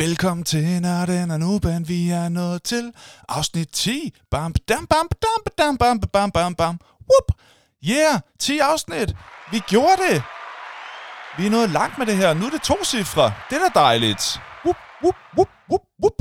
[0.00, 2.92] Velkommen til Nørden og Nuban, vi er nået til
[3.28, 4.14] afsnit 10.
[4.30, 6.80] Bam, dam, bam, dam, bam, bam, bam, bam, bam.
[7.10, 7.40] Whoop!
[7.84, 9.16] Yeah, 10 afsnit.
[9.52, 10.22] Vi gjorde det.
[11.38, 12.34] Vi er nået langt med det her.
[12.34, 13.32] Nu er det to cifre.
[13.50, 14.40] Det er da dejligt.
[14.64, 16.16] Whoop, whoop, whoop, whoop, whoop.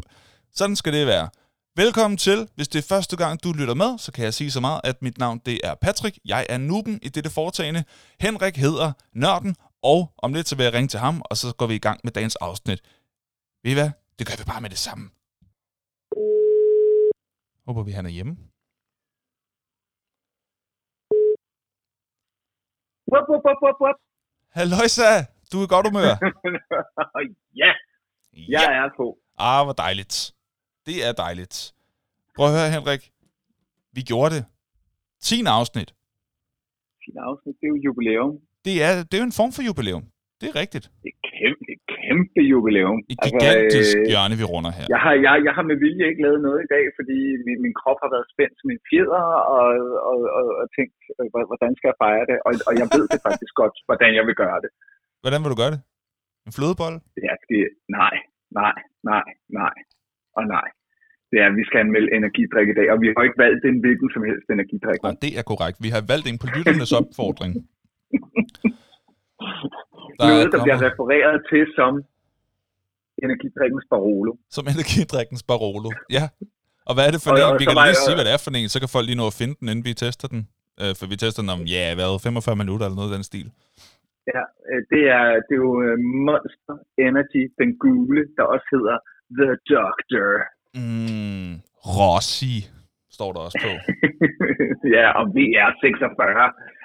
[0.55, 1.29] Sådan skal det være.
[1.75, 2.47] Velkommen til.
[2.55, 5.01] Hvis det er første gang, du lytter med, så kan jeg sige så meget, at
[5.01, 6.19] mit navn det er Patrick.
[6.25, 7.83] Jeg er nuben i dette foretagende.
[8.19, 11.67] Henrik hedder Nørden, og om lidt så vil jeg ringe til ham, og så går
[11.67, 12.79] vi i gang med dagens afsnit.
[13.63, 13.91] Ved I hvad?
[14.19, 15.05] Det gør vi bare med det samme.
[17.67, 18.33] Håber vi, han er hjemme.
[23.11, 23.97] Wup, wup, wup, wup, wup.
[24.57, 25.11] Halløjsa!
[25.51, 26.13] Du er i godt humør.
[27.61, 27.71] ja,
[28.55, 29.05] jeg er på.
[29.37, 30.15] Ah, hvor dejligt.
[30.85, 31.55] Det er dejligt.
[32.35, 33.01] Prøv at høre, Henrik.
[33.91, 34.45] Vi gjorde det.
[35.21, 35.89] 10 afsnit.
[37.03, 38.33] Sin afsnit, det er jo jubilæum.
[38.65, 40.03] Det er, det er jo en form for jubilæum.
[40.41, 40.85] Det er rigtigt.
[41.03, 42.99] Det er kæmpe, det er kæmpe jubilæum.
[43.13, 44.85] Et gigantisk øh, hjørne, vi runder her.
[44.93, 47.75] jeg, har, jeg, jeg har med vilje ikke lavet noget i dag, fordi min, min
[47.81, 49.23] krop har været spændt som en fjeder,
[49.57, 49.65] og,
[50.09, 52.37] og, og, og tænkt, øh, hvor- hvordan skal jeg fejre det?
[52.47, 54.71] Og, og jeg ved det faktisk godt, hvordan jeg vil gøre det.
[55.23, 55.81] Hvordan vil du gøre det?
[56.47, 56.95] En flødebold?
[57.29, 57.61] Jeg skal,
[57.99, 58.15] nej,
[58.61, 58.75] nej,
[59.11, 59.27] nej,
[59.61, 59.75] nej
[60.39, 60.67] og nej.
[61.31, 63.77] Det er, at vi skal anmelde energidrik i dag, og vi har ikke valgt en
[63.83, 64.99] hvilken som helst energidrik.
[65.07, 65.77] Nej, det er korrekt.
[65.85, 67.51] Vi har valgt en på lytternes opfordring.
[70.19, 71.93] Der Noget, der bliver kommer- refereret til som
[73.25, 74.31] energidrikkens Barolo.
[74.55, 75.89] Som energidrikkens Barolo.
[76.17, 76.25] Ja.
[76.87, 77.43] Og hvad er det for Og- en?
[77.53, 79.19] og Vi kan lige jeg- sige, hvad det er for en, så kan folk lige
[79.21, 80.41] nå at finde den, inden vi tester den.
[80.81, 83.47] Øh, For vi tester den om, ja, hvad, 45 minutter eller noget af den stil.
[84.33, 85.95] Ja, øh, det er, det er jo øh,
[86.27, 86.75] Monster
[87.07, 88.97] Energy, den gule, der også hedder
[89.39, 90.29] The Doctor.
[90.81, 91.51] Mm,
[91.97, 92.55] Rossi
[93.19, 93.71] står der også på.
[94.95, 96.21] ja, og VR46.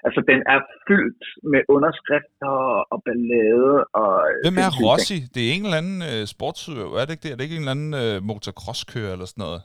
[0.07, 2.55] Altså, den er fyldt med underskrifter
[2.93, 3.73] og ballade.
[4.01, 4.11] Og
[4.47, 4.71] Hvem er.
[4.85, 5.19] Rossi?
[5.35, 7.33] Det er en eller anden øh, sportsøver, er det ikke det?
[7.33, 9.61] Er det ikke en eller anden øh, motocrosskører eller sådan noget?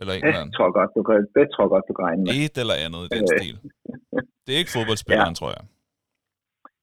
[0.00, 0.56] Eller en eller Det anden?
[0.58, 2.32] tror godt, du kan, det tror godt, du kan regne med.
[2.44, 3.32] Et eller andet i den Øh.
[3.36, 3.56] stil.
[4.44, 5.64] Det er ikke fodboldspilleren, tror jeg.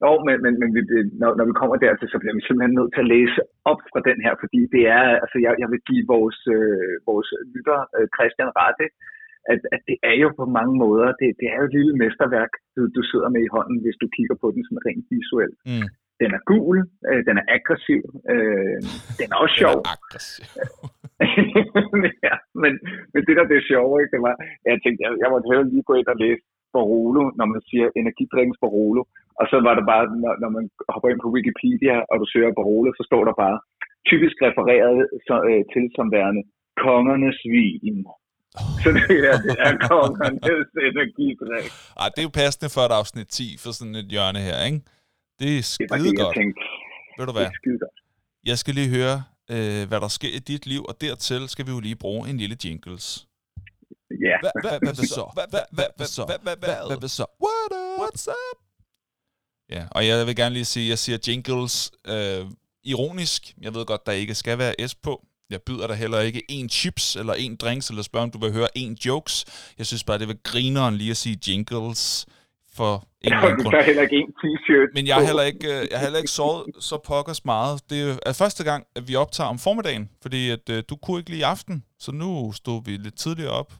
[0.03, 0.81] Jo, men, men, men vi,
[1.21, 3.39] når, når vi kommer dertil, så bliver vi simpelthen nødt til at læse
[3.71, 7.29] op fra den her, fordi det er, altså jeg, jeg vil give vores, øh, vores
[7.53, 8.85] lytter, øh, Christian Rette,
[9.51, 12.51] at, at det er jo på mange måder, det, det er jo et lille mesterværk,
[12.75, 15.57] du, du sidder med i hånden, hvis du kigger på den sådan rent visuelt.
[15.71, 15.87] Mm.
[16.21, 16.77] Den er gul,
[17.09, 18.77] øh, den er aggressiv, øh,
[19.19, 19.77] den er også sjov.
[19.79, 20.45] Den er aggressiv.
[22.27, 22.73] ja, men,
[23.13, 24.35] men det der det er sjovt, ikke, det var,
[24.65, 26.43] jeg tænkte, jeg, jeg måtte hellere lige gå ind og læse
[26.75, 29.01] Barolo, når man siger energidrikkens Barolo.
[29.39, 32.57] Og så var det bare, når, når man hopper ind på Wikipedia, og du søger
[32.59, 33.57] Barolo, så står der bare,
[34.09, 36.43] typisk refereret så, øh, til som værende
[36.85, 37.99] kongernes vin.
[38.83, 41.67] Så det her, det er kongernes energidrik.
[42.01, 44.81] Ej, det er jo passende for et afsnit 10 for sådan et hjørne her, ikke?
[45.39, 46.35] Det er Det skide det, jeg godt.
[46.39, 46.61] tænkte.
[47.17, 47.45] Ved du Det hvad?
[47.45, 47.97] er skide godt.
[48.45, 49.23] Jeg skal lige høre,
[49.53, 52.37] øh, hvad der sker i dit liv, og dertil skal vi jo lige bruge en
[52.37, 53.27] lille jingles.
[54.27, 55.31] Ja, Hvad hvad- hvad så?
[55.33, 56.25] Hvad hvad- hvad- hvad så?
[56.25, 57.25] Hvad hvad- hvad- hvad- hvad så?
[57.45, 57.99] What up?
[58.01, 58.57] What's up?
[59.69, 62.45] Ja, og jeg vil gerne lige sige, at jeg siger jingles øh,
[62.83, 63.41] ironisk.
[63.61, 65.25] Jeg ved godt, der ikke skal være S på.
[65.49, 68.51] Jeg byder dig heller ikke en chips eller en drinks, eller spørger, om du vil
[68.53, 69.45] høre en jokes.
[69.77, 72.25] Jeg synes bare, det vil grineren lige at sige jingles
[72.73, 73.71] for en du grund.
[73.73, 74.89] tager heller ikke en t-shirt.
[74.93, 77.89] Men jeg har heller ikke, øh, jeg har heller ikke sovet så pokkers meget.
[77.89, 81.29] Det er første gang, at vi optager om formiddagen, fordi at, øh, du kunne ikke
[81.29, 83.73] lige aften, så nu stod vi lidt tidligere op.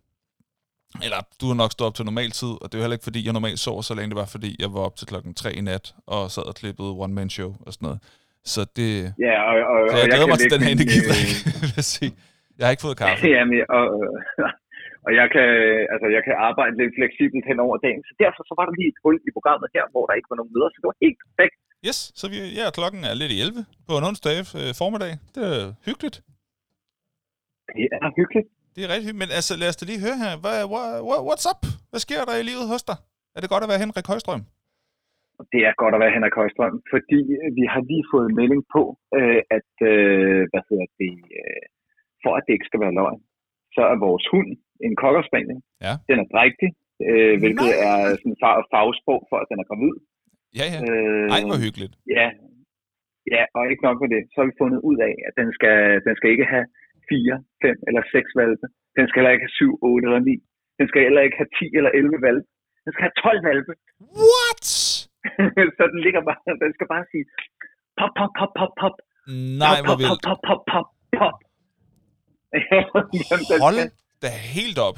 [1.03, 3.03] Eller du har nok stået op til normal tid, og det er jo heller ikke,
[3.03, 4.09] fordi jeg normalt sover så længe.
[4.09, 6.89] Det var, fordi jeg var op til klokken 3 i nat, og sad og klippede
[6.89, 7.99] one-man-show og sådan noget.
[8.53, 8.91] Så det...
[9.27, 11.71] Ja, og, og, Så og jeg glæder kan mig til den her energidrik, øh, vil
[11.79, 12.11] jeg sige.
[12.57, 13.19] Jeg har ikke fået kaffe.
[13.35, 13.85] Ja, men, og,
[15.05, 15.47] og jeg, kan,
[15.93, 18.89] altså, jeg kan arbejde lidt fleksibelt hen over dagen, så derfor så var der lige
[18.93, 21.19] et hul i programmet her, hvor der ikke var nogen møder, så det var helt
[21.25, 21.55] perfekt.
[21.87, 25.13] Yes, så vi, ja, klokken er lidt i 11 på en onsdag øh, formiddag.
[25.35, 26.17] Det er hyggeligt.
[27.77, 28.47] Det er hyggeligt.
[28.73, 29.23] Det er rigtig hyggeligt.
[29.23, 30.33] Men altså, lad os da lige høre her.
[30.43, 31.61] Hvad, what, what, what's up?
[31.91, 32.97] Hvad sker der i livet hos dig?
[33.35, 34.43] Er det godt at være Henrik Højstrøm?
[35.53, 38.63] Det er godt at være Henrik Højstrøm, fordi øh, vi har lige fået en melding
[38.75, 38.83] på,
[39.19, 41.65] øh, at øh, hvad hedder det, øh,
[42.23, 43.21] for at det ikke skal være løgn,
[43.75, 44.49] så er vores hund
[44.87, 45.59] en kokkerspaniel.
[45.85, 45.93] Ja.
[46.09, 46.69] Den er drægtig,
[47.07, 47.87] øh, hvilket Nej.
[47.89, 49.95] er sådan fag, fagsprog for, at den er gravid.
[50.59, 50.79] Ja, ja.
[51.35, 51.93] Ej, hvor hyggeligt.
[52.17, 52.27] Ja,
[53.33, 54.21] ja, og ikke nok med det.
[54.31, 55.77] Så har vi fundet ud af, at den skal,
[56.07, 56.65] den skal ikke have
[57.09, 58.65] 4, 5 eller 6 valpe.
[58.97, 60.35] Den skal heller ikke have 7, 8 eller 9.
[60.79, 62.47] Den skal heller ikke have 10 eller 11 valpe.
[62.83, 63.73] Den skal have 12 valpe.
[64.29, 64.44] What?
[65.77, 67.25] så den ligger bare, den skal bare sige,
[67.99, 68.95] pop, pop, pop, pop, pop.
[69.63, 70.21] Nej, pop, hvor pop, vildt.
[70.27, 70.87] pop, pop, pop,
[71.19, 71.37] pop.
[73.29, 73.93] Jamen, den Hold skal-
[74.23, 74.97] da helt op.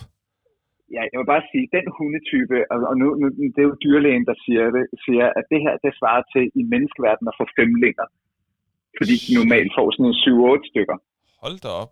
[0.95, 3.25] Ja, jeg vil bare sige, den hundetype, og, nu, nu,
[3.55, 6.61] det er jo dyrlægen, der siger det, siger, at det her, det svarer til i
[6.73, 8.07] menneskeverdenen at få femlinger.
[8.97, 10.97] Fordi de normalt får sådan en 7-8 stykker.
[11.43, 11.91] Hold da op.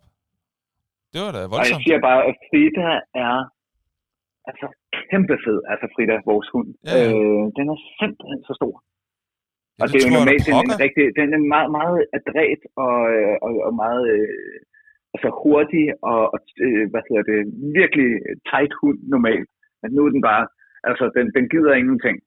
[1.13, 1.83] Det var da Og jeg voldsomt.
[1.85, 2.89] siger bare, at Frida
[3.27, 3.35] er
[4.49, 4.67] altså
[5.09, 5.59] kæmpe fed.
[5.71, 6.69] Altså Frida, vores hund.
[6.89, 6.97] Ja.
[7.05, 8.75] Øh, den er simpelthen så stor.
[9.77, 11.99] Ja, og det er jo jeg, normalt, den er, en rigtig, den er meget, meget
[12.17, 14.57] adræt og, øh, og, og meget øh,
[15.15, 17.39] altså hurtig og, og øh, hvad hedder det,
[17.79, 18.09] virkelig
[18.51, 19.49] tight hund normalt.
[19.81, 20.43] Men nu er den bare,
[20.89, 22.17] altså den, den gider ingenting.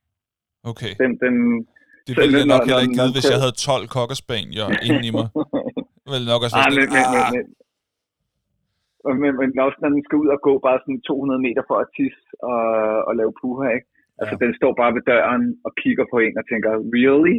[0.70, 0.92] Okay.
[1.02, 1.34] Den, den,
[2.06, 5.28] Det ville jeg nok heller ikke vide, hvis jeg havde 12 kokkerspanier inden i mig.
[6.04, 7.67] Jeg ville nok også Ah, være men, men, men, ah,
[9.04, 11.76] men, og men, også når den skal ud og gå bare sådan 200 meter for
[11.82, 12.62] at tisse og,
[13.08, 13.88] og lave puha, ikke?
[14.20, 14.42] Altså, Ja.
[14.44, 17.36] den står bare ved døren og kigger på en og tænker, really?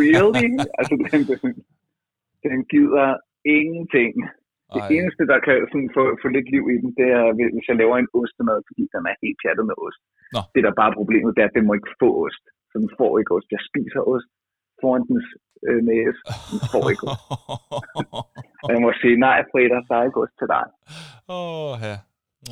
[0.00, 0.50] Really?
[0.78, 1.52] altså, den, den,
[2.46, 3.08] den gider
[3.58, 4.14] ingenting.
[4.74, 7.24] Det ej, eneste, der kan sådan få, få lidt liv i den, det er,
[7.56, 10.02] hvis jeg laver en ostemad, fordi den er helt pjattet med ost.
[10.34, 10.40] Nå.
[10.54, 12.44] Det, der bare er problemet, det er, at den må ikke få ost.
[12.70, 13.48] Så den får ikke ost.
[13.56, 14.30] Jeg spiser ost
[14.82, 15.26] foran dens
[15.68, 16.20] øh, næse.
[16.50, 17.04] Den får ikke.
[18.64, 20.64] Og jeg må sige, nej, Frida, der er ikke ost til dig.
[21.36, 21.96] Åh, ja.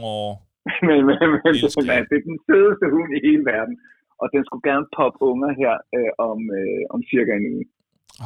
[0.08, 0.32] Åh,
[0.88, 2.00] men, men, men jeg.
[2.10, 3.75] det er den fedeste hund i hele verden.
[4.22, 7.64] Og den skulle gerne poppe unger her øh, om, øh, om cirka en uge.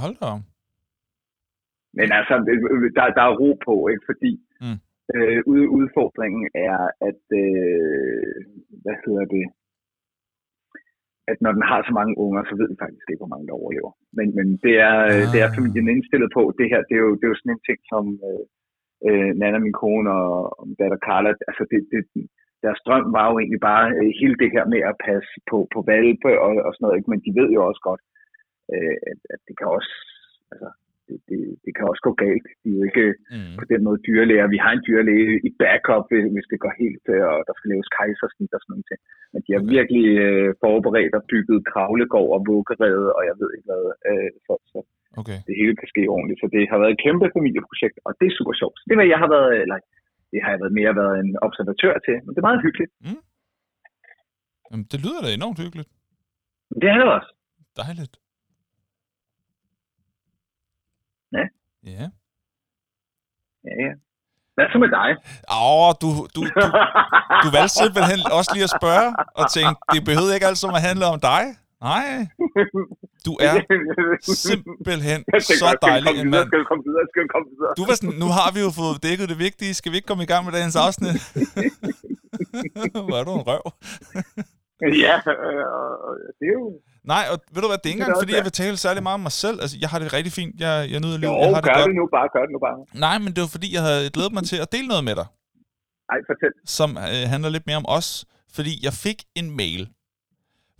[0.02, 0.30] hold da.
[1.98, 2.34] Men altså,
[2.96, 4.04] der, der er ro på, ikke?
[4.10, 4.32] Fordi
[4.64, 4.78] Mm.
[5.14, 5.38] øh,
[5.78, 6.78] udfordringen er,
[7.08, 8.34] at, øh,
[8.82, 9.44] hvad hedder det,
[11.30, 13.60] at når den har så mange unger, så ved vi faktisk ikke, hvor mange der
[13.62, 13.92] overlever.
[14.18, 15.26] Men, men det, er, ah.
[15.32, 15.56] det er Ah.
[15.58, 16.42] familien indstillet på.
[16.58, 18.44] Det her, det er jo, det er jo sådan en ting, som øh,
[19.06, 22.00] øh, Nana, min kone og, og datter Carla, altså det, det,
[22.64, 25.78] deres drøm var jo egentlig bare øh, hele det her med at passe på, på
[25.92, 27.10] valpe og, og sådan noget, ikke?
[27.12, 28.02] men de ved jo også godt,
[28.74, 29.92] øh, at, at det kan også,
[30.52, 30.68] altså,
[31.08, 32.46] det, det, det kan også gå galt.
[32.62, 33.54] De er jo ikke Mm.
[33.60, 34.46] på den måde dyrlæger.
[34.54, 37.88] Vi har en dyrlæge i backup, hvis, det går helt, øh, og der skal laves
[37.98, 39.00] kejsersnit og sådan noget.
[39.32, 43.68] Men de har virkelig øh, forberedt og bygget kravlegård og vuggerede, og jeg ved ikke
[43.70, 44.78] hvad, øh, så, så
[45.20, 45.38] Okay.
[45.48, 46.40] det hele kan ske ordentligt.
[46.42, 48.76] Så det har været et kæmpe familieprojekt, og det er super sjovt.
[48.80, 49.78] Så det var, jeg har været, eller
[50.32, 52.92] det har jeg været mere været en observatør til, men det er meget hyggeligt.
[54.70, 55.90] Jamen, det lyder da enormt hyggeligt.
[56.80, 57.30] Det er det også.
[57.82, 58.14] Dejligt.
[61.36, 61.44] Ja.
[61.96, 62.06] Ja.
[63.66, 63.92] Ja, ja.
[64.54, 65.08] Hvad så med dig?
[65.60, 66.66] Åh, du, du, du,
[67.42, 69.08] du valgte simpelthen også lige at spørge,
[69.40, 71.42] og tænke, det behøvede ikke altid at handle om dig.
[71.90, 72.06] Nej,
[73.26, 73.54] du er
[74.44, 76.46] simpelthen tænkte, så dejlig en mand.
[76.48, 77.04] Skal vi komme videre?
[77.12, 77.72] Skal vi komme videre?
[77.78, 79.74] Du var sådan, nu har vi jo fået dækket det vigtige.
[79.78, 81.16] Skal vi ikke komme i gang med dagens afsnit?
[83.08, 83.64] Hvor er du en røv.
[85.04, 85.64] Ja, øh,
[86.38, 86.66] det er jo...
[87.04, 89.02] Nej, og ved du hvad, det er ikke Det engang, fordi jeg vil tale særlig
[89.02, 89.60] meget om mig selv.
[89.60, 90.60] Altså, jeg har det rigtig fint.
[90.60, 91.32] Jeg, jeg nyder Jo, livet.
[91.32, 91.88] Jeg har det gør godt.
[91.88, 93.00] det nu bare, gør det nu bare.
[93.06, 95.26] Nej, men det var fordi, jeg havde glædet mig til at dele noget med dig,
[96.12, 96.52] Ej, fortæl.
[96.66, 98.24] som øh, handler lidt mere om os.
[98.52, 99.88] Fordi jeg fik en mail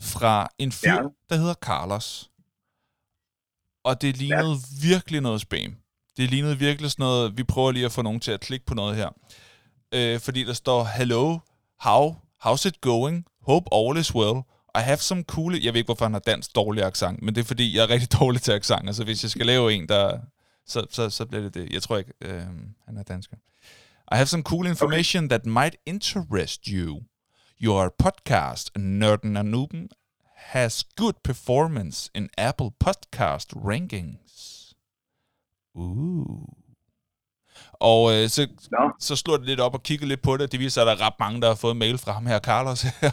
[0.01, 1.01] fra en fyr, Ja.
[1.31, 2.31] der hedder Carlos.
[3.85, 4.53] Og det lignede
[4.83, 4.89] ja.
[4.89, 5.77] virkelig noget spam.
[6.17, 8.75] Det lignede virkelig sådan noget, vi prøver lige at få nogen til at klikke på
[8.75, 9.09] noget her.
[9.95, 11.39] Øh, fordi der står, Hello,
[11.81, 12.15] how,
[12.47, 13.25] how's it going?
[13.47, 14.37] Hope all is well.
[14.79, 15.55] I have some cool...
[15.55, 17.91] Jeg ved ikke, hvorfor han har dansk dårlig accent, men det er fordi, jeg er
[17.91, 18.97] rigtig dårlig til accent.
[18.97, 20.19] Så hvis jeg skal lave en, der...
[20.67, 21.73] Så, så, så bliver det det.
[21.73, 22.47] Jeg tror ikke, øh,
[22.87, 23.37] han er dansker.
[24.13, 25.29] I have some cool information okay.
[25.29, 27.03] that might interest you.
[27.63, 29.89] Your podcast, Nørden og Nuben,
[30.37, 34.75] has good performance in Apple Podcast rankings.
[35.75, 36.49] Uh.
[37.73, 38.93] Og øh, så, Nå.
[38.99, 40.53] så slår det lidt op og kigger lidt på det.
[40.53, 42.39] Det viser sig, at der er ret mange, der har fået mail fra ham her,
[42.39, 43.11] Carlos her.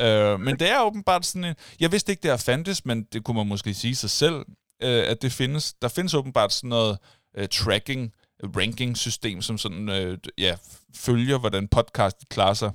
[0.00, 1.54] Øh, men det er åbenbart sådan en...
[1.80, 4.44] Jeg vidste ikke, det her fandtes, men det kunne man måske sige sig selv,
[4.82, 5.74] øh, at det findes.
[5.74, 6.98] Der findes åbenbart sådan noget
[7.36, 8.12] øh, tracking,
[8.56, 10.56] ranking-system, som sådan, øh, ja,
[10.94, 12.70] følger, hvordan podcast klarer sig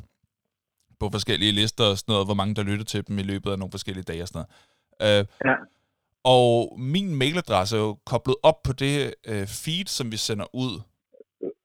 [1.00, 3.60] på forskellige lister og sådan noget, hvor mange der lytter til dem i løbet af
[3.60, 4.46] nogle forskellige dage og sådan
[5.00, 5.20] noget.
[5.20, 5.54] Øh, Ja.
[6.24, 10.82] og min mailadresse er jo koblet op på det øh, feed, som vi sender ud.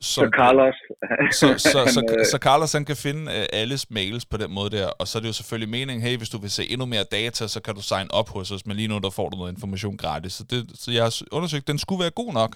[0.02, 0.76] Så Carlos,
[1.40, 4.50] så, så, han, så, øh, så Carlos han kan finde øh, alles mails på den
[4.58, 6.86] måde der, og så er det jo selvfølgelig meningen, hey, hvis du vil se endnu
[6.86, 9.36] mere data, så kan du sign op hos os, men lige nu der får du
[9.36, 10.32] noget information gratis.
[10.32, 12.52] Så, det, så jeg har undersøgt, den skulle være god nok.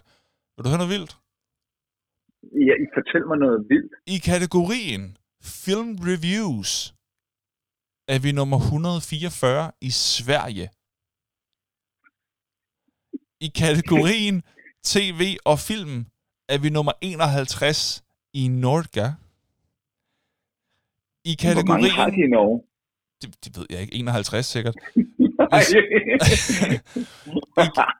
[0.54, 1.12] Vil du høre noget vildt?
[2.68, 3.92] ja, I fortæl mig noget vildt.
[4.14, 5.16] I kategorien
[5.64, 6.70] Film Reviews
[8.14, 10.66] er vi nummer 144 i Sverige.
[13.46, 14.36] I kategorien
[14.92, 15.94] TV og film
[16.48, 19.14] er vi nummer 51 i Norge.
[21.24, 22.28] I Hvor mange har de kategorien...
[22.28, 22.62] i Norge?
[23.22, 23.94] Det, det ved jeg ikke.
[23.94, 24.74] 51 sikkert.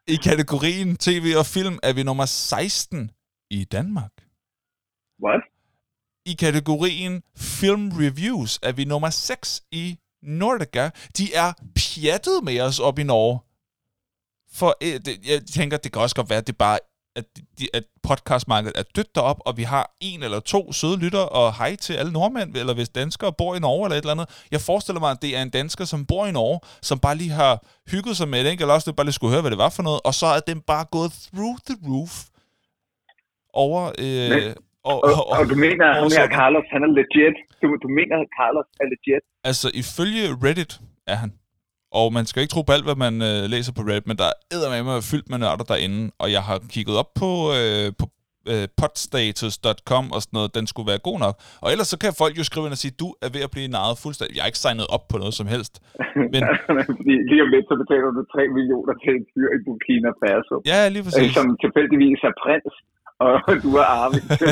[0.08, 3.10] I, I kategorien TV og film er vi nummer 16
[3.50, 4.12] i Danmark.
[5.24, 5.40] What?
[6.26, 10.90] I kategorien Film Reviews er vi nummer 6 i Nordica.
[11.18, 13.38] De er pjattet med os op i Norge.
[14.52, 16.78] For øh, jeg tænker, det kan også godt være, at det bare
[17.16, 17.24] at,
[17.58, 21.54] de, at podcastmarkedet er dødt derop, og vi har en eller to søde lytter, og
[21.54, 24.28] hej til alle nordmænd, eller hvis danskere bor i Norge eller et eller andet.
[24.50, 27.30] Jeg forestiller mig, at det er en dansker, som bor i Norge, som bare lige
[27.30, 27.54] har
[27.92, 30.00] hygget sig med eller også det bare lige skulle høre, hvad det var for noget,
[30.08, 32.14] og så er den bare gået through the roof
[33.64, 33.80] over...
[33.98, 34.54] Øh, Men,
[34.90, 37.36] og, og, og, og du mener, at her Carlos, han er legit?
[37.62, 39.24] Du, du mener, at Carlos er legit?
[39.44, 40.72] Altså, ifølge Reddit
[41.06, 41.30] er han.
[42.00, 44.28] Og man skal ikke tro på alt, hvad man øh, læser på Reddit, men der
[44.78, 48.06] er med fyldt med nørder derinde, og jeg har kigget op på, øh, på
[48.52, 51.34] øh, podstatus.com og sådan noget, den skulle være god nok.
[51.62, 53.68] Og ellers så kan folk jo skrive ind og sige, du er ved at blive
[53.76, 54.32] naret fuldstændig.
[54.36, 55.74] Jeg har ikke signet op på noget som helst.
[56.32, 56.40] Men...
[57.30, 60.56] lige om lidt, så betaler du 3 millioner til en fyr i Burkina Faso.
[60.72, 61.30] Ja, lige præcis.
[61.38, 62.74] Som tilfældigvis er prins,
[63.24, 63.32] og
[63.64, 64.48] du er arving til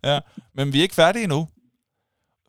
[0.08, 0.16] Ja,
[0.56, 1.42] men vi er ikke færdige endnu.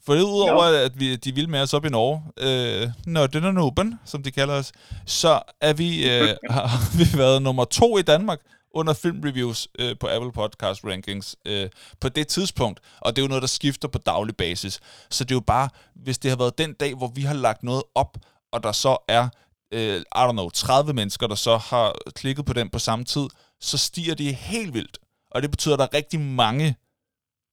[0.05, 0.77] For det udover, no.
[0.77, 4.23] at vi, de vil med os op i Norge, øh, når den er åben, som
[4.23, 4.71] de kalder os,
[5.05, 8.39] så er vi, øh, har vi været nummer to i Danmark
[8.73, 12.79] under filmreviews øh, på Apple Podcast Rankings øh, på det tidspunkt.
[12.99, 14.79] Og det er jo noget, der skifter på daglig basis.
[15.09, 17.63] Så det er jo bare, hvis det har været den dag, hvor vi har lagt
[17.63, 18.17] noget op,
[18.51, 19.29] og der så er,
[19.73, 23.27] øh, I don't know, 30 mennesker, der så har klikket på den på samme tid,
[23.61, 24.97] så stiger det helt vildt.
[25.31, 26.75] Og det betyder, at der er rigtig mange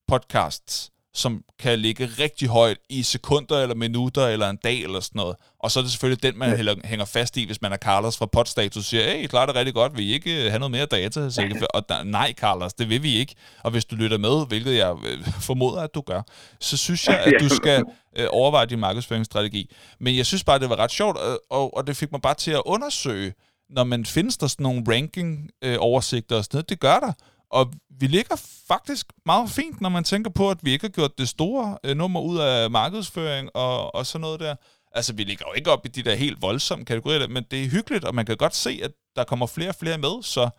[0.07, 5.19] podcasts, som kan ligge rigtig højt i sekunder eller minutter eller en dag eller sådan
[5.19, 5.35] noget.
[5.59, 6.73] Og så er det selvfølgelig den, man ja.
[6.85, 9.73] hænger fast i, hvis man er Carlos fra podstatus, siger, hey, I klarer det rigtig
[9.73, 11.29] godt, vil I ikke øh, have noget mere data?
[11.29, 13.35] Så ikke, og nej, Carlos, det vil vi ikke.
[13.63, 16.21] Og hvis du lytter med, hvilket jeg øh, formoder, at du gør,
[16.59, 17.83] så synes jeg, at du skal
[18.17, 19.71] øh, overveje din markedsføringsstrategi.
[19.99, 21.17] Men jeg synes bare, det var ret sjovt,
[21.49, 23.33] og, og det fik mig bare til at undersøge,
[23.69, 27.13] når man findes der sådan nogle ranking-oversigter og sådan noget, det gør der.
[27.51, 28.35] Og vi ligger
[28.67, 31.97] faktisk meget fint, når man tænker på, at vi ikke har gjort det store øh,
[31.97, 34.55] nummer ud af markedsføring og, og sådan noget der.
[34.91, 37.69] Altså, vi ligger jo ikke op i de der helt voldsomme kategorier, men det er
[37.69, 40.49] hyggeligt, og man kan godt se, at der kommer flere og flere med, så,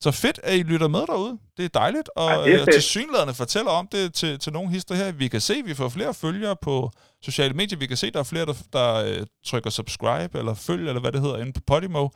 [0.00, 1.38] så fedt, at I lytter med derude.
[1.56, 4.94] Det er dejligt, og ja, øh, til synlæderne fortæller om det til, til nogle hister
[4.94, 5.12] her.
[5.12, 6.90] Vi kan se, at vi får flere følgere på
[7.22, 7.78] sociale medier.
[7.78, 11.00] Vi kan se, at der er flere, der, der øh, trykker subscribe eller følg, eller
[11.00, 12.08] hvad det hedder, inde på Podimo.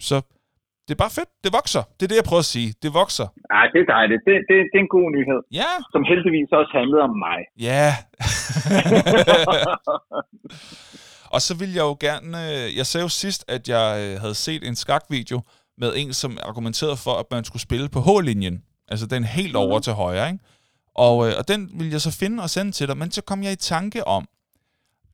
[0.00, 0.20] Så
[0.86, 1.30] det er bare fedt.
[1.44, 1.82] Det vokser.
[1.96, 2.68] Det er det, jeg prøver at sige.
[2.82, 3.26] Det vokser.
[3.54, 4.22] Ja, det er dejligt.
[4.28, 5.40] Det, det, det er en god nyhed.
[5.60, 5.70] Ja.
[5.94, 7.38] Som heldigvis også handlede om mig.
[7.68, 7.86] Ja.
[11.34, 12.30] og så vil jeg jo gerne...
[12.46, 15.40] Øh, jeg sagde jo sidst, at jeg øh, havde set en skakvideo
[15.82, 18.56] med en, som argumenterede for, at man skulle spille på H-linjen.
[18.88, 19.82] Altså den helt over mm.
[19.82, 20.44] til højre, ikke?
[21.06, 23.42] Og, øh, og den vil jeg så finde og sende til dig, men så kom
[23.42, 24.28] jeg i tanke om,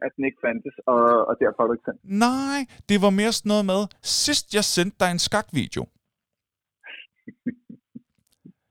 [0.05, 3.33] at den ikke fandtes, og, og derfor har du ikke sendt Nej, det var mere
[3.39, 3.81] sådan noget med,
[4.25, 5.83] sidst jeg sendte dig en skakvideo.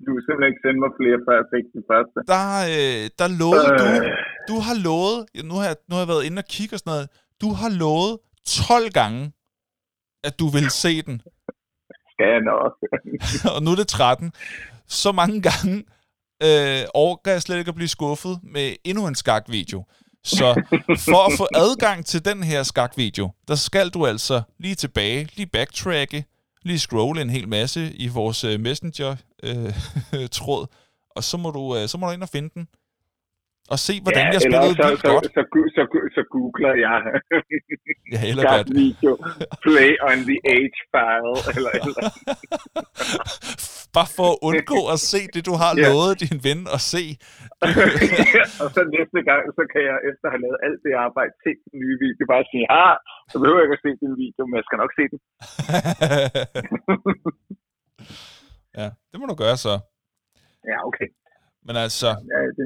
[0.05, 2.17] du vil simpelthen ikke sende mig flere, før jeg fik den første.
[2.33, 2.45] Der,
[2.75, 3.79] øh, der lovede øh.
[3.81, 3.87] du,
[4.49, 5.17] du har lovet,
[5.49, 7.07] nu har, jeg, nu har jeg været inde og kigge og sådan noget,
[7.43, 8.13] du har lovet
[8.45, 9.21] 12 gange,
[10.27, 11.15] at du vil se den.
[12.11, 12.71] Skal jeg nok.
[13.55, 14.31] og nu er det 13.
[14.99, 15.75] Så mange gange
[16.47, 19.81] øh, overgår jeg slet ikke at blive skuffet med endnu en skakvideo.
[20.23, 20.61] Så
[20.97, 25.47] for at få adgang til den her skakvideo, der skal du altså lige tilbage, lige
[25.47, 26.25] backtracke,
[26.63, 30.67] lige scrolle en hel masse i vores øh, Messenger-tråd, øh,
[31.15, 32.67] og så må, du, øh, så må du ind og finde den.
[33.73, 35.23] Og se, hvordan ja, jeg spillede så, så, godt.
[35.37, 35.83] Så, så, så,
[36.15, 36.97] så googler jeg
[38.13, 38.43] ja, eller
[38.81, 39.11] video,
[39.65, 42.03] play on the H-file, eller, eller.
[43.97, 45.83] Bare for at undgå at se det, du har yeah.
[45.85, 47.03] lovet din ven at se.
[48.63, 51.53] og så næste gang, så kan jeg efter at have lavet alt det arbejde til
[51.63, 52.95] den nye video, bare sige, ah,
[53.31, 55.19] så behøver jeg ikke at se din video, men jeg skal nok se den.
[58.79, 59.73] ja, det må du gøre så.
[60.71, 61.07] Ja, okay.
[61.67, 62.65] Men altså, ja, det...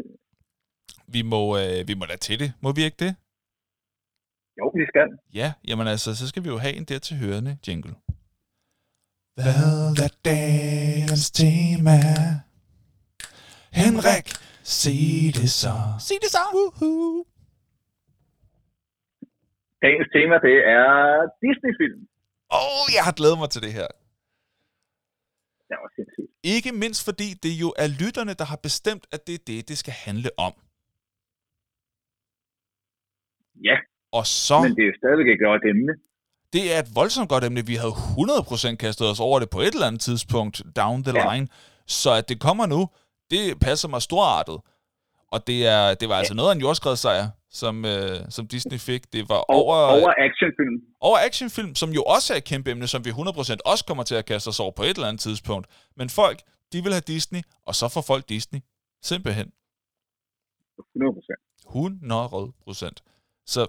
[1.13, 2.50] vi, må, øh, vi må da til det.
[2.63, 3.15] Må vi ikke det?
[4.60, 5.10] Jo, vi skal.
[5.34, 7.96] Ja, jamen altså, så skal vi jo have en der til hørende jingle.
[9.38, 11.98] Hvad er dagens tema?
[13.82, 14.27] Henrik,
[14.63, 15.75] sig det så.
[16.08, 16.43] Sig det så.
[16.55, 17.25] Woohoo.
[19.86, 20.89] Dagens tema, det er
[21.43, 22.01] Disney-film.
[22.58, 23.89] Åh, oh, jeg har glædet mig til det her.
[25.67, 26.32] Det var sindssygt.
[26.55, 29.77] Ikke mindst fordi det jo er lytterne, der har bestemt, at det er det, det
[29.77, 30.53] skal handle om.
[33.68, 33.78] Ja,
[34.12, 34.56] og så...
[34.62, 35.94] men det er stadigvæk ikke godt emne
[36.54, 37.66] det er et voldsomt godt emne.
[37.66, 41.34] Vi havde 100% kastet os over det på et eller andet tidspunkt down the ja.
[41.34, 41.48] line.
[41.88, 42.90] Så at det kommer nu,
[43.32, 44.58] det passer mig storartet.
[45.34, 49.14] Og det, er, det var altså noget af en jordskredssejr, som, øh, som Disney fik.
[49.14, 49.76] Det var over...
[49.76, 50.76] Over actionfilm.
[51.02, 54.16] Over actionfilm, som jo også er et kæmpe emne, som vi 100% også kommer til
[54.16, 55.68] at kaste os over på et eller andet tidspunkt.
[55.98, 56.40] Men folk,
[56.74, 58.60] de vil have Disney, og så får folk Disney.
[59.02, 59.52] Simpelthen.
[60.80, 61.54] 100%.
[61.68, 63.12] 100%.
[63.46, 63.68] Så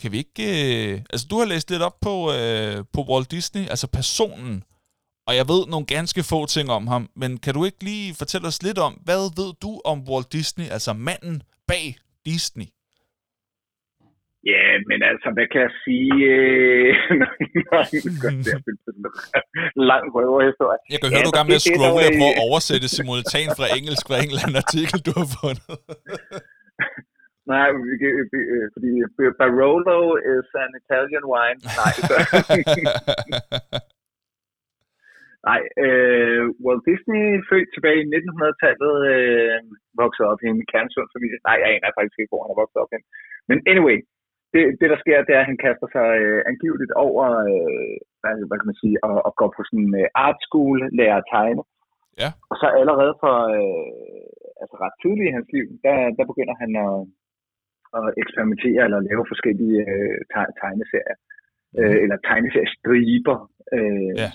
[0.00, 0.42] kan vi ikke...
[0.42, 4.64] Øh, altså, du har læst lidt op på, øh, på Walt Disney, altså personen,
[5.26, 8.46] og jeg ved nogle ganske få ting om ham, men kan du ikke lige fortælle
[8.48, 12.68] os lidt om, hvad ved du om Walt Disney, altså manden bag Disney?
[14.52, 16.10] Ja, men altså, hvad kan jeg sige?
[19.90, 20.80] lang røverhistorie.
[20.92, 23.48] Jeg kan høre, ja, du er gang med at scrolle og prøve at oversætte simultan
[23.58, 25.68] fra engelsk fra en eller anden artikel, du har fundet.
[27.50, 27.68] Nej,
[28.74, 28.90] fordi
[29.38, 30.00] Barolo
[30.32, 31.60] is an Italian wine.
[31.80, 31.92] Nej,
[35.48, 39.58] Nej, øh, Walt Disney født tilbage i 1900-tallet, øh,
[40.02, 41.38] voksede op i en kernsund familie.
[41.48, 43.04] Nej, jeg aner faktisk ikke, hvor han er vokset op hen.
[43.48, 43.98] Men anyway,
[44.52, 48.34] det, det der sker, det er, at han kaster sig øh, angiveligt over, øh, hvad,
[48.48, 51.28] hvad kan man sige, og, og går på sådan en øh, art school, lærer at
[51.34, 51.62] tegne.
[52.22, 52.30] Ja.
[52.50, 54.26] Og så allerede for, øh,
[54.62, 56.94] altså ret tidligt i hans liv, der, der begynder han at,
[57.98, 60.18] at eksperimentere eller lave forskellige øh,
[60.60, 61.18] tegneserier.
[61.78, 63.36] Øh, eller tegneseriestriber.
[63.76, 64.30] Øh, ja.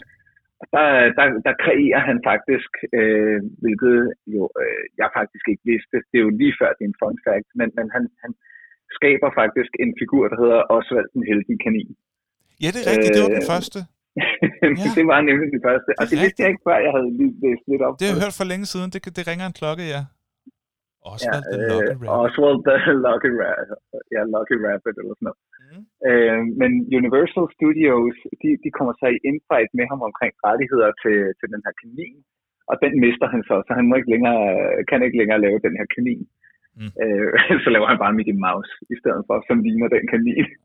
[0.74, 0.86] Der,
[1.18, 3.98] der, der kreerer han faktisk, øh, hvilket
[4.36, 5.96] jo øh, jeg faktisk ikke vidste.
[6.10, 8.32] Det er jo lige før, det er en fun fact, men, men han, han,
[8.98, 11.92] skaber faktisk en figur, der hedder Osvald den heldige kanin.
[12.64, 13.12] Ja, det er rigtigt.
[13.12, 13.80] Øh, det var den øh, første.
[14.82, 14.90] ja.
[14.98, 15.90] det var nemlig den første.
[16.00, 17.94] Og det, det vidste jeg ikke, før jeg havde lige læst lidt op.
[18.00, 18.88] Det har jeg hørt for længe siden.
[18.94, 20.02] Det, det ringer en klokke, ja.
[21.14, 22.10] Oswald ja, the Lucky Rabbit.
[22.24, 23.80] Oswald the Lucky Rabbit.
[24.16, 25.42] Ja, Lucky Rabbit eller sådan noget.
[25.72, 25.84] Mm.
[26.10, 31.18] Øh, men Universal Studios, de, de kommer så i infight med ham omkring rettigheder til,
[31.40, 32.18] til den her kanin.
[32.70, 34.42] Og den mister han så, så han må ikke længere,
[34.90, 36.24] kan ikke længere lave den her kanin.
[36.80, 36.92] Mm.
[37.04, 37.30] Øh,
[37.64, 40.48] så laver han bare Mickey Mouse i stedet for, som ligner den kanin.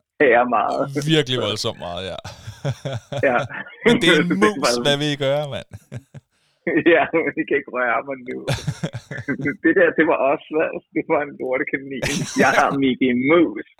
[0.40, 0.82] Er meget.
[1.14, 2.18] Virkelig voldsomt meget, ja.
[3.28, 3.38] ja.
[3.86, 5.68] Men det er en mus, hvad vi gøre, mand.
[6.94, 7.04] ja,
[7.36, 8.38] vi kan ikke røre mig nu.
[9.64, 10.54] det der, det var også,
[10.94, 12.04] det var en lortekanin.
[12.42, 13.70] Jeg har Mickey Mouse.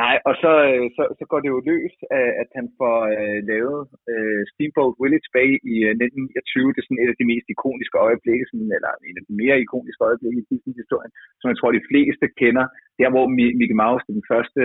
[0.00, 1.94] Nej, og så, øh, så, så går det jo løs,
[2.42, 3.82] at han får uh, lavet
[4.12, 6.72] uh, Steamboat Willie tilbage i uh, 1929.
[6.72, 9.62] Det er sådan et af de mest ikoniske øjeblikke, sådan, eller en af de mere
[9.64, 12.66] ikoniske øjeblikke i Disney-historien, som jeg tror, de fleste kender.
[12.98, 13.26] Der, hvor
[13.58, 14.62] Mickey Mouse, den første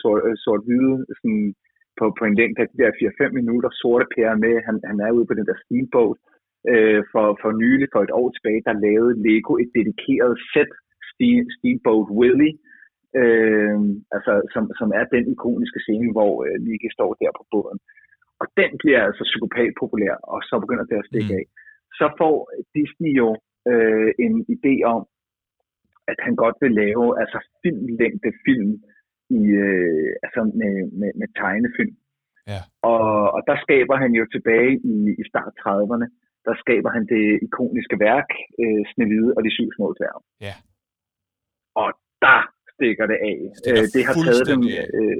[0.00, 1.46] sort-hvide, sort sådan,
[1.98, 5.10] på, på en længde af de der 4-5 minutter, sorte pære med, han, han er
[5.16, 6.18] ude på den der Steamboat.
[6.72, 10.72] Uh, for, for nylig, for et år tilbage, der lavede Lego et dedikeret sæt
[11.56, 12.54] Steamboat Willie,
[13.20, 13.78] øh,
[14.16, 17.78] altså, som, som er den ikoniske scene, hvor øh, Mickey står der på båden.
[18.40, 21.40] Og den bliver altså psykopat populær, og så begynder det at stikke mm.
[21.40, 21.44] af.
[21.98, 22.36] Så får
[22.76, 23.28] Disney jo
[23.72, 25.02] øh, en idé om,
[26.12, 28.72] at han godt vil lave altså filmlængde film
[29.38, 31.96] i, øh, altså med, med, med tegnefilm.
[32.52, 32.60] Ja.
[32.92, 36.06] Og, og der skaber han jo tilbage i, i start 30'erne,
[36.46, 38.28] der skaber han det ikoniske værk,
[38.62, 40.22] øh, Snevide og de syv små dværge.
[40.46, 40.56] Ja.
[41.82, 41.88] Og
[42.26, 42.40] der
[42.74, 43.38] stikker det af.
[43.58, 44.62] Stikker øh, det har taget dem,
[44.98, 45.18] øh,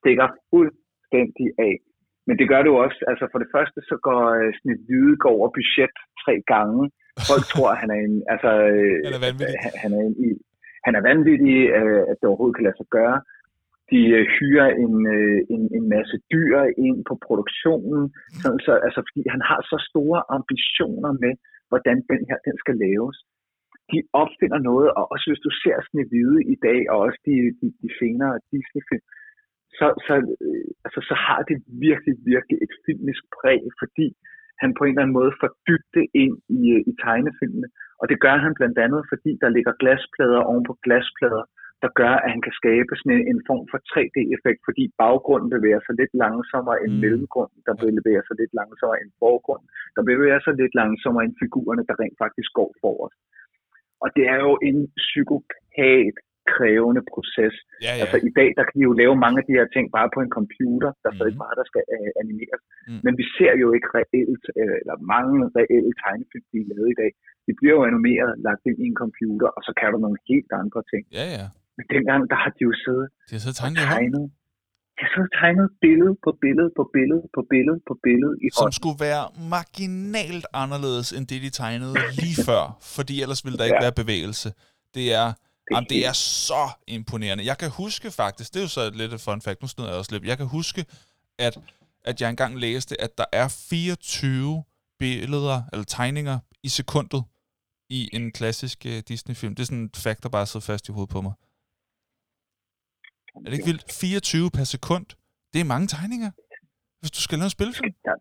[0.00, 1.74] stikker fuldstændig af.
[2.26, 5.16] Men det gør det jo også, altså for det første, så går øh, Snit Hvide
[5.22, 6.82] går over budget tre gange.
[7.30, 9.58] Folk tror, at han er en, altså, øh, han er vanvittig.
[9.64, 10.28] Han, han er en, i,
[10.86, 13.16] han er vanvittig, øh, at det overhovedet kan lade sig gøre.
[13.92, 16.54] De øh, hyrer en, øh, en, en masse dyr
[16.86, 18.02] ind på produktionen,
[18.42, 21.34] sådan så, altså, fordi han har så store ambitioner med,
[21.70, 23.16] hvordan den her den skal laves
[23.92, 27.66] de opfinder noget, og også hvis du ser Snevide i dag, og også de, de,
[27.82, 29.06] de senere Disney-film,
[29.78, 30.14] så, så,
[30.46, 34.08] øh, altså, så har det virkelig, virkelig et filmisk præg, fordi
[34.62, 37.68] han på en eller anden måde får dybde ind i, øh, i tegnefilmene.
[38.00, 41.42] Og det gør han blandt andet, fordi der ligger glasplader oven på glasplader,
[41.82, 45.94] der gør, at han kan skabe sådan en, form for 3D-effekt, fordi baggrunden bevæger sig
[46.00, 47.00] lidt langsommere end mm.
[47.04, 51.84] mellemgrunden, der bevæger sig lidt langsommere end forgrunden, der bevæger sig lidt langsommere end figurerne,
[51.88, 53.18] der rent faktisk går forrest.
[54.02, 56.14] Og det er jo en psykopat
[56.54, 57.54] krævende proces.
[57.86, 58.00] Ja, ja.
[58.02, 60.20] Altså i dag, der kan de jo lave mange af de her ting bare på
[60.24, 61.28] en computer, der mm.
[61.28, 62.62] ikke bare, der skal uh, animeres.
[62.88, 63.00] Mm.
[63.04, 66.98] Men vi ser jo ikke reelt, uh, eller mange reelle tegnefilm, de er lavet i
[67.02, 67.10] dag.
[67.46, 70.52] De bliver jo animeret, lagt ind i en computer, og så kan der nogle helt
[70.62, 71.02] andre ting.
[71.18, 71.46] Ja, ja.
[71.78, 74.24] Men dengang, der har de jo siddet de har siddet tegnet, tegnet
[75.00, 79.00] jeg så tegnet billede på billede på billede på billede på billede i Som skulle
[79.08, 79.24] være
[79.56, 82.62] marginalt anderledes end det, de tegnede lige før,
[82.96, 83.86] fordi ellers ville der ikke ja.
[83.86, 84.48] være bevægelse.
[84.96, 87.44] Det er, det, jamen, det er så imponerende.
[87.50, 89.98] Jeg kan huske faktisk, det er jo så lidt et fun fact, nu snyder jeg
[89.98, 90.80] også lidt, jeg kan huske,
[91.46, 91.54] at,
[92.04, 94.64] at jeg engang læste, at der er 24
[94.98, 97.22] billeder eller tegninger i sekundet
[97.90, 99.54] i en klassisk uh, Disney-film.
[99.54, 101.32] Det er sådan et fact, der bare sidder fast i hovedet på mig.
[103.44, 103.84] Er det ikke vildt?
[104.00, 105.06] 24 per sekund.
[105.52, 106.30] Det er mange tegninger.
[107.00, 107.94] Hvis du skal lave en spilfilm.
[108.08, 108.14] Der,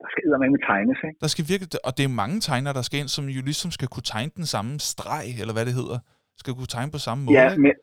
[0.00, 1.18] der skal med med tegnes, ikke?
[1.24, 3.88] Der skal virkelig, og det er mange tegnere, der skal ind, som jo ligesom skal
[3.92, 5.98] kunne tegne den samme streg, eller hvad det hedder.
[6.42, 7.36] Skal kunne tegne på samme måde.
[7.40, 7.74] Ja, men,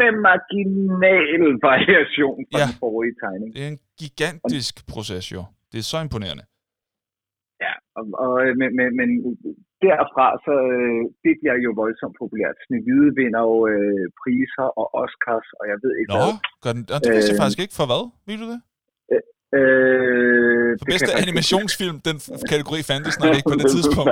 [0.00, 2.64] med marginal variation fra Ja.
[2.68, 3.48] den forrige tegning.
[3.56, 5.42] Det er en gigantisk proces, jo.
[5.72, 6.44] Det er så imponerende.
[7.64, 9.08] Ja, og, og, men, men, men
[9.86, 12.56] derfra, så øh, det bliver jo voldsomt populært.
[12.66, 16.34] Snevide vinder jo øh, priser og Oscars, og jeg ved ikke Nå, hvad.
[16.64, 17.74] gør den, og det vidste jeg Øh, faktisk ikke.
[17.80, 18.02] For hvad?
[18.28, 18.60] Ved du det?
[19.58, 22.16] Øh, For det kan bedste animationsfilm, den
[22.52, 24.10] kategori fandtes nok ikke på det tidspunkt.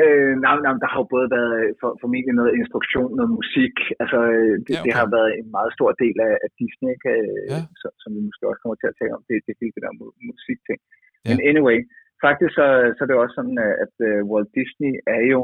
[0.00, 3.74] Øh, nej, nej, der har jo både været øh, for, formentlig noget instruktion, noget musik.
[4.02, 4.84] Altså, øh, det, Ja, okay.
[4.86, 7.10] det har været en meget stor del af, af Disney, ikke?
[7.24, 7.60] Øh, Ja.
[7.80, 9.22] så, som vi måske også kommer til at tale om.
[9.28, 10.78] Det, det hele det der mu- musikting.
[11.24, 11.28] Ja.
[11.30, 11.78] Men anyway,
[12.26, 15.40] faktisk så, så er det også sådan, øh, at uh, Walt Disney er jo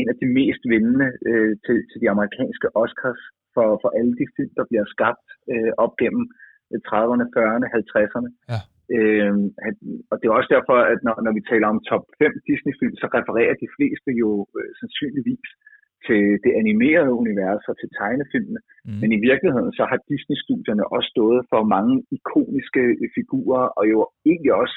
[0.00, 3.22] en af de mest vindende øh, til, til de amerikanske Oscars
[3.54, 6.24] for, for alle de film, der bliver skabt øh, op gennem
[6.72, 8.30] øh, 30'erne, 40'erne, 50'erne.
[8.52, 8.60] Ja.
[8.96, 9.34] Øh,
[10.10, 13.06] og det er også derfor, at når, når vi taler om top 5 Disney-film, så
[13.18, 15.48] refererer de fleste jo øh, sandsynligvis
[16.08, 18.60] til det animerede univers og til tegnefilmene.
[18.86, 18.98] Mm.
[19.02, 22.82] Men i virkeligheden så har Disney-studierne også stået for mange ikoniske
[23.16, 23.98] figurer, og jo
[24.30, 24.76] egentlig også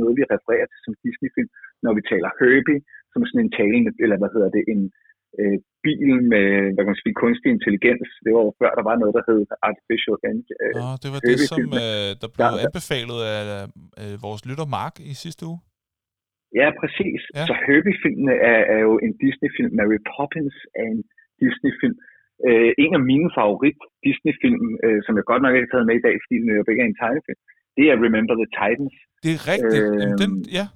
[0.00, 1.50] noget, vi refererer til som Disney-film,
[1.84, 2.80] når vi taler Herbie,
[3.12, 4.82] som sådan en talende, eller hvad hedder det, en
[5.40, 8.08] øh, bil med, hvad kan man sige, kunstig intelligens.
[8.24, 11.20] Det var jo før, der var noget, der hed Artificial Eng- øh, Nå, det var
[11.30, 13.40] det, som øh, der blev der- anbefalet af
[14.02, 15.58] øh, vores lytter Mark i sidste uge.
[16.60, 17.20] Ja, præcis.
[17.36, 17.44] Ja.
[17.48, 19.72] Så Herbie-filmene er, er jo en Disney-film.
[19.80, 21.02] Mary Poppins er en
[21.42, 21.96] Disney-film.
[22.48, 25.96] Øh, en af mine favorit Disney-film, øh, som jeg godt nok ikke har taget med
[25.98, 27.40] i dag, fordi den jo ikke er en tegnefilm,
[27.76, 28.94] det er Remember the Titans.
[29.24, 29.80] Det er rigtigt.
[29.80, 30.66] Øh, Jamen, den, ja,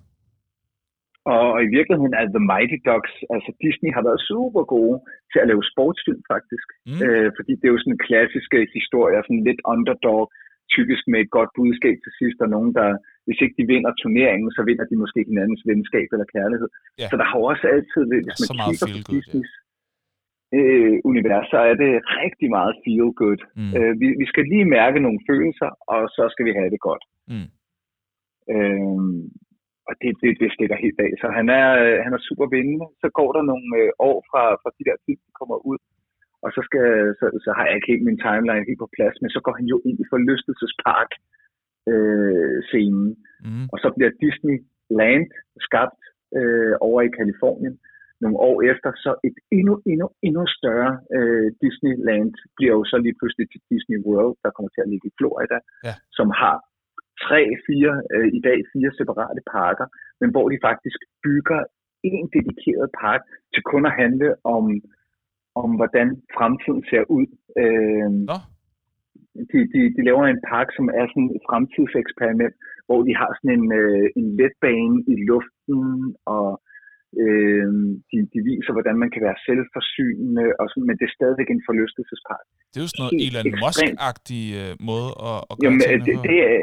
[1.32, 4.96] Og, og i virkeligheden er The Mighty Ducks, altså Disney har været super gode
[5.30, 6.66] til at lave sportsfilm faktisk.
[6.88, 7.00] Mm.
[7.04, 10.22] Øh, fordi det er jo sådan klassiske historier, sådan lidt underdog,
[10.76, 12.88] typisk med et godt budskab til sidst, og nogen, der,
[13.26, 16.68] hvis ikke de vinder turneringen, så vinder de måske hinandens venskab eller kærlighed.
[17.02, 17.08] Ja.
[17.10, 19.12] Så der har også altid, lidt- hvis Ja, man kigger på good, ja.
[19.14, 19.52] Disneys
[20.58, 23.40] øh, univers, så er det rigtig meget feel good.
[23.60, 23.72] Mm.
[23.76, 27.04] Øh, vi, vi skal lige mærke nogle følelser, og så skal vi have det godt.
[27.32, 27.48] Mm.
[28.54, 29.22] Øhm,
[29.88, 31.10] og det, det, det stikker helt af.
[31.22, 32.86] Så han er, øh, han er super vindende.
[33.02, 35.78] Så går der nogle øh, år fra, fra de der film, der kommer ud.
[36.44, 36.86] Og så, skal,
[37.18, 39.66] så, så har jeg ikke helt min timeline helt på plads, men så går han
[39.72, 41.10] jo ind i forlystelsespark
[41.92, 43.10] øh, scenen.
[43.46, 43.66] Mm.
[43.72, 45.26] Og så bliver Disneyland
[45.68, 46.00] skabt
[46.38, 47.76] øh, over i Kalifornien.
[48.22, 53.16] Nogle år efter, så et endnu, endnu, endnu større øh, Disneyland bliver jo så lige
[53.18, 55.94] pludselig til Disney World, der kommer til at ligge i Florida, Ja.
[56.18, 56.56] som har
[57.26, 59.86] tre, fire, øh, i dag fire separate parker,
[60.20, 61.60] men hvor de faktisk bygger
[62.12, 64.64] en dedikeret park til kun at handle om,
[65.62, 67.26] om hvordan fremtiden ser ud.
[67.62, 68.38] Øh, Nå,
[69.50, 72.54] de, de, de laver en park, som er sådan et fremtidseksperiment,
[72.86, 75.82] hvor de har sådan en, øh, en letbane i luften,
[76.36, 76.48] og
[77.22, 77.68] øh,
[78.10, 81.62] de, de viser, hvordan man kan være selvforsynende, og sådan, men det er stadigvæk en
[81.68, 82.46] forlystelsespark.
[82.70, 83.44] det er jo sådan noget Elon.
[83.64, 86.58] Musk-agtig øh, måde at, at gøre øh, tingene det, det er,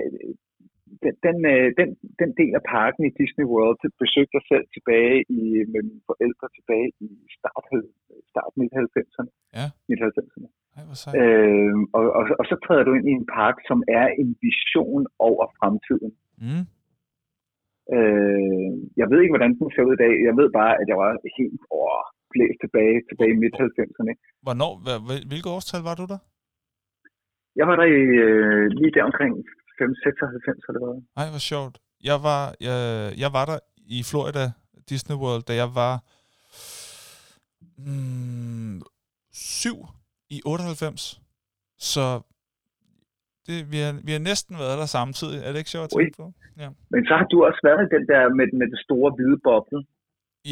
[1.03, 1.89] den, den, øh, den,
[2.21, 5.41] den del af parken i Disney World det besøgte jeg selv tilbage i,
[5.73, 7.65] med mine forældre tilbage i start,
[8.31, 9.31] start midt 90'erne.
[9.57, 9.65] Ja.
[9.89, 10.49] Midt 90'erne.
[10.77, 10.83] Ej.
[11.21, 15.03] Øh, og, og, og så træder du ind i en park, som er en vision
[15.29, 16.11] over fremtiden.
[16.45, 16.63] Mm.
[17.95, 18.69] Øh,
[19.01, 20.13] jeg ved ikke, hvordan den ser ud i dag.
[20.27, 21.09] Jeg ved bare, at jeg var
[21.39, 21.95] helt over
[22.31, 24.13] blæst tilbage, tilbage i midt-90'erne.
[24.45, 26.19] Hvornår, hvad, hvad- hvilket årstal var du der?
[27.59, 29.33] Jeg var der i, øh, lige der omkring
[29.81, 31.03] 5-96 har det været.
[31.19, 31.75] Nej, hvor sjovt.
[32.09, 32.77] Jeg var, jeg,
[33.23, 33.59] jeg var der
[33.97, 34.45] i Florida
[34.89, 35.95] Disney World, da jeg var
[37.77, 38.81] mm,
[39.33, 39.77] syv
[40.29, 41.21] i 98.
[41.77, 42.21] Så
[43.47, 45.37] det, vi, har, vi har næsten været der samtidig.
[45.45, 46.27] Er det ikke sjovt at tænke på?
[46.61, 46.69] Ja.
[46.93, 49.79] Men så har du også været i den der med, med det store hvide boble.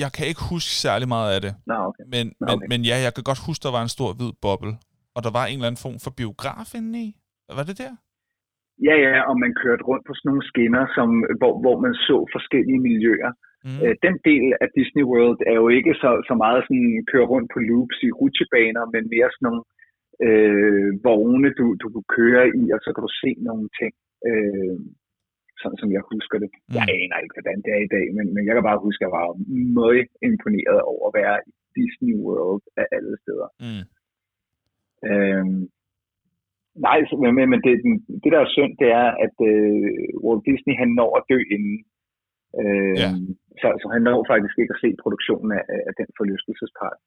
[0.04, 1.54] Jeg kan ikke huske særlig meget af det.
[1.72, 2.04] Nå, okay.
[2.14, 2.68] Men, Nå, men, okay.
[2.72, 4.74] men ja, jeg kan godt huske, der var en stor hvid boble.
[5.16, 7.08] Og der var en eller anden form for biograf inde i.
[7.58, 7.94] Var det der?
[8.88, 12.18] Ja, ja, og man kørte rundt på sådan nogle skinner, som, hvor, hvor man så
[12.36, 13.32] forskellige miljøer.
[13.66, 13.80] Mm.
[13.84, 17.50] Øh, den del af Disney World er jo ikke så, så meget sådan køre rundt
[17.54, 19.64] på loops i rutsjebaner, men mere sådan nogle
[20.28, 23.94] øh, vogne, du, du kunne køre i, og så kan du se nogle ting,
[24.30, 24.78] øh,
[25.62, 26.52] sådan som jeg husker det.
[26.56, 26.74] Mm.
[26.76, 29.06] Jeg aner ikke, hvordan det er i dag, men, men jeg kan bare huske, at
[29.08, 29.28] jeg var
[29.82, 33.50] meget imponeret over at være i Disney World af alle steder.
[33.66, 33.86] Mm.
[35.10, 35.62] Øhm,
[36.88, 37.74] nej, men, men- det,
[38.24, 41.78] det der er synd, det er, at øh, Walt Disney han når at dø inden.
[42.62, 43.10] Øh, Ja.
[43.62, 46.98] så, så han når faktisk ikke at se produktionen af, af den forlystelsespark.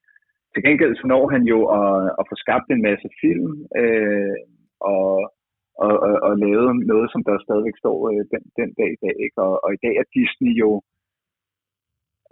[0.52, 3.50] Til gengæld så når han jo at, at få skabt en masse film
[3.82, 4.36] øh,
[4.92, 5.10] og,
[5.84, 9.14] og, og, og lavet noget, som der stadigvæk står øh, den, den dag i dag.
[9.26, 9.38] Ikke?
[9.46, 10.70] Og, og i dag er Disney jo,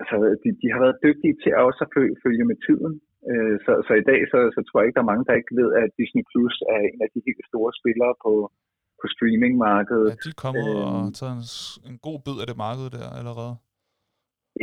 [0.01, 1.91] altså de, de har været dygtige til at også at
[2.25, 2.93] følge med tiden.
[3.29, 5.55] Øh, så, så i dag, så, så tror jeg ikke, der er mange, der ikke
[5.61, 8.33] ved, at Disney Plus er en af de helt store spillere på,
[9.01, 10.11] på streamingmarkedet.
[10.11, 11.45] Ja, de er kommet øh, og taget en,
[11.91, 13.55] en god bid af det marked der allerede.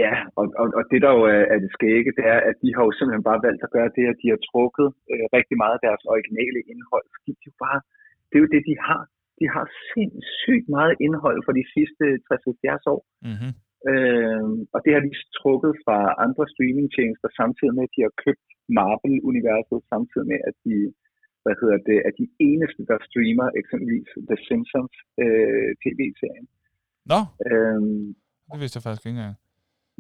[0.04, 2.70] Ja, og, og, og det der jo er, er det skægge, det er, at de
[2.76, 5.76] har jo simpelthen bare valgt at gøre det, at de har trukket øh, rigtig meget
[5.78, 7.08] af deres originale indhold.
[7.16, 7.80] Fordi de jo bare,
[8.28, 9.04] det er jo det, de har.
[9.40, 13.02] De har sindssygt meget indhold for de sidste 60-70 år.
[13.30, 13.52] Mm-hmm.
[13.92, 14.44] Øh,
[14.76, 18.46] og det har de trukket fra andre streamingtjenester, samtidig med, at de har købt
[18.78, 20.76] Marvel-universet, samtidig med, at de,
[21.44, 26.48] hvad hedder det, at de eneste, der streamer eksempelvis The Simpsons øh, tv-serien.
[27.12, 27.80] Nå, Øh,
[28.52, 29.36] det vidste jeg faktisk ikke engang.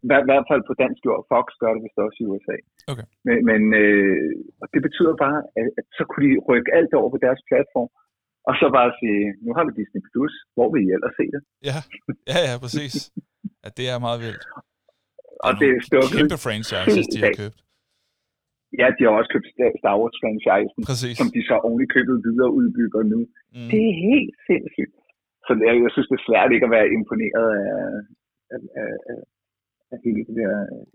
[0.03, 1.21] I hvert- hvert fald på dansk jord.
[1.31, 2.55] Fox gør det vist også i USA.
[2.91, 3.07] Okay.
[3.27, 7.09] Men, men øh, og det betyder bare, at, at så kunne de rykke alt over
[7.13, 7.89] på deres platform,
[8.49, 11.41] og så bare sige, nu har vi Disney Plus, hvor vil I ellers se det?
[11.69, 11.77] Ja,
[12.31, 12.93] ja, ja, præcis.
[13.67, 14.43] Ja, det er meget vildt.
[15.47, 16.15] Og det er stukket.
[16.19, 17.57] Kæmpe franchises, de har købt.
[18.81, 19.47] Ja, de har også købt
[19.81, 21.13] Star Wars-franchisen, Præcis.
[21.19, 23.19] som de så oven købet videre udbygger nu.
[23.55, 23.67] Mm.
[23.71, 24.93] Det er helt sindssygt.
[25.45, 27.71] Så er- jeg synes, det er svært ikke at være imponeret af,
[28.53, 29.19] af, af, af,
[29.91, 30.51] af hele det der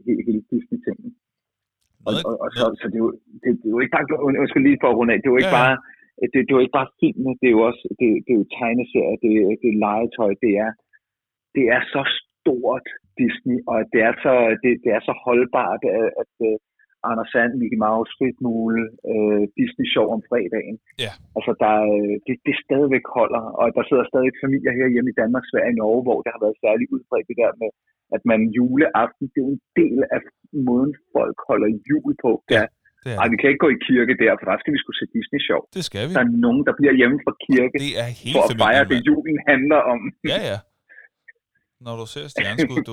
[0.06, 1.10] hele, hele Disney-tingen.
[2.08, 3.10] Og, og, og så, så det, er jo,
[3.42, 5.34] det, det er jo ikke bare, und- undskyld lige for at runde af, det er
[5.34, 5.76] jo ikke Ja, bare,
[6.32, 8.46] det, det er jo ikke bare film, det er jo også, det, det er jo
[8.58, 9.30] tegneserier, det,
[9.62, 10.70] det er legetøj, det er,
[11.56, 12.02] det er så
[12.42, 12.86] stort
[13.20, 16.56] Disney, og det er så, det, det er så holdbart, at, at øh,
[17.10, 20.76] Anders Sand, Mickey Mouse, Fritmule, øh, Disney Show om fredagen.
[21.04, 21.12] Ja.
[21.36, 25.18] Altså, der, er- det, det stadigvæk holder, og der sidder stadig familier her hjemme i
[25.22, 27.70] Danmark, Sverige og Norge, hvor det har været særligt udbredt det der med,
[28.16, 30.20] at man juleaften, det er jo en del af
[30.68, 32.32] måden, folk holder jul på.
[32.56, 32.64] Ja,
[33.04, 34.98] det er Ej, vi kan ikke gå i kirke der, for der skal vi skulle
[35.00, 35.60] se Disney Show.
[35.76, 36.12] Det skal vi.
[36.16, 38.98] Der er nogen, der bliver hjemme fra kirke Det er hele for at fejre det,
[39.10, 40.00] julen handler om.
[40.32, 40.58] Ja, ja.
[41.86, 42.92] Når du ser stjerneskud, du...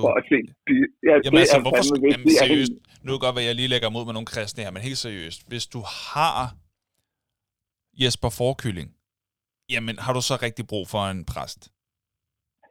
[1.08, 1.82] ja, Jamen altså, hvorfor...
[2.12, 2.72] Jamen seriøst,
[3.04, 5.40] nu det godt, at jeg lige lægger mod med nogle kristne her, men helt seriøst.
[5.50, 6.40] Hvis du har
[8.02, 8.88] Jesper Forkylling,
[9.72, 11.60] jamen har du så rigtig brug for en præst?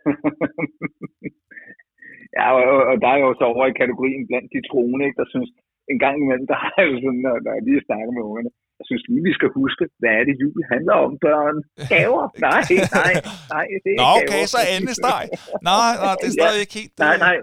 [2.38, 5.20] ja, og, og, og der er jo så over i kategorien blandt de troende, ikke,
[5.22, 5.50] der synes,
[5.94, 8.52] en gang imellem, der har jeg jo sådan, når, når jeg lige snakker med ungerne,
[8.80, 11.56] jeg synes lige, vi skal huske, hvad er det, jul handler om, børn?
[11.94, 12.24] Gaver?
[12.48, 12.62] Nej,
[13.00, 13.14] nej,
[13.56, 14.54] nej, det er Nå, okay, gaver.
[14.56, 15.24] så endesteg.
[15.72, 16.40] Nej, nej, det er Ja.
[16.40, 16.94] stadig ikke helt...
[17.08, 17.36] Nej, nej.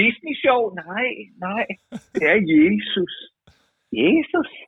[0.00, 0.60] Disney Show?
[0.84, 1.08] Nej,
[1.48, 1.64] nej.
[2.14, 3.12] Det er Jesus.
[4.04, 4.48] Jesus?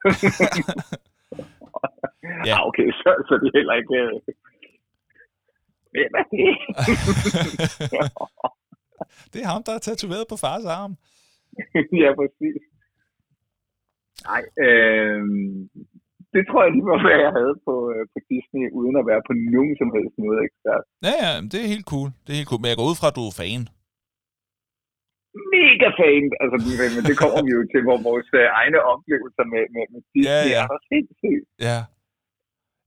[2.47, 2.55] Ja.
[2.57, 3.95] Ah, okay, så, så det er heller ikke...
[4.03, 4.13] øh,
[5.95, 6.51] Hvem er det?
[9.33, 10.93] det er ham, der er tatoveret på fars arm.
[12.03, 12.57] ja, præcis.
[14.29, 15.23] Nej, øh,
[16.35, 19.23] det tror jeg lige var, hvad jeg havde på, øh, på Disney, uden at være
[19.29, 20.85] på nogen som helst måde ekspert.
[21.09, 22.09] Ja, ja, det er helt cool.
[22.23, 22.61] Det er helt cool.
[22.63, 23.63] Men jeg går ud fra, at du er fan.
[25.57, 26.25] Mega fan!
[26.43, 29.85] Altså, men- men det kommer vi jo til, hvor vores øh, egne oplevelser med, med,
[29.93, 30.63] med Disney Ja, ja.
[30.65, 31.45] er så sindssygt.
[31.69, 31.79] Ja.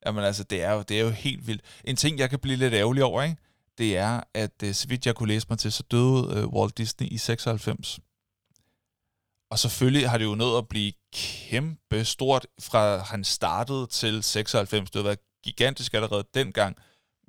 [0.05, 1.63] Jamen altså, det er, jo, det er jo helt vildt.
[1.91, 3.37] En ting, jeg kan blive lidt ærgerlig over, ikke?
[3.81, 6.77] det er, at øh, så vidt jeg kunne læse mig til, så døde øh, Walt
[6.81, 7.99] Disney i 96.
[9.51, 10.91] Og selvfølgelig har det jo nået at blive
[11.23, 14.91] kæmpe stort, fra han startede til 96.
[14.91, 16.73] Det har været gigantisk allerede dengang.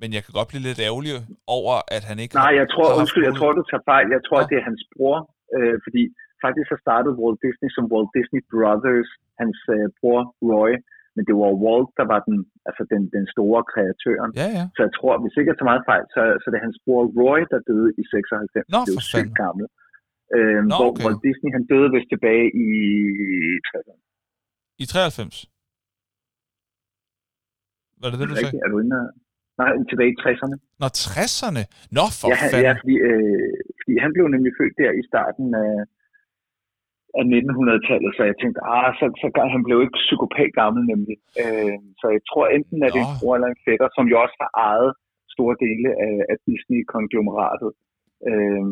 [0.01, 1.13] Men jeg kan godt blive lidt ærgerlig
[1.57, 4.07] over, at han ikke Nej, jeg tror, undskyld, jeg tror, du tager fejl.
[4.17, 4.43] Jeg tror, Nå.
[4.43, 5.17] at det er hans bror,
[5.57, 6.03] øh, fordi
[6.43, 9.09] faktisk så startede Walt Disney som Walt Disney Brothers,
[9.41, 10.73] hans øh, bror Roy,
[11.15, 12.37] men det var Walt, der var den,
[12.69, 14.31] altså den, den store kreatøren.
[14.41, 14.63] Ja, ja.
[14.75, 17.03] Så jeg tror, hvis ikke jeg tager meget fejl, så, så det er hans bror
[17.21, 18.65] Roy, der døde i 96.
[18.73, 19.65] Nå, det er jo sygt gammel.
[20.35, 21.03] Øh, Nå, hvor okay.
[21.05, 22.67] Walt Disney, han døde vist tilbage i
[23.69, 23.95] 60'erne.
[24.83, 25.45] I 93.
[28.01, 28.45] Var det det, du sagde?
[28.47, 28.63] Rigtigt?
[28.65, 28.97] Er du inde?
[29.61, 30.55] Nej, tilbage i 60'erne.
[30.81, 31.63] Nå, 60'erne?
[31.97, 32.65] Nå, for Ja, han, fanden.
[32.67, 35.73] ja fordi, øh, fordi han blev nemlig født der i starten af,
[37.19, 41.17] af 1900-tallet, så jeg tænkte, ah, så, så han blev ikke psykopat gammel nemlig.
[41.41, 44.15] Øh, så jeg tror enten, at det er en bror eller en fætter, som jo
[44.23, 44.91] også har ejet
[45.35, 47.71] store dele af, af Disney-konglomeratet.
[48.29, 48.63] Øh,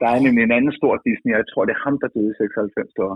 [0.00, 2.32] der er nemlig en anden stor Disney, og jeg tror, det er ham, der døde
[2.32, 3.14] i 96 år.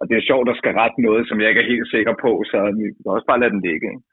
[0.00, 2.30] Og det er sjovt, der skal rette noget, som jeg ikke er helt sikker på,
[2.50, 3.86] så vi kan også bare lade den ligge.
[3.92, 4.04] Ikke?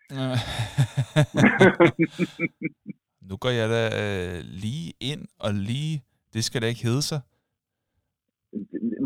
[3.29, 5.95] nu går jeg da øh, lige ind og lige...
[6.33, 7.19] Det skal da ikke hedde sig.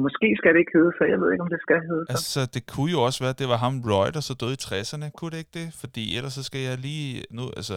[0.05, 2.13] Måske skal det ikke hedde sig, jeg ved ikke, om det skal hedde sig.
[2.17, 4.63] Altså, det kunne jo også være, at det var ham Roy, der så døde i
[4.67, 5.07] 60'erne.
[5.17, 5.67] Kunne det ikke det?
[5.81, 7.09] Fordi ellers så skal jeg lige...
[7.37, 7.75] Nu, altså,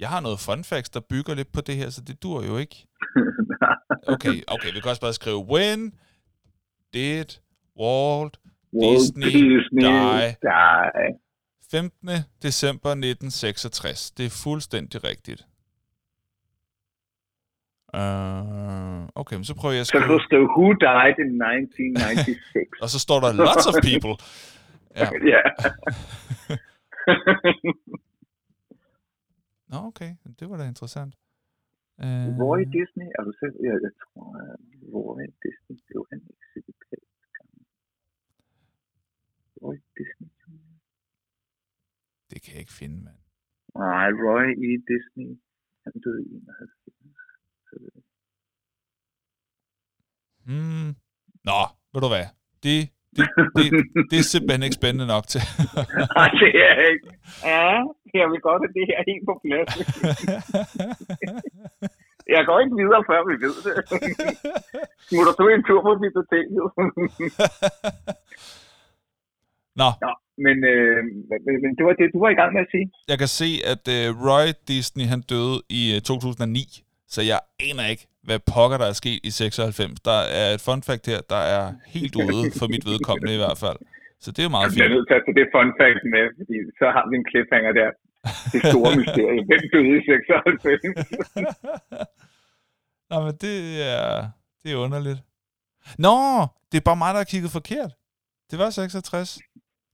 [0.00, 2.56] jeg har noget fun facts, der bygger lidt på det her, så det dur jo
[2.58, 2.76] ikke.
[4.14, 5.92] Okay, okay, vi kan også bare skrive, when
[6.94, 7.24] did
[7.80, 8.34] Walt
[8.80, 10.36] Walt Disney Disney die.
[10.42, 11.18] die.
[11.70, 12.08] 15.
[12.42, 14.10] december 1966.
[14.10, 15.46] Det er fuldstændig rigtigt.
[17.94, 18.80] Uh,
[19.20, 20.04] Okay, men så prøver jeg at Så skrive.
[20.14, 22.68] du skrive, who died in 1996?
[22.82, 24.14] Og så står der lots of people.
[24.96, 25.08] Ja.
[25.34, 25.42] ja.
[29.70, 30.10] Nå, okay.
[30.38, 31.12] Det var da interessant.
[32.04, 33.54] Øh, Roy Disney, er du selv?
[33.66, 34.60] Jeg, jeg tror, at
[34.94, 36.18] Roy Disney blev han
[36.56, 36.72] ikke
[37.36, 37.62] gammel.
[39.62, 40.28] Roy Disney?
[42.30, 43.18] Det kan jeg ikke finde, mand.
[43.82, 44.70] Nej, Roy E.
[44.92, 45.30] Disney,
[45.84, 46.70] han døde i 91.
[47.68, 47.74] Så
[50.48, 50.90] Hmm.
[51.48, 51.60] Nå,
[51.92, 52.26] ved du hvad?
[52.64, 52.78] Det,
[53.16, 53.66] det, det,
[54.10, 55.42] det er simpelthen ikke spændende nok til.
[56.18, 57.08] Nej, det er ikke.
[57.52, 57.70] Ja,
[58.20, 59.72] jeg vil godt have det her helt på plads.
[62.36, 63.74] Jeg går ikke videre, før vi ved det.
[65.08, 66.58] Smutter du en tur på biblioteket?
[69.80, 70.12] Nå, Nå,
[70.46, 70.98] men, øh,
[71.62, 72.86] men, det var det, du var i gang med at sige.
[73.10, 76.64] jeg kan se, at uh, Roy Disney han døde i uh, 2009,
[77.14, 80.00] så jeg aner ikke, hvad pokker der er sket i 96.
[80.10, 83.58] Der er et fun fact her, der er helt ude for mit vedkommende i hvert
[83.64, 83.78] fald.
[84.22, 84.94] Så det er jo meget Jeg er fint.
[84.96, 87.90] nødt til at tage det fun fact med, fordi så har vi en cliffhanger der.
[88.52, 89.40] Det store mysterie.
[89.50, 90.80] Hvem døde i 96?
[93.10, 93.56] Nå, men det
[93.92, 94.28] er,
[94.62, 95.20] det er underligt.
[96.06, 96.16] Nå,
[96.70, 97.92] det er bare mig, der har kigget forkert.
[98.50, 99.38] Det var 66.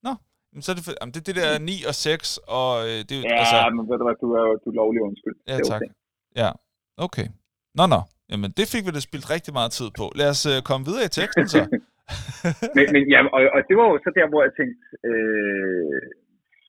[0.06, 0.12] Nå,
[0.52, 2.98] men så er det, for, jamen, det er det der 9 og 6, og øh,
[3.06, 5.36] det er jo, Ja, altså, men ved du hvad, du er, du er lovlig undskyld.
[5.48, 5.80] Ja, tak.
[5.80, 5.90] okay.
[6.42, 6.50] Ja,
[7.06, 7.26] okay.
[7.78, 8.00] Nå, nå.
[8.30, 10.04] Jamen, det fik vi da spildt rigtig meget tid på.
[10.20, 11.60] Lad os øh, komme videre i teksten så.
[12.76, 16.00] men, men ja, og, og det var jo så der, hvor jeg tænkte, øh,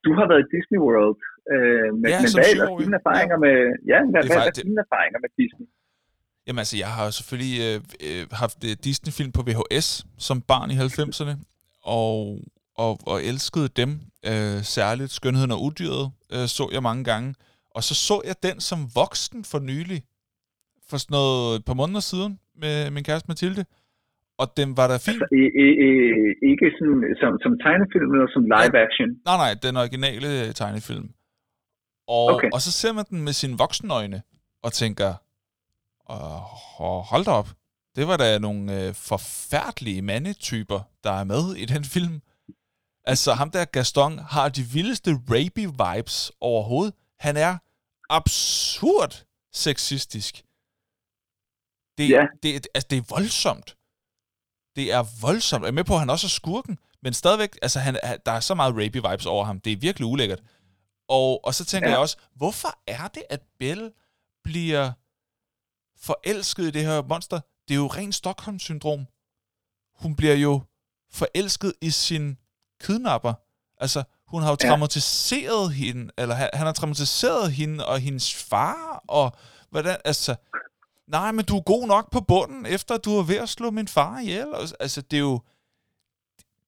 [0.06, 1.20] du har været i Disney World,
[1.54, 3.56] øh, men, Ja, men hvad er ellers dine erfaringer med,
[3.92, 5.66] ja, hvad, hvad, er dine erfaringer med Disney?
[6.46, 9.88] Jamen altså, jeg har jo selvfølgelig øh, øh, haft øh, Disney-film på VHS
[10.28, 11.36] som barn i 90'erne,
[11.98, 12.16] og,
[12.84, 13.92] og, og elskede dem.
[14.32, 17.30] Øh, særligt Skønheden og Udyret øh, så jeg mange gange.
[17.76, 20.00] Og så så jeg den som voksen for nylig,
[20.90, 23.66] for sådan noget et par måneder siden, med min kæreste Mathilde.
[24.42, 25.14] Og den var da fin.
[25.14, 25.68] Altså, i, i,
[26.52, 29.10] ikke sådan, som, som tegnefilm, eller som live action?
[29.30, 31.08] Nej, nej, den originale øh, tegnefilm.
[32.08, 32.50] Og, Okay.
[32.54, 34.22] og så ser man den med sine voksenøjne
[34.64, 35.10] og tænker,
[36.10, 37.50] åh, hold da op,
[37.96, 42.22] det var da nogle øh, forfærdelige mandetyper, der er med i den film.
[43.06, 46.94] Altså, ham der Gaston har de vildeste rapey-vibes overhovedet.
[47.20, 47.58] Han er
[48.10, 50.44] absurd sexistisk.
[51.98, 52.26] Det, Ja.
[52.44, 53.78] det, altså, det er voldsomt.
[54.76, 55.62] Det er voldsomt.
[55.64, 58.40] Jeg er med på, at han også er skurken, men stadigvæk, altså, han, der er
[58.40, 59.60] så meget rapey-vibes over ham.
[59.60, 60.40] Det er virkelig ulækkert.
[61.10, 61.92] Og, og så tænker Ja.
[61.92, 61.96] ja.
[61.96, 63.92] jeg også, hvorfor er det, at Belle
[64.44, 64.92] bliver
[66.00, 67.40] forelsket i det her monster?
[67.68, 69.06] Det er jo rent Stockholm-syndrom.
[69.96, 70.62] Hun bliver jo
[71.12, 72.38] forelsket i sin
[72.82, 73.34] kidnapper.
[73.78, 74.68] Altså, hun har jo Ja.
[74.70, 79.36] traumatiseret hende, eller han, han har traumatiseret hende og hendes far, og
[79.70, 80.36] hvordan, altså,
[81.08, 83.88] nej, men du er god nok på bunden, efter du er ved at slå min
[83.88, 84.48] far ihjel.
[84.80, 85.42] Altså, det er jo,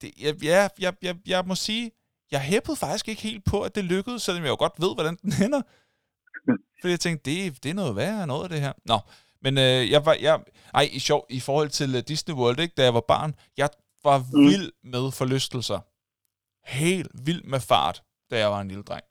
[0.02, 1.92] det, jeg, jeg, jeg, jeg, jeg må sige,
[2.32, 5.16] jeg hæppede faktisk ikke helt på, at det lykkedes, selvom jeg jo godt ved, hvordan
[5.24, 5.62] den ender.
[6.82, 8.74] Fordi jeg tænkte, det, det er noget værre noget af det her.
[8.86, 9.00] Nå,
[9.42, 10.40] men øh, jeg var, jeg,
[10.74, 13.70] ej, i sjov, i forhold til uh, Disney World, ikke, da jeg var barn, jeg
[14.04, 14.48] var Mm.
[14.50, 15.80] vild med forlystelser.
[16.66, 19.04] Helt vild med fart, da jeg var en lille dreng.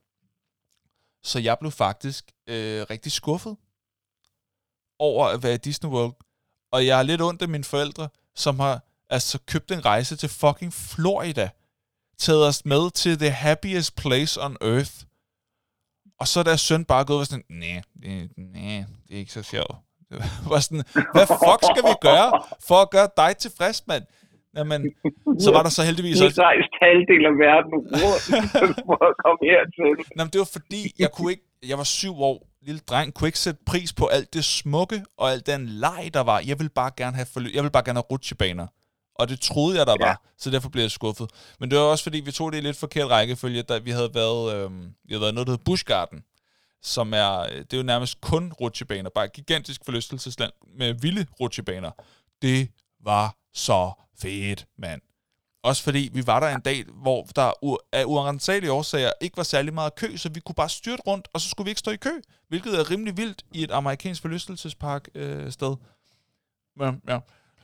[1.23, 3.57] Så jeg blev faktisk øh, rigtig skuffet
[4.99, 6.15] over at være i Disney World.
[6.73, 8.81] Og jeg er lidt ondt af mine forældre, som har
[9.11, 11.51] altså købt en rejse til fucking Florida.
[12.19, 14.93] Taget os med til the happiest place on earth.
[16.21, 19.33] Og så er deres søn bare gået og sådan, nej, det, nej, det er ikke
[19.33, 19.77] så sjovt.
[20.51, 20.85] Var sådan,
[21.15, 22.29] hvad fuck skal vi gøre
[22.69, 24.05] for at gøre dig tilfreds, mand?
[24.57, 24.81] Jamen,
[25.45, 26.43] så var der så heldigvis Vi også...
[26.43, 28.25] har rejst halvdel af verden rundt
[28.89, 29.91] for at komme hertil.
[30.17, 33.29] Nå, men det var fordi, jeg kunne ikke, jeg var syv år, lille dreng, kunne
[33.29, 36.41] ikke sætte pris på alt det smukke og alt den leg, der var.
[36.41, 38.67] Jeg ville bare gerne have, forløb, jeg ville bare gerne have rutsjebaner.
[39.15, 40.07] Og det troede jeg, der Ja.
[40.07, 41.31] var, så derfor blev jeg skuffet.
[41.61, 44.15] Men det var også fordi, vi tog det i lidt forkert rækkefølge, da vi havde
[44.15, 46.25] været, øhm, vi havde været noget, der hedder Busch Garden,
[46.83, 51.27] som er, øh, det er jo nærmest kun rutsjebaner, bare et gigantisk forlystelsesland med vilde
[51.41, 51.91] rutsjebaner.
[52.43, 52.71] Det
[53.05, 55.01] var så fedt, mand.
[55.69, 59.75] Også fordi vi var der en dag, hvor der af uansagelige årsager ikke var særlig
[59.75, 61.97] meget kø, så vi kunne bare styrte rundt, og så skulle vi ikke stå i
[61.97, 62.11] kø,
[62.49, 65.77] hvilket er rimelig vildt i et amerikansk forlystelsespark øh, sted.
[66.81, 67.19] Ja, ja.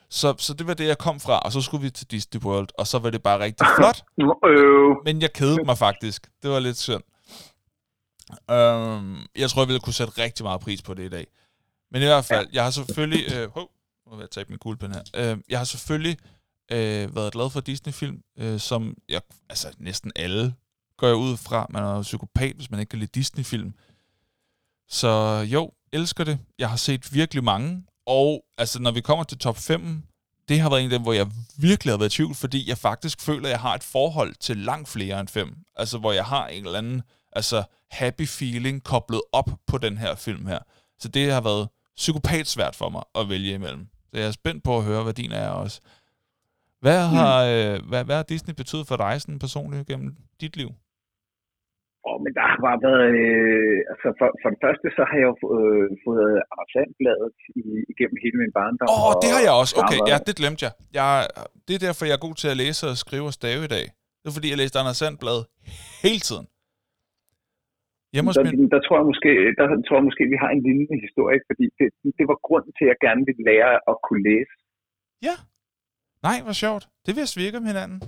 [0.08, 2.68] Så, så det var det, jeg kom fra, og så skulle vi til Disney World,
[2.78, 6.30] og så var det bare rigtig flot, Øh, men jeg kedede mig faktisk.
[6.42, 7.02] Det var lidt synd.
[8.50, 11.26] Øhm, jeg tror, jeg ville kunne sætte rigtig meget pris på det i dag.
[11.90, 13.34] Men i hvert fald, jeg har selvfølgelig...
[13.34, 13.48] Øh,
[14.06, 15.02] nu vil jeg tage min kuglepen her.
[15.14, 16.18] Øh, jeg har selvfølgelig
[16.72, 20.54] øh, været glad for Disney-film, øh, som jeg, altså næsten alle
[20.98, 21.66] går jeg ud fra.
[21.70, 23.74] Man er jo psykopat, hvis man ikke kan lide Disney-film.
[24.88, 26.38] Så jo, elsker det.
[26.58, 30.02] Jeg har set virkelig mange, Og altså, når vi kommer til top 5,
[30.48, 32.78] det har været en af dem, hvor jeg virkelig har været i tvivl, fordi jeg
[32.78, 35.56] faktisk føler, at jeg har et forhold til langt flere end fem.
[35.76, 37.02] Altså, hvor jeg har en eller anden
[37.32, 40.58] altså, happy feeling koblet op på den her film her.
[40.98, 43.88] Så det har været psykopat svært for mig at vælge imellem.
[44.10, 45.80] Så jeg er spændt på at høre, hvad din er også.
[46.84, 47.14] Hvad mm.
[47.16, 50.10] har, øh, hvad, hvad har Disney betydet for dig sådan personligt gennem
[50.42, 50.70] dit liv?
[52.08, 55.28] Oh, men der har bare været, øh, altså for, for det første, så har jeg
[55.32, 57.30] jo øh, fået Arasandbladet
[57.92, 58.86] igennem hele min barndom.
[58.94, 59.72] Åh, oh, det har jeg også.
[59.82, 60.72] Okay, ja, det glemte jeg.
[60.98, 61.10] jeg.
[61.66, 63.86] Det er derfor, jeg er god til at læse og skrive og stave i dag.
[64.20, 65.40] Det er fordi, jeg læste Anders Sandblad
[66.06, 66.46] hele tiden.
[68.14, 68.68] Hjemme der, min...
[68.74, 71.86] der, tror jeg måske, der tror jeg måske, vi har en lignende historie, fordi det,
[72.18, 74.54] det var grunden til, at jeg gerne ville lære at kunne læse.
[75.28, 75.36] Ja.
[76.28, 76.84] Nej, hvor sjovt.
[77.04, 77.98] Det vil jeg svirke om hinanden.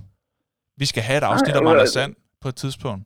[0.82, 2.12] Vi skal have et afsnit Nej, om Anders Sand
[2.42, 3.04] på et tidspunkt.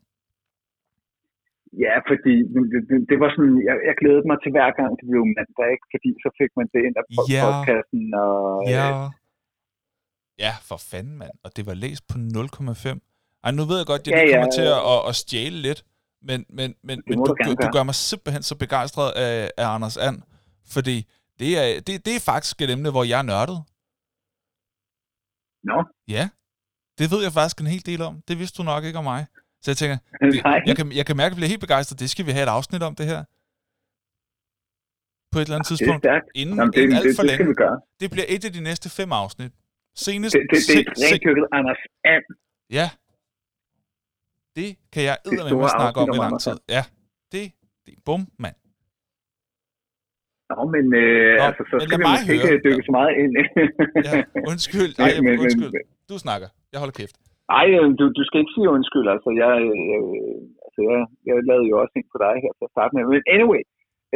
[1.84, 5.06] Ja, fordi det, det, det var sådan, jeg, jeg glædede mig til hver gang det
[5.10, 5.86] blev mandag, ikke?
[5.94, 7.04] fordi så fik man det ind af
[7.36, 7.42] ja.
[7.46, 8.02] podcasten.
[8.24, 8.34] Og,
[8.76, 8.86] ja.
[8.90, 9.06] Øh...
[10.44, 11.34] ja, for fanden mand.
[11.44, 12.98] Og det var læst på 0,5.
[13.44, 15.80] Ej, nu ved jeg godt, jeg ja, kommer ja, til at, at, at stjæle lidt,
[16.28, 19.96] men, men, men, men du, du, du gør mig simpelthen så begejstret af, af Anders
[20.06, 20.18] And,
[20.74, 20.96] fordi
[21.40, 23.58] det er, det, det er faktisk et emne, hvor jeg er nørdet.
[25.64, 25.78] Nå?
[26.08, 26.28] Ja,
[26.98, 28.22] det ved jeg faktisk en hel del om.
[28.28, 29.26] Det vidste du nok ikke om mig.
[29.62, 29.96] Så jeg tænker,
[30.32, 32.00] det, jeg, kan, jeg kan mærke, at jeg bliver helt begejstret.
[32.00, 33.20] Det skal vi have et afsnit om, det her.
[35.32, 36.02] På et eller andet ja, tidspunkt.
[36.04, 37.44] Det inden, Jamen, det, inden alt det, for det, længe.
[37.46, 37.80] Det, skal vi gøre.
[38.00, 39.52] det bliver et af de næste fem afsnit.
[39.94, 40.32] Senest...
[40.32, 41.80] Det, det, det er et rendyrket Anders
[42.12, 42.26] And.
[42.78, 42.86] Ja.
[44.56, 46.56] Det kan jeg med snakke om i lang tid.
[46.68, 46.82] Ja.
[47.32, 47.52] Det,
[47.86, 48.56] det bum, mand.
[50.50, 52.88] Nå, men, øh, Nå, altså, så men skal vi måske ikke dykke ja.
[52.88, 53.32] så meget ind.
[54.06, 54.12] ja,
[54.52, 54.92] undskyld.
[55.04, 55.72] Ej, men, undskyld.
[56.10, 56.48] Du snakker.
[56.72, 57.16] Jeg holder kæft.
[57.54, 59.06] Nej, øh, du, du skal ikke sige undskyld.
[59.14, 59.52] Altså, jeg,
[59.92, 62.92] jeg, øh, altså, jeg, jeg lavede jo også en på dig her til at starte
[62.94, 63.02] med.
[63.12, 63.62] Men anyway,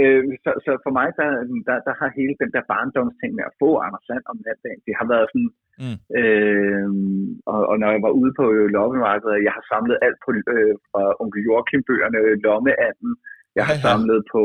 [0.00, 1.28] øh, så, så for mig, der,
[1.68, 4.94] der, der har hele den der barndomsting med at få Anders Sand om natdagen, det
[5.00, 5.50] har været sådan,
[5.82, 5.98] mm.
[6.20, 6.88] øh,
[7.52, 8.44] og, og når jeg var ude på
[8.76, 13.12] loppemarkedet, jeg har samlet alt på, øh, fra onkel Joachim-bøgerne, Lommeanden,
[13.58, 14.42] jeg har samlet på,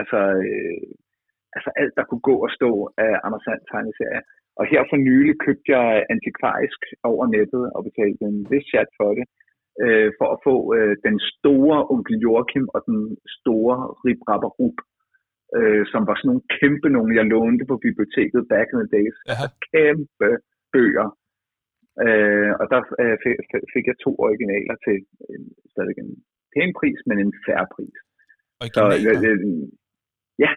[0.00, 0.82] altså, øh,
[1.56, 2.70] altså alt, der kunne gå og stå
[3.06, 4.22] af Anders Sand tegneserier.
[4.58, 6.80] Og her for nylig købte jeg antikvarisk
[7.10, 9.26] over nettet og betalte en vis chat for det,
[9.84, 13.00] øh, for at få øh, den store onkel Joachim og den
[13.38, 14.78] store Rip Rapperup,
[15.58, 19.16] øh, som var sådan nogle kæmpe nogle, jeg lånte på biblioteket back in the days.
[19.30, 20.30] Altså kæmpe
[20.74, 21.08] bøger.
[22.04, 23.16] Øh, og der øh,
[23.74, 24.98] fik jeg to originaler til
[25.28, 26.10] øh, stadig en
[26.54, 27.96] pæn pris, men en færre pris.
[28.60, 29.14] Originaler?
[29.22, 29.38] Så, øh,
[30.44, 30.50] ja,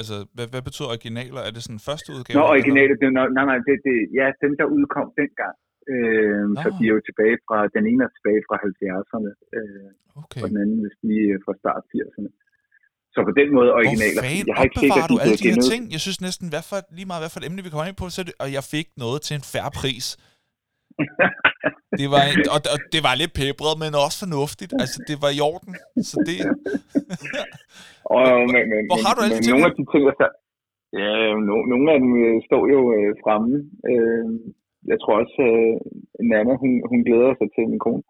[0.00, 1.40] Altså, hvad, hvad betyder originaler?
[1.46, 2.34] Er det sådan første udgave?
[2.38, 5.56] Nå, originaler, det, nej, nej, det, det, ja, dem der udkom dengang.
[5.92, 9.88] Øh, så de er jo tilbage fra, den ene er tilbage fra 70'erne, øh,
[10.22, 10.40] okay.
[10.42, 10.96] og den anden hvis
[11.34, 12.30] er fra start 80'erne.
[13.14, 14.20] Så på den måde originaler.
[14.20, 15.82] Hvor fanden jeg har ikke sikkert, du alle de her ting?
[15.94, 18.06] Jeg synes næsten, hvad for, lige meget hvad for et emne vi kommer ind på,
[18.16, 20.06] så det, og jeg fik noget til en færre pris.
[22.00, 24.72] Det var, en, og, og det var lidt pæbret, men også fornuftigt.
[24.82, 25.72] Altså, det var i orden.
[26.08, 26.38] Så det...
[28.16, 28.24] og,
[28.54, 30.30] men, men, Hvor har du alle men, nogle af de ting, der...
[31.02, 31.12] Ja,
[31.48, 33.54] no, nogle af dem øh, står jo øh, fremme.
[33.90, 34.26] Øh,
[34.90, 35.74] jeg tror også, øh,
[36.30, 38.02] Nana, hun, hun glæder sig til min kone.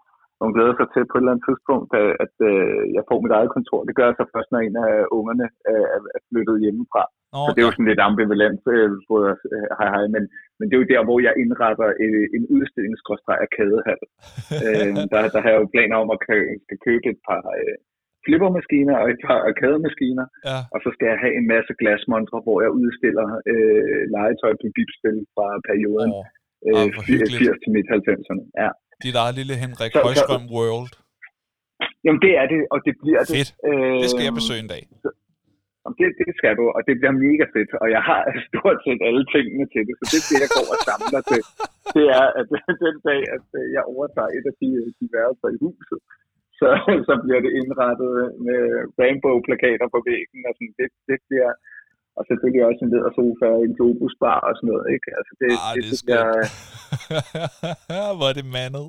[0.43, 3.35] Hun glæder sig til på et eller andet tidspunkt, at, at øh, jeg får mit
[3.39, 3.80] eget kontor.
[3.89, 7.05] Det gør jeg så først, når en af ungerne øh, er flyttet hjemmefra.
[7.37, 7.45] Okay.
[7.45, 10.22] Så det er jo sådan lidt ambivalent, øh, både, øh, hej hej, men,
[10.57, 14.03] men det er jo der, hvor jeg indretter øh, en udstillingsgråstreg af kædehal.
[14.66, 17.76] øh, der, der har jeg jo planer om at kø- skal købe et par øh,
[18.24, 20.59] flippermaskiner og et par arkademaskiner, ja.
[20.74, 25.18] og så skal jeg have en masse glasmontre, hvor jeg udstiller øh, legetøj på bipspil
[25.35, 26.24] fra perioden oh.
[26.68, 26.89] øh,
[27.39, 28.45] 80 til midt 90'erne.
[28.62, 28.70] Ja.
[29.03, 30.92] Dit eget lille Henrik så, Højstrøm så, World.
[32.05, 33.51] Jamen det er det, og det bliver Fedt.
[33.51, 33.68] det.
[33.68, 34.82] Øh, det skal jeg besøge en dag.
[35.03, 35.09] Så,
[35.99, 39.24] det, det skal du, og det bliver mega fedt, og jeg har stort set alle
[39.34, 41.42] tingene til det, så det er det, jeg går og samler til.
[41.97, 42.47] Det er, at
[42.86, 44.68] den dag, at jeg overtager et af de,
[44.99, 45.99] de værelser i huset,
[46.59, 46.68] så,
[47.09, 48.14] så bliver det indrettet
[48.47, 48.62] med
[49.01, 51.51] rainbow-plakater på væggen, og sådan, det, det bliver,
[52.16, 55.08] og selvfølgelig også en sofa og en globusbar og sådan noget, ikke?
[55.18, 56.26] Altså, det, ah, det, det, det bliver...
[58.18, 58.86] Hvor er det mandet?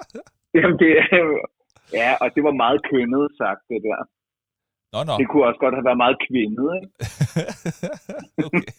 [0.58, 1.04] Jamen, det er
[2.00, 4.00] Ja, og det var meget kønnet sagt, det der.
[4.92, 5.14] Nå, nå.
[5.20, 6.88] Det kunne også godt have været meget kvindet, ikke?
[8.46, 8.72] okay.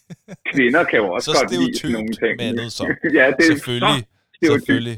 [0.52, 2.34] Kvinder kan jo også så godt lide nogle ting.
[2.44, 2.84] Mandet, så.
[3.20, 4.00] ja, det er selvfølgelig.
[4.44, 4.98] Så selvfølgelig.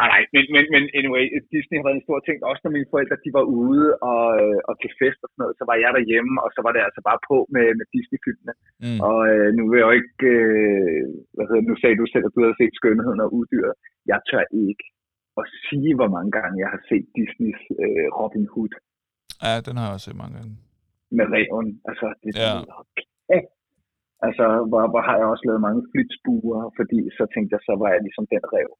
[0.00, 1.24] Nej, nej, men, men, men anyway,
[1.54, 2.36] Disney har været en stor ting.
[2.50, 5.58] Også når mine forældre de var ude og, øh, og til fest og sådan noget,
[5.58, 8.54] så var jeg derhjemme, og så var det altså bare på med, med Disney-filmene.
[8.84, 8.98] Mm.
[9.08, 12.34] Og øh, nu vil jeg jo ikke, øh, hvad hedder nu sagde du selv, at
[12.34, 13.74] du havde set Skønheden og Uddyret.
[14.12, 14.84] Jeg tør ikke
[15.40, 18.72] at sige, hvor mange gange jeg har set Disneys øh, Robin Hood.
[19.44, 20.54] Ja, den har jeg også set mange gange.
[21.18, 21.68] Med reven.
[21.90, 22.50] Altså, det er ja.
[22.50, 27.72] sådan, så hvor, hvor har jeg også lavet mange flitsbuer, fordi så tænkte jeg, så
[27.82, 28.70] var jeg ligesom den rev.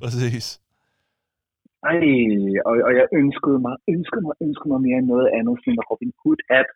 [0.00, 0.46] Præcis.
[1.90, 2.00] Ej,
[2.68, 5.86] og, og jeg ønskede mig, ønskede mig, ønskede mig mere end noget andet, sådan en
[5.90, 6.68] Robin Hood hat.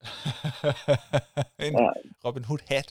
[1.66, 1.88] en Ja.
[2.26, 2.88] Robin Hood hat.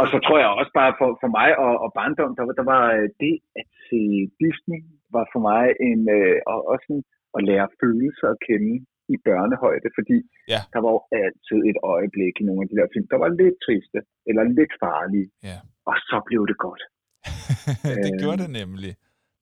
[0.00, 2.66] Og så tror jeg også bare for, for mig og, og barndom, der, var- der
[2.74, 4.00] var øh, det at se
[4.42, 4.80] Disney,
[5.16, 7.00] var for mig en, øh, og også en,
[7.36, 8.74] at lære følelser at kende
[9.14, 10.18] i børnehøjde, fordi
[10.52, 10.60] Ja.
[10.72, 13.56] der var jo altid et øjeblik i nogle af de der film, der var lidt
[13.66, 13.98] triste,
[14.28, 15.58] eller lidt farlige, Ja.
[15.90, 16.82] og så blev det godt.
[18.04, 18.18] det Øhm.
[18.22, 18.92] gjorde det nemlig.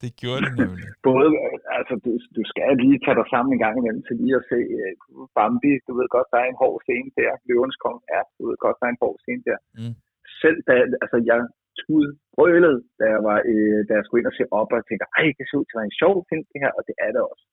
[0.03, 0.87] Det gjorde det nemlig.
[1.09, 1.26] Både,
[1.78, 4.59] altså du, du skal lige tage dig sammen en gang imellem til lige at se
[4.78, 4.93] øh,
[5.37, 8.57] Bambi, du ved godt, der er en hård scene der, Løvens Konge, ja, du ved
[8.64, 9.59] godt, der er en hård scene der.
[9.78, 9.95] Mm.
[10.43, 10.74] Selv da,
[11.05, 11.39] altså jeg
[11.81, 15.07] tud brølede, da jeg, var, øh, da jeg skulle ind og se op, og tænkte,
[15.18, 17.11] ej, det ser ud til at være en sjov film, det her, og det er
[17.14, 17.45] det også.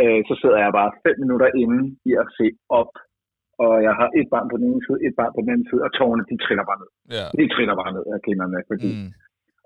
[0.00, 2.46] Øh, så sidder jeg bare fem minutter inde i at se
[2.80, 2.92] op,
[3.64, 5.82] og jeg har et barn på den ene side, et barn på den anden side,
[5.86, 6.90] og tårerne, de triller bare ned.
[7.18, 7.26] Ja.
[7.40, 9.10] De triller bare ned, jeg kender med, fordi Mm.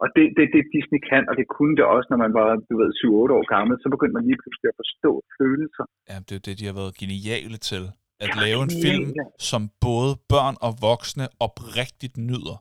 [0.03, 2.75] Og det, det, det Disney kan, og det kunne det også, når man var, du
[2.81, 5.85] ved, 7-8 år gammel, så begyndte man lige pludselig at forstå følelser.
[6.11, 7.85] Ja, det er det, de har været geniale til.
[8.25, 9.31] At Ja, lave en film, geniale.
[9.51, 12.57] som både børn og voksne oprigtigt nyder.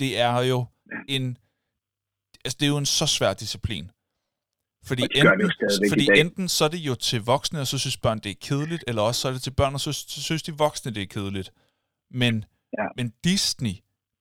[0.00, 0.58] Det er jo
[1.16, 1.24] en...
[2.44, 3.86] Altså, det er jo en så svær disciplin.
[4.88, 5.50] Fordi, enten,
[5.92, 8.84] fordi enten så er det jo til voksne, og så synes børn, det er kedeligt,
[8.88, 11.06] eller også så er det til børn, og så, så synes de voksne, det er
[11.16, 11.50] kedeligt.
[12.20, 12.34] Men,
[12.78, 12.86] Ja.
[12.98, 13.74] men Disney,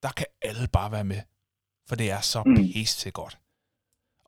[0.03, 1.22] der kan alle bare være med.
[1.90, 2.56] For det er så Mm.
[2.56, 3.38] pisse godt.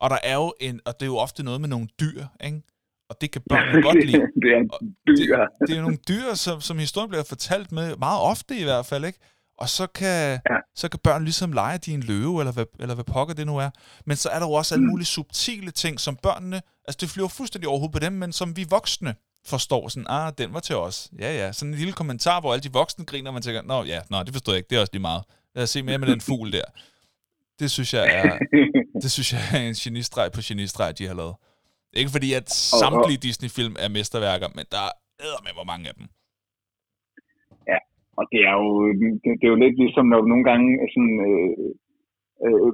[0.00, 2.62] Og der er jo en, og det er jo ofte noget med nogle dyr, ikke?
[3.10, 4.12] Og det kan børnene godt lide.
[4.42, 5.36] det er dyr.
[5.36, 8.86] Det, det er nogle dyr, som, som historien bliver fortalt med, meget ofte i hvert
[8.86, 9.18] fald, ikke?
[9.58, 10.32] Og så kan, Ja.
[10.32, 10.58] ja.
[10.74, 13.34] så kan børn ligesom lege, at de er en løve, eller hvad, eller hvad pokker
[13.34, 13.70] det nu er.
[14.06, 14.90] Men så er der jo også alle Mm.
[14.90, 18.66] mulige subtile ting, som børnene, altså det flyver fuldstændig overhovedet på dem, men som vi
[18.70, 19.14] voksne
[19.46, 21.10] forstår sådan, ah, den var til os.
[21.18, 21.52] Ja, ja.
[21.52, 24.22] Sådan en lille kommentar, hvor alle de voksne griner, og man tænker, nå ja, nå,
[24.22, 25.22] det forstår jeg ikke, det er også lige meget.
[25.54, 26.64] Lad os se mere med den fugl der.
[27.62, 28.32] Det synes jeg er,
[29.02, 31.36] det synes jeg er en genistreg på genistreg, de har lavet.
[32.00, 32.46] Ikke fordi, at
[32.80, 34.86] samtlige Disney-film er mesterværker, men der
[35.26, 36.06] er med hvor mange af dem.
[38.18, 38.68] Og det er jo,
[39.00, 41.54] det, det er jo lidt ligesom, når nogle gange er sådan, øh,
[42.44, 42.70] øh,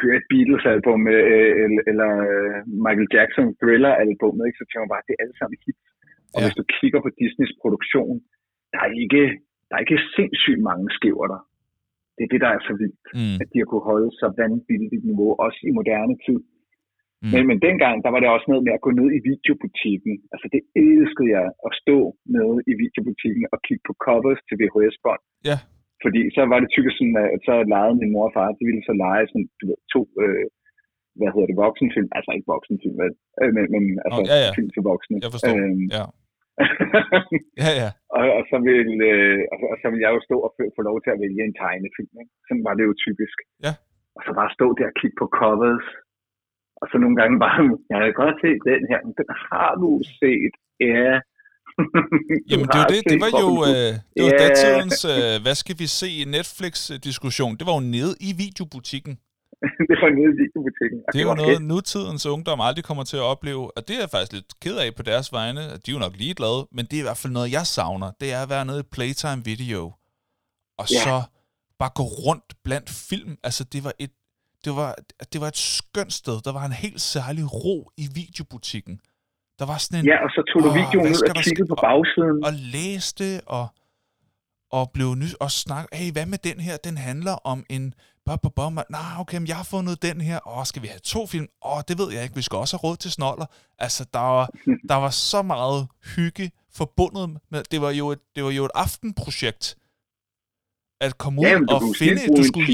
[0.00, 4.58] hører et Beatles-album øh, eller, eller øh, Michael Jackson Thriller-album, ikke?
[4.58, 5.86] så tænker man bare, at det er alle sammen hits.
[6.34, 6.44] Og Ja.
[6.44, 8.16] hvis du kigger på Disneys produktion,
[8.72, 9.22] der er ikke,
[9.66, 11.40] der er ikke sindssygt mange skæver der.
[12.16, 13.36] Det er det, der er så vildt, Mm.
[13.42, 16.40] at de har kunne holde så vanvittigt niveau, også i moderne tid.
[17.22, 17.30] Mm.
[17.32, 20.14] Men, men dengang, der var det også noget med at gå ned i videobutikken.
[20.32, 21.98] Altså det elskede jeg at stå
[22.36, 25.22] nede i videobutikken og kigge på covers til VHS-bånd.
[25.50, 25.58] Ja.
[26.04, 28.84] Fordi så var det typisk sådan, at så legede min mor og far, de ville
[28.90, 30.44] så lege sådan, du ved, to, øh,
[31.18, 32.08] hvad hedder det, voksenfilm.
[32.16, 33.12] Altså ikke voksenfilm, vel?
[33.40, 34.50] Øh, men, men altså ja, ja.
[34.58, 35.16] film til voksne.
[35.24, 35.54] Jeg forstår.
[35.60, 36.04] Øhm, Ja.
[37.62, 37.88] Ja, ja.
[38.16, 40.86] og, og, så ville, øh, og, så- og så ville jeg jo stå og få-
[40.90, 42.14] lov til at vælge en tegnefilm.
[42.22, 42.32] Ikke?
[42.46, 43.36] Sådan var det jo typisk.
[43.66, 43.72] Ja.
[44.16, 45.86] Og så bare stå der og kigge på covers.
[46.80, 49.90] Og så nogle gange bare, jeg har godt set den her, men den har du
[50.20, 50.54] set.
[50.92, 51.10] Ja.
[52.50, 54.40] Jamen, det, det, det var jo, øh, det var Ja.
[54.44, 57.52] datidens, øh, hvad skal vi se, Netflix-diskussion.
[57.58, 59.14] Det var jo nede i videobutikken.
[59.90, 60.98] det var nede i videobutikken.
[61.06, 61.68] og Det er jo noget, fedt.
[61.72, 64.94] nutidens ungdom aldrig kommer til at opleve, og det er jeg faktisk lidt ked af
[64.94, 65.60] på deres vegne.
[65.60, 68.10] De er jo nok ligeglade, men det er i hvert fald noget, jeg savner.
[68.20, 69.82] Det er at være nede i Playtime Video,
[70.80, 71.02] og Ja.
[71.06, 71.22] så
[71.78, 73.32] bare gå rundt blandt film.
[73.48, 74.10] Altså, det var et
[74.64, 74.94] det var,
[75.32, 76.36] det var et skønt sted.
[76.44, 79.00] Der var en helt særlig ro i videobutikken.
[79.58, 82.44] Der var sådan en, Ja, og så tog du videoen ud og kiggede på bagsiden.
[82.46, 83.66] og læste og
[84.70, 87.94] og blev ny og snak hey hvad med den her den handler om en
[88.26, 88.72] bop, bop, bop.
[88.90, 90.48] nej okay men jeg har fundet den her.
[90.48, 91.46] Åh skal vi have to film?
[91.64, 92.34] Åh det ved jeg ikke.
[92.34, 93.46] Vi skal også have råd til snoller.
[93.78, 94.50] Altså der var
[94.88, 98.70] der var så meget hygge forbundet med det var jo et det var jo et
[98.74, 99.76] aftenprojekt.
[101.00, 102.66] At komme ud Ja, og finde du skulle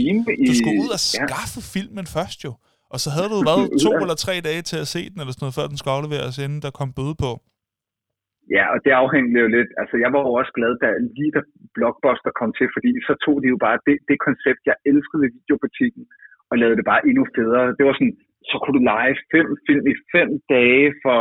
[0.49, 1.27] du skulle ud og ja.
[1.27, 2.55] skaffe filmen først jo.
[2.91, 5.45] Og så havde du været to eller tre dage til at se den eller sådan
[5.45, 7.41] noget før den skulle afleveres inden der kom bøde på
[8.57, 9.71] Ja, og det afhængte jo lidt.
[9.81, 10.89] Altså, jeg var jo også glad, da
[11.19, 11.41] lige da
[11.77, 15.31] Blockbuster kom til, fordi så tog de jo bare det, det koncept, jeg elskede ved
[15.39, 16.05] videobutikken,
[16.51, 17.67] og lavede det bare endnu federe.
[17.79, 18.17] Det var sådan,
[18.51, 21.21] så kunne du lege fem film i fem dage for,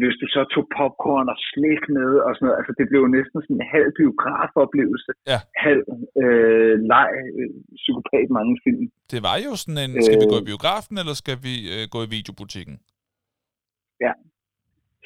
[0.00, 2.58] hvis du så tog popcorn og slik med og sådan noget.
[2.60, 5.10] Altså, det blev næsten sådan en halv biografoplevelse.
[5.32, 5.38] Ja.
[5.66, 5.84] Halv
[6.22, 7.50] øh, leg, øh,
[7.82, 8.84] psykopat mange film.
[9.12, 10.50] Det var jo sådan en, skal vi gå i Øh.
[10.50, 12.76] biografen, eller skal vi øh, gå i videobutikken?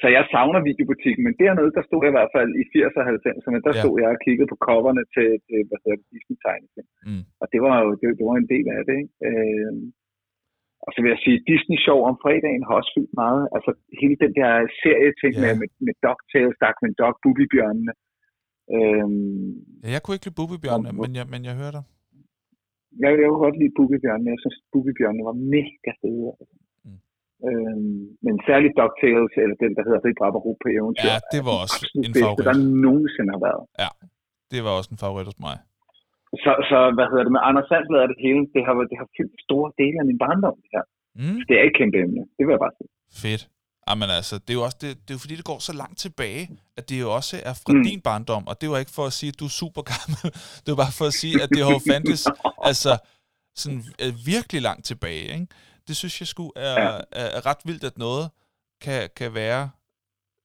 [0.03, 3.07] Så jeg savner videobutikken, men dernede, der stod jeg i hvert fald i 80'erne og
[3.17, 3.81] 90'erne, der Ja.
[3.83, 6.89] stod jeg og kiggede på coverne til, til hvad hedder det, Disney-tegnefilm.
[7.09, 7.23] Mm.
[7.41, 9.13] Og det var jo det, det var en del af det, ikke?
[9.29, 9.73] Øh,
[10.85, 13.43] og så vil jeg sige, Disney Show om fredagen har også fyldt meget.
[13.55, 14.49] Altså hele den der
[14.83, 15.41] serie ting Ja.
[15.43, 17.93] med, med, med DuckTales, Darkwing Duck, Boogie-bjørnene.
[18.75, 19.07] Øh,
[19.83, 21.83] Ja, jeg kunne ikke lide Bubibjørnene, men jeg, men jeg hører dig.
[23.03, 24.29] Jeg, jeg kunne godt lide Bubibjørnene.
[24.35, 26.27] Jeg synes, Bubibjørnene var mega fede.
[26.41, 26.55] Altså.
[27.49, 31.09] Øhm, men særligt DuckTales, eller den, der hedder Rig Brabber på eventyr.
[31.09, 32.45] Ja, det var også en bedste, favorit.
[32.49, 32.55] der
[32.87, 33.63] nogensinde har været.
[33.83, 33.91] Ja,
[34.51, 35.57] det var også en favorit hos mig.
[36.43, 39.09] Så, så hvad hedder det med Anders Sandblad er det hele, det har, det har
[39.17, 40.85] fyldt store dele af min barndom, det her.
[41.21, 41.39] Mm.
[41.47, 42.89] Det er et kæmpe emne, det vil jeg bare sige.
[43.23, 43.43] Fedt.
[43.89, 45.97] Jamen altså, det er jo også det, det er jo fordi, det går så langt
[46.05, 46.43] tilbage,
[46.77, 47.83] at det jo også er fra mm.
[47.89, 50.19] din barndom, og det var ikke for at sige, at du er super gammel.
[50.63, 52.21] Det var bare for at sige, at det har fandtes
[52.69, 52.91] altså,
[53.61, 55.25] sådan øh, virkelig langt tilbage.
[55.37, 55.47] Ikke?
[55.87, 56.99] Det synes jeg sgu er, ja.
[57.11, 58.31] er, er ret vildt, at noget
[58.81, 59.69] kan, kan være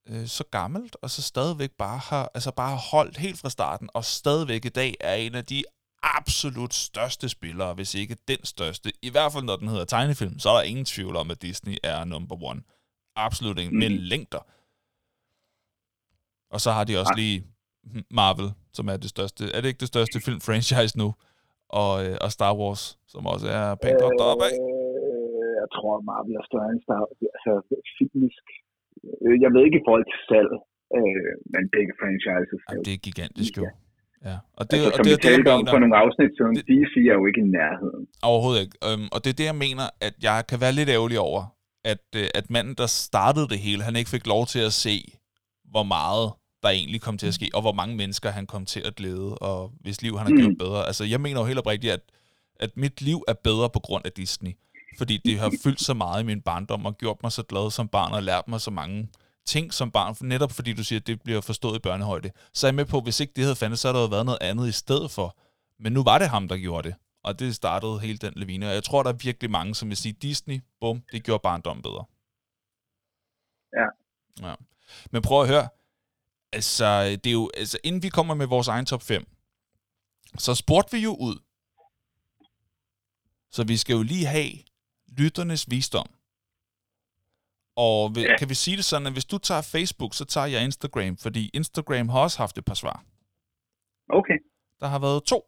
[0.09, 3.91] øh, så gammelt, og så stadigvæk bare har, altså bare har holdt helt fra starten,
[3.95, 5.65] og stadigvæk i dag er en af de
[6.03, 8.93] absolut største spillere, hvis ikke den største.
[9.03, 11.77] I hvert fald, når den hedder tegnefilm, så er der ingen tvivl om, at Disney
[11.83, 12.63] er number one.
[13.17, 13.75] Absolut ingen.
[13.75, 13.79] Mm.
[13.79, 14.47] Med længder.
[16.51, 17.47] Og så har de også lige
[18.11, 19.53] Marvel, som er det største.
[19.53, 21.15] Er det ikke det største filmfranchise nu?
[21.69, 24.78] Og, øh, og Star Wars, som også er pænt op deroppe af.
[25.69, 27.19] Øh, jeg tror, Marvel er end Star Wars.
[27.37, 27.53] Altså,
[27.99, 28.45] filmisk.
[29.25, 30.53] Øh, jeg ved ikke i forhold til salg,
[30.99, 32.61] øh, men begge franchises.
[32.69, 33.65] Jamen, det er gigantisk jo.
[34.29, 34.37] Ja.
[34.59, 36.45] Og det, altså, og det, vi det, jeg talte om mener, for nogle afsnit, så
[36.71, 38.03] DC er jo ikke i nærheden.
[38.31, 38.77] Overhovedet ikke.
[38.89, 41.43] Um, og det er det, jeg mener, at jeg kan være lidt ærgerlig over,
[41.93, 44.97] at, uh, at manden, der startede det hele, han ikke fik lov til at se,
[45.75, 46.27] hvor meget
[46.63, 49.31] der egentlig kom til at ske, og hvor mange mennesker han kom til at glæde,
[49.49, 50.81] og hvis liv han har gjort bedre.
[50.89, 52.05] Altså, jeg mener jo helt oprigtigt, at,
[52.65, 54.53] at mit liv er bedre på grund af Disney.
[54.99, 57.89] Fordi det har fyldt så meget i min barndom, og gjort mig så glad som
[57.89, 59.09] barn, og lært mig så mange
[59.47, 62.31] ting som barn, netop fordi du siger, at det bliver forstået i børnehøjde.
[62.55, 64.09] Så er jeg med på, at hvis ikke det havde fandt, så havde der jo
[64.09, 65.37] været noget andet i stedet for.
[65.79, 66.97] Men nu var det ham, der gjorde det.
[67.23, 68.69] Og det startede hele den lavine.
[68.69, 71.83] Og jeg tror, der er virkelig mange, som vil sige, Disney, bum, det gjorde barndommen
[71.83, 72.05] bedre.
[73.77, 73.87] Ja.
[74.49, 74.55] ja.
[75.11, 75.69] Men prøv at høre.
[76.53, 79.27] Altså, det er jo, altså, inden vi kommer med vores egen top 5,
[80.39, 81.39] så spurgte vi jo ud.
[83.51, 84.53] Så vi skal jo lige have
[85.19, 86.07] lytternes visdom.
[87.77, 88.37] Og ja.
[88.39, 91.51] kan vi sige det sådan, at hvis du tager Facebook, så tager jeg Instagram, fordi
[91.55, 93.05] Instagram har også haft et par svar.
[94.09, 94.39] Okay.
[94.81, 95.41] Der har været to.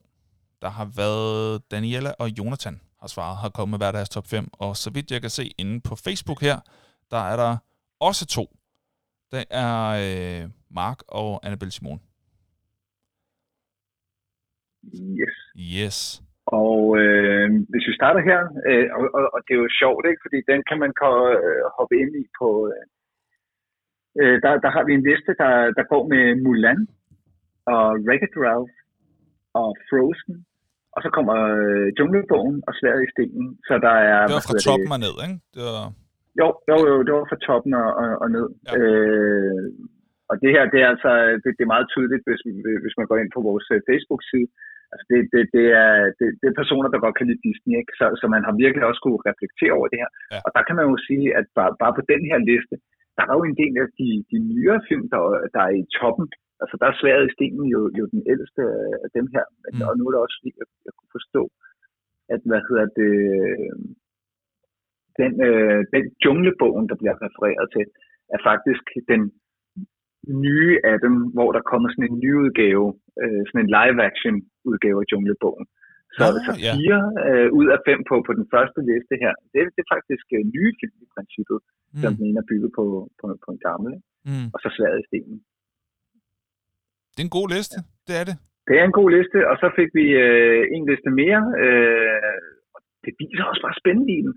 [0.62, 4.48] Der har været Daniela og Jonathan har svaret, har kommet med hver deres top 5.
[4.52, 6.60] Og så vidt jeg kan se inde på Facebook her,
[7.10, 7.56] der er der
[8.00, 8.56] også to.
[9.32, 12.00] Det er øh, Mark og Annabelle Simon.
[14.84, 15.34] Yes.
[15.56, 16.22] Yes.
[16.58, 20.22] Og øh, hvis vi starter her, øh, og, og, og det er jo sjovt, ikke?
[20.24, 20.92] fordi den kan man
[21.44, 22.48] øh, hoppe ind i på...
[24.20, 26.80] Øh, der, der har vi en liste, der, der går med Mulan
[27.74, 28.76] og Wreck-It Ralph
[29.60, 30.34] og Frozen.
[30.94, 33.46] Og så kommer øh, Junglebogen og Sværet i stenen.
[33.68, 34.20] Så der er...
[34.28, 35.38] Det var fra toppen og ned, ikke?
[35.54, 35.86] Det var...
[36.40, 38.46] Jo, jo, jo, det var fra toppen og, og, og ned.
[38.66, 38.72] Ja.
[38.78, 39.66] Øh,
[40.30, 41.10] og det her, det er altså
[41.42, 42.42] det, det er meget tydeligt, hvis,
[42.84, 44.50] hvis man går ind på vores Facebook-side.
[44.92, 47.92] Altså det, det, det, er, det, det er personer, der godt kan lide Disney, ikke?
[47.98, 50.10] Så, så man har virkelig også kunne reflektere over det her.
[50.32, 50.38] Ja.
[50.46, 52.76] Og der kan man jo sige, at bare, bare på den her liste,
[53.16, 55.20] der er jo en del af de, de nyere film, der,
[55.54, 56.26] der er i toppen.
[56.62, 58.62] Altså der er sværet i stenen jo, jo den ældste
[59.04, 59.44] af dem her.
[59.62, 59.86] Men, mm.
[59.88, 61.42] Og nu er det også fordi, jeg, jeg kunne forstå,
[62.34, 63.14] at hvad hedder det,
[65.20, 67.84] den, øh, den junglebogen, der bliver refereret til,
[68.34, 69.22] er faktisk den
[70.46, 72.86] nye af dem, hvor der kommer sådan en ny udgave,
[73.22, 74.34] øh, sådan en live-action
[74.70, 75.66] udgave af Junglebogen.
[76.16, 77.24] Så, ah, så fire ja.
[77.28, 80.42] øh, ud af fem på, på den første liste her, det, det er faktisk øh,
[80.56, 82.00] nye film i princippet, mm.
[82.02, 82.84] som den ene er bygget på,
[83.20, 83.92] på, på en gammel,
[84.28, 84.46] mm.
[84.54, 85.38] og så sværet i stenen.
[87.14, 87.82] Det er en god liste, ja.
[88.08, 88.36] det er det.
[88.68, 91.42] Det er en god liste, og så fik vi øh, en liste mere.
[91.64, 92.38] Øh,
[93.04, 94.34] det viser også bare spændende i den.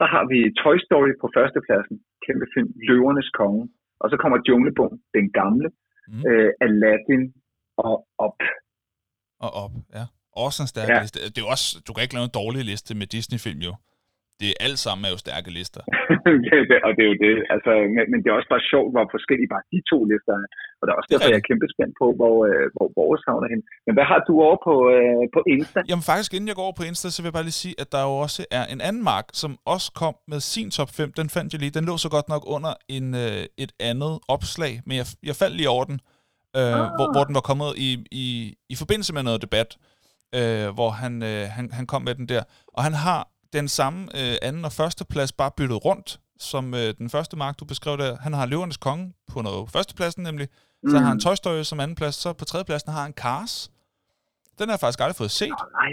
[0.00, 3.64] Der har vi Toy Story på førstepladsen, kæmpe film, Løvernes Konge.
[4.02, 5.68] Og så kommer Junglebogen, den gamle,
[6.08, 6.22] mm.
[6.30, 7.24] øh, Aladdin
[7.86, 7.94] og
[8.26, 8.38] Op.
[9.44, 10.04] Og Op, ja.
[10.44, 11.00] Også en stærk ja.
[11.02, 11.18] liste.
[11.34, 13.72] Det er også, du kan ikke lave en dårlig liste med Disney-film jo.
[14.40, 15.82] Det er alt sammen er jo stærke lister.
[16.86, 17.34] og det er jo det.
[17.54, 20.48] Altså, men, men det er også bare sjovt, hvor forskellige bare de to lister er.
[20.82, 23.48] Og det er også derfor, jeg er kæmpe spændt på, hvor, øh, hvor vores havner
[23.52, 23.60] hen.
[23.86, 25.80] Men hvad har du over på, øh, på Insta?
[25.90, 27.88] Jamen faktisk, inden jeg går over på Insta, så vil jeg bare lige sige, at
[27.94, 31.12] der jo også er en anden mark, som også kom med sin top 5.
[31.20, 31.76] Den fandt jeg lige.
[31.78, 35.56] Den lå så godt nok under en, øh, et andet opslag, men jeg, jeg faldt
[35.60, 35.98] lige over den,
[36.58, 36.86] øh, ah.
[36.96, 37.90] hvor, hvor den var kommet i,
[38.24, 38.26] i,
[38.72, 39.70] i forbindelse med noget debat,
[40.38, 42.42] øh, hvor han, øh, han, han kom med den der.
[42.76, 43.20] Og han har
[43.52, 47.60] den samme øh, anden og første plads bare byttet rundt, som øh, den første mark,
[47.60, 48.16] du beskrev der.
[48.16, 50.48] Han har Løvernes Konge på noget førstepladsen nemlig.
[50.82, 50.90] Mm.
[50.90, 52.16] Så har han Toy Story som anden plads.
[52.24, 53.54] Så på tredjepladsen har han Cars.
[54.58, 55.56] Den har jeg faktisk aldrig fået set.
[55.80, 55.92] Nej,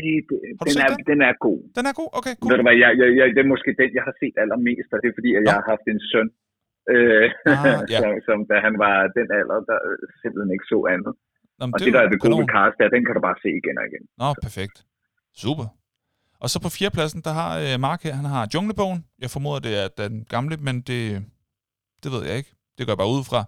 [0.67, 1.03] den, er, den?
[1.11, 1.59] den er god.
[1.77, 2.09] Den er god?
[2.19, 2.49] Okay, cool.
[2.49, 4.97] Ved du hvad, jeg, jeg, jeg, det er måske den, jeg har set allermest, og
[5.01, 6.27] det er fordi, at jeg har haft en søn,
[6.93, 7.99] øh, ah, ja.
[8.01, 9.79] som, som da han var den alder, der
[10.21, 11.13] simpelthen ikke så andet.
[11.59, 13.21] Nå, Og det, det, er der er det gode ved cast, der, den kan du
[13.27, 14.03] bare se igen og igen.
[14.21, 14.77] Nå, perfekt.
[15.43, 15.67] Super.
[16.43, 18.99] Og så på fjerdepladsen, der har øh, Mark her, han har Junglebogen.
[19.23, 21.01] Jeg formoder, det er den gamle, men det,
[22.03, 22.51] det ved jeg ikke.
[22.75, 23.39] Det går jeg bare ud fra.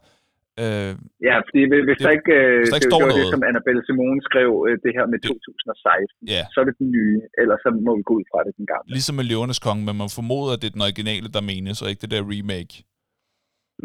[0.63, 0.91] Øh,
[1.29, 3.25] Ja, fordi hvis Det- der ikke, øh, hvis der ikke det, står det noget.
[3.27, 6.89] det, som Annabelle Simone skrev, øh, det her med 2016, ja, så er det den
[6.97, 8.89] nye, ellers så må vi gå ud fra det den gamle.
[8.97, 11.87] ligesom med Løvernes Konge, men man formoder, at det er den originale, der menes, og
[11.91, 12.73] ikke det der remake.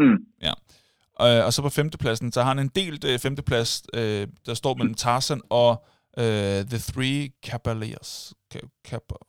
[0.01, 0.19] Mm.
[1.25, 3.71] Øh, og så på femtepladsen, så har han en delt øh, femteplads,
[4.01, 5.73] øh, der står mellem Tarzan og
[6.23, 8.11] øh, The Three Caballeros.
[8.55, 9.23] Ca- Cab-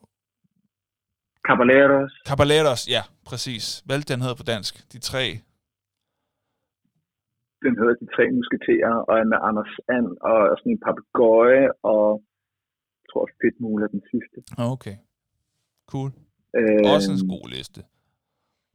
[1.48, 3.82] Caballeros, Caballeros, ja, præcis.
[3.86, 4.74] Hvad den hedder på dansk?
[4.94, 5.26] De tre.
[7.66, 12.06] Den hedder De Tre Musketerer, og er med Anders And, og sådan en papegøje, og
[13.02, 14.38] jeg tror fedt mule er den sidste.
[14.76, 14.96] Okay.
[15.92, 16.10] Cool.
[16.60, 17.80] Øh, Også en god liste.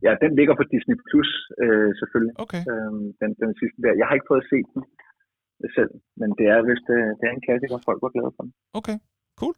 [0.06, 1.30] Ja, den ligger på Disney Plus,
[1.64, 2.34] øh, selvfølgelig.
[2.44, 2.62] Okay.
[2.70, 3.92] Øh, den, den sidste der.
[4.00, 4.82] Jeg har ikke fået set den
[5.78, 8.52] selv, men det er vist øh, det er en klassiker, folk var glade for den.
[8.80, 8.96] Okay,
[9.40, 9.54] cool.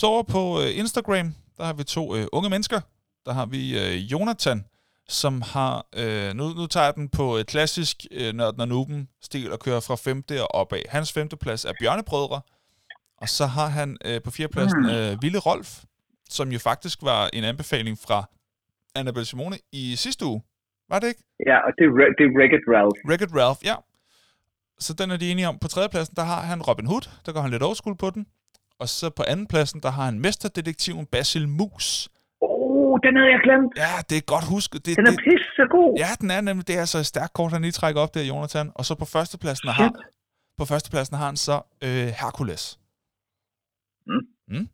[0.00, 2.80] Så over på øh, Instagram, der har vi to øh, unge mennesker.
[3.26, 4.58] Der har vi øh, Jonathan,
[5.08, 5.86] som har...
[5.96, 9.58] Øh, nu, nu tager jeg den på øh, klassisk øh, Nørden og Nuben stil og
[9.60, 10.82] kører fra femte og opad.
[10.88, 12.40] Hans femte plads er Bjørnebrødre.
[13.16, 14.88] Og så har han øh, på fjerdepladsen Mm.
[14.88, 15.84] øh, Ville Rolf,
[16.30, 18.24] som jo faktisk var en anbefaling fra
[18.94, 20.42] Annabelle Simone i sidste uge.
[20.88, 21.22] Var det ikke?
[21.46, 22.98] Ja, og det er, det er Wreck-It Ralph.
[23.08, 23.74] Wreck-It Ralph, ja.
[24.78, 25.58] Så den er de enige om.
[25.58, 27.08] På tredjepladsen, der har han Robin Hood.
[27.26, 28.26] Der går han lidt school på den.
[28.78, 32.08] Og så på andenpladsen, der har han mesterdetektiven Basil Mus.
[32.76, 33.70] Oh, den havde jeg glemt.
[33.84, 34.86] Ja, det er godt husket.
[34.86, 35.90] Det, Den er det, pisse god.
[36.02, 38.22] ja, den er nemlig, det er altså et stærkt kort, han lige trækker op der,
[38.32, 38.72] Jonathan.
[38.74, 39.90] Og så på førstepladsen har,
[40.58, 42.78] på førstepladsen har han så øh, Hercules.
[44.06, 44.24] Mm.
[44.48, 44.68] Mm.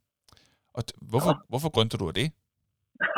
[0.75, 2.29] Og hvorfor, hvorfor grønte du af det?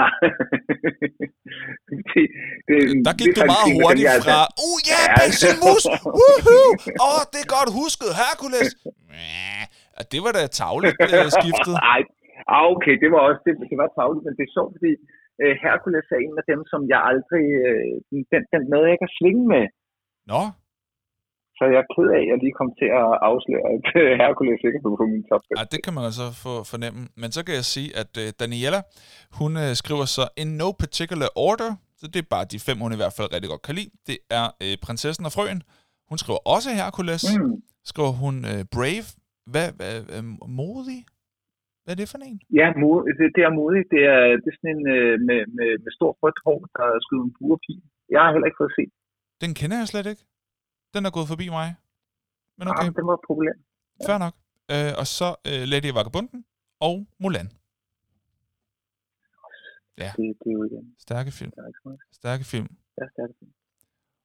[1.91, 2.23] det,
[2.69, 5.15] det, Der gik det du meget hurtigt jeg- fra, uh ja, Ja.
[5.19, 5.85] Basil Mus,
[6.19, 6.71] woohoo,
[7.07, 8.69] åh, oh, det er godt husket, Hercules.
[10.13, 11.75] Det var da tavligt øh, skiftet.
[11.95, 12.01] Ej,
[12.53, 14.93] ah, okay, det var også det, det var tavligt, men det er sjovt, fordi
[15.43, 17.93] øh, Hercules er en af dem, som jeg aldrig, øh,
[18.33, 19.65] den, den nåede jeg ikke at svinge med.
[20.31, 20.43] Nå,
[21.59, 24.61] Så jeg er ked af, at jeg lige kom til at afsløre, at øh, Hercules
[24.67, 25.59] ikke er på min top 5.
[25.61, 27.01] Ja, det kan man altså få fornemme.
[27.23, 28.81] Men så kan jeg sige, at øh, Daniela,
[29.39, 31.71] hun øh, skriver så, in no particular order,
[32.01, 33.91] så det er bare de fem, hun i hvert fald rigtig godt kan lide.
[34.09, 35.61] Det er øh, Prinsessen og Frøen.
[36.11, 37.25] Hun skriver også Hercules.
[37.31, 37.55] Mm.
[37.91, 39.07] Skriver hun øh, Brave.
[39.53, 40.25] Hvad, hvad, øh,
[40.61, 41.01] modig?
[41.85, 42.39] Hvad er det for en?
[42.61, 43.89] Ja, mod, det, det er modigt.
[43.95, 47.25] Det er, det er sådan en øh, med, med, med stor rødt hår, der skyder
[47.29, 47.79] en buerpil.
[48.15, 48.93] Jeg har heller ikke fået set.
[49.45, 50.23] Den kender jeg slet ikke.
[50.95, 51.69] Den er gået forbi mig.
[52.59, 52.79] Men Okay.
[52.81, 53.55] okay, Ah, den var populær.
[54.07, 54.35] fair nok.
[54.75, 56.41] Øh, og så øh, Lady Vagabunden
[56.89, 57.49] og Mulan.
[59.99, 60.95] Det, det er jo igen.
[60.99, 61.53] Stærke film.
[61.59, 61.97] Er.
[62.13, 62.69] Stærke film.
[62.97, 63.33] Der er stærkt.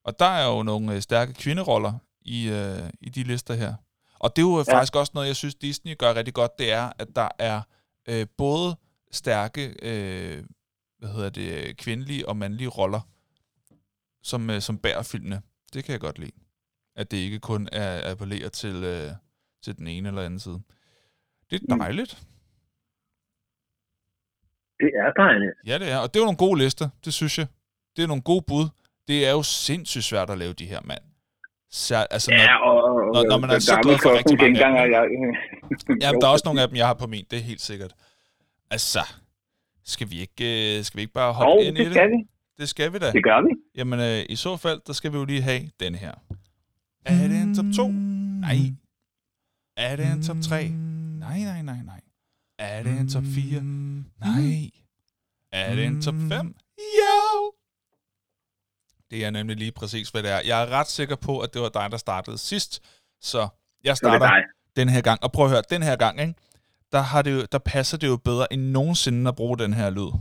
[0.03, 3.74] Og der er jo nogle øh, stærke kvinderoller i, øh, i de lister her.
[4.20, 4.63] Og det er jo ja.
[4.67, 4.74] Ja.
[4.78, 7.61] faktisk også noget, jeg synes, Disney gør rigtig godt, det er, at der er
[8.09, 8.76] øh, både
[9.11, 10.43] stærke øh,
[10.99, 13.01] hvad hedder det, øh, kvindelige og mandlige roller,
[14.24, 15.41] som, øh, som bærer filmene.
[15.74, 16.32] Det kan jeg godt lide.
[16.95, 19.11] At det ikke kun er appelleret til, øh,
[19.63, 20.61] til den ene eller anden side.
[21.49, 21.80] Det er Mm.
[21.80, 22.11] dejligt.
[24.80, 25.53] Det er dejligt.
[25.65, 25.97] Ja, det er.
[25.97, 27.47] Og det er jo nogle gode lister, det synes jeg.
[27.95, 28.70] Det er nogle gode bud.
[29.07, 31.01] Det er jo sindssygt svært at lave de her, mand.
[31.72, 34.80] Så, altså, når, Ja, og, og når- når man er så glad for rigtig mange
[34.80, 37.26] af dem, jeg, Ja, der er også nogle af dem, jeg har på min.
[37.32, 37.93] Det er helt sikkert.
[38.72, 38.99] Altså,
[39.86, 41.93] skal vi ikke, øh, skal vi ikke bare hoppe Jo, ind i det det?
[41.95, 42.15] skal vi.
[42.57, 43.11] Det skal vi da.
[43.11, 43.49] Det gør vi.
[43.76, 46.13] Jamen, øh, i så fald, der skal vi jo lige have den her.
[47.05, 47.88] Er det en top 2?
[47.88, 48.57] Nej.
[49.78, 50.67] Er det en top 3?
[51.20, 52.01] Nej, nej, nej, nej.
[52.59, 53.61] Er det en top 4?
[53.61, 54.70] Nej.
[55.51, 56.55] Er det en top 5?
[56.78, 57.53] Jo!
[59.12, 60.39] Det er nemlig lige præcis, hvad det er.
[60.47, 62.72] Jeg er ret sikker på, at det var dig, der startede sidst.
[63.22, 63.38] Så
[63.84, 64.30] jeg er det starter
[64.76, 65.24] den her gang.
[65.24, 66.34] Og prøv at høre, den her gang, ikke?
[66.91, 69.89] Der, har det jo, der passer det jo bedre end nogensinde at bruge den her
[69.89, 70.12] lyd.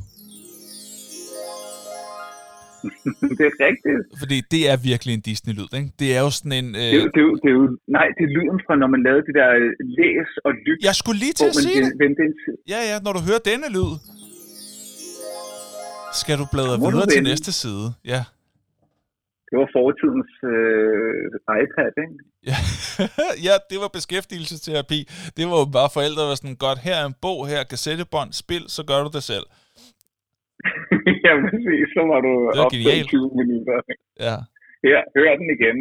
[3.38, 4.00] det er rigtigt.
[4.22, 5.90] Fordi det er virkelig en Disney-lyd, ikke?
[5.98, 6.66] Det er jo sådan en...
[6.74, 7.66] Det, er Øh, det, er jo- det er jo,
[7.96, 9.70] nej, det er lyden fra, når man lavede det der øh,
[10.00, 11.92] læs og lyt, jeg skulle lige til at sige det.
[12.02, 12.54] vendte en tid.
[12.72, 13.92] Ja, ja, når du hører denne lyd,
[16.20, 17.86] skal du bladre videre til næste side.
[18.14, 18.20] Ja.
[19.48, 21.24] Det var fortidens øh,
[21.62, 22.16] iPad, ikke?
[22.50, 22.58] Ja.
[23.46, 25.00] ja, det var beskæftigelsesterapi.
[25.36, 27.68] Det var jo bare forældre, der var sådan, godt, her er en bog, her er
[27.72, 29.46] kassettebånd, spil, så gør du det selv.
[31.26, 31.84] ja, præcis.
[31.96, 33.08] Så var du Det var genialt.
[33.08, 33.76] 20 minutter.
[34.26, 34.36] Ja.
[34.86, 35.78] Her, hør den igen.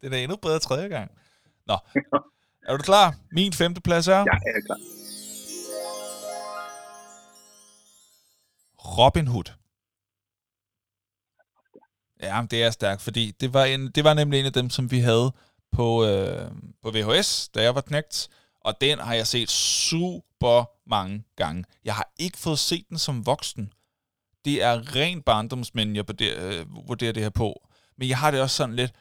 [0.00, 1.08] det er endnu bedre tredje gang.
[1.70, 1.76] Nå,
[2.68, 3.08] er du klar?
[3.38, 4.80] Min femte plads er Ja, jeg er klar.
[8.98, 9.61] Robin Hood.
[12.22, 14.90] Ja, det er stærkt, fordi det var, en, det var nemlig en af dem, som
[14.90, 15.32] vi havde
[15.72, 16.50] på, øh,
[16.82, 18.28] på VHS, da jeg var knægt,
[18.60, 21.64] og den har jeg set super mange gange.
[21.84, 23.72] Jeg har ikke fået set den som voksen.
[24.44, 27.68] Det er ren barndomsmænd, jeg vurderer, øh, vurderer det her på.
[27.98, 28.92] Men jeg har det også sådan lidt,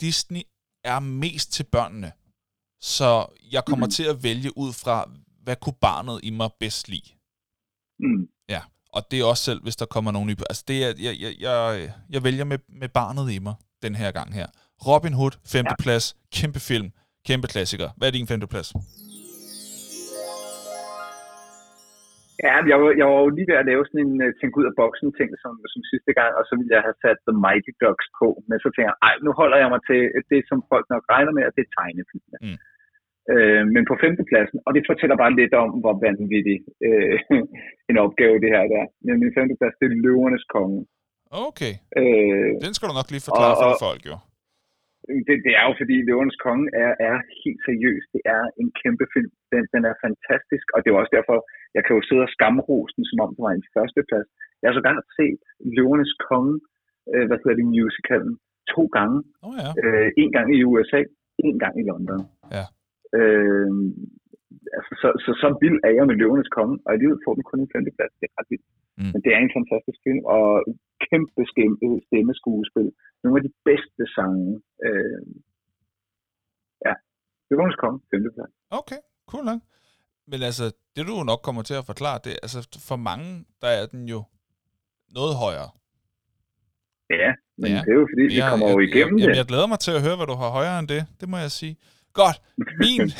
[0.00, 0.42] Disney
[0.84, 2.12] er mest til børnene.
[2.80, 3.90] Så jeg kommer mm.
[3.90, 5.10] til at vælge ud fra,
[5.42, 7.10] hvad kunne barnet i mig bedst lide.
[7.98, 8.28] Mm.
[8.96, 10.36] Og det er også selv, hvis der kommer nogen nye...
[10.52, 11.58] Altså, det er, jeg, jeg, jeg,
[12.14, 13.54] jeg vælger med, med barnet i mig
[13.86, 14.46] den her gang her.
[14.88, 15.82] Robin Hood, femte ja.
[15.84, 16.06] plads,
[16.38, 16.88] kæmpe film,
[17.28, 17.88] kæmpe klassiker.
[17.96, 18.68] Hvad er din femte plads?
[22.46, 24.66] Ja, jeg var, jeg var jo lige ved at lave sådan en uh, tænk ud
[24.70, 27.72] af boksen ting som, som sidste gang, og så ville jeg have sat The Mighty
[27.82, 30.00] Ducks på, men så tænker jeg, ej, nu holder jeg mig til
[30.32, 32.28] det, som folk nok regner med, at det er tegnefilm.
[32.44, 32.58] Mm.
[33.32, 37.16] Øh, men på femtepladsen, og det fortæller bare lidt om, hvor vanvittig øh,
[37.90, 38.86] en opgave det her er.
[39.06, 40.80] Men min femteplads, det er Løvernes Konge.
[41.48, 41.72] Okay.
[42.00, 44.16] Øh, Den skal du nok lige forklare og, for folk, jo.
[45.26, 48.04] Det, det er jo fordi Løvernes Konge er, er helt seriøs.
[48.14, 49.32] Det er en kæmpe film.
[49.52, 51.36] Den, den er fantastisk, og det er også derfor,
[51.76, 54.28] jeg kan jo sidde og skamrose den, som om det var en førsteplads.
[54.60, 55.40] Jeg har så gerne set
[55.76, 56.56] Løvernes Konge,
[57.12, 58.34] øh, hvad hedder det, musicalen,
[58.74, 59.18] to gange.
[59.46, 59.70] Oh, ja.
[59.82, 61.00] øh, en gang i USA,
[61.48, 62.20] en gang i London.
[63.20, 63.70] Øh,
[64.76, 67.60] altså, så, så, så vild er jeg med Løvenes Konge, og alligevel får den kun
[67.60, 68.12] en femteplads.
[68.20, 68.66] Det er ret vildt.
[68.98, 69.10] Mm.
[69.12, 70.46] Men det er en fantastisk film, og
[71.08, 71.42] kæmpe
[72.08, 72.88] stemmeskuespil.
[73.22, 74.50] Nogle af de bedste sange.
[74.86, 75.22] Øh,
[76.86, 76.94] ja,
[77.50, 78.52] Løvenes Konge, femteplads.
[78.80, 79.00] Okay,
[79.30, 79.60] cool nok.
[80.30, 83.28] Men altså, det du nok kommer til at forklare, det altså for mange,
[83.62, 84.20] der er den jo
[85.18, 85.70] noget højere.
[87.22, 87.30] Ja,
[87.60, 87.80] men ja.
[87.84, 89.36] det er jo fordi, vi kommer jo igennem jeg, jeg, det.
[89.40, 91.02] Jeg glæder mig til at høre, hvad du har højere end det.
[91.20, 91.74] Det må jeg sige.
[92.12, 92.42] Godt.
[92.78, 93.00] Min...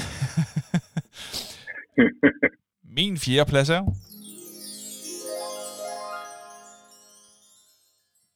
[2.97, 3.83] Min fjerde plads er...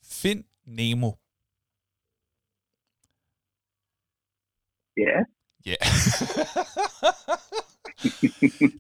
[0.05, 1.13] Find Nemo.
[4.97, 5.19] Ja.
[5.67, 5.75] Ja.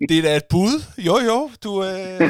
[0.08, 0.82] det er da et bud.
[0.98, 1.50] Jo, jo.
[1.62, 2.20] Du, øh...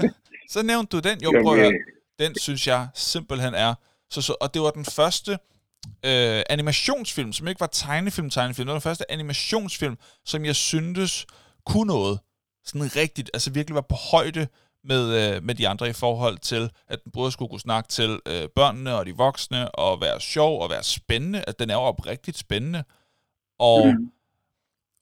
[0.52, 1.22] så nævnte du den.
[1.22, 1.72] Jo, prøv at
[2.18, 3.74] Den synes jeg simpelthen er
[4.10, 5.38] så, så, og det var den første
[5.86, 8.66] øh, animationsfilm, som ikke var tegnefilm, tegnefilm.
[8.66, 11.26] Det var den første animationsfilm, som jeg syntes
[11.66, 12.20] kunne noget.
[12.64, 14.48] Sådan rigtigt, altså virkelig var på højde
[14.84, 18.20] med, øh, med de andre i forhold til, at den både skulle kunne snakke til
[18.26, 21.44] øh, børnene og de voksne, og være sjov og være spændende.
[21.46, 22.84] At den er jo oprigtigt spændende.
[23.58, 24.12] Og, mm.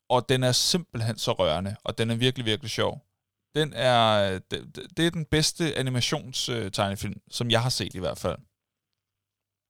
[0.08, 3.06] og den er simpelthen så rørende, og den er virkelig, virkelig sjov.
[3.54, 8.18] Den er, det, det er den bedste animationstegnefilm, øh, som jeg har set i hvert
[8.18, 8.38] fald.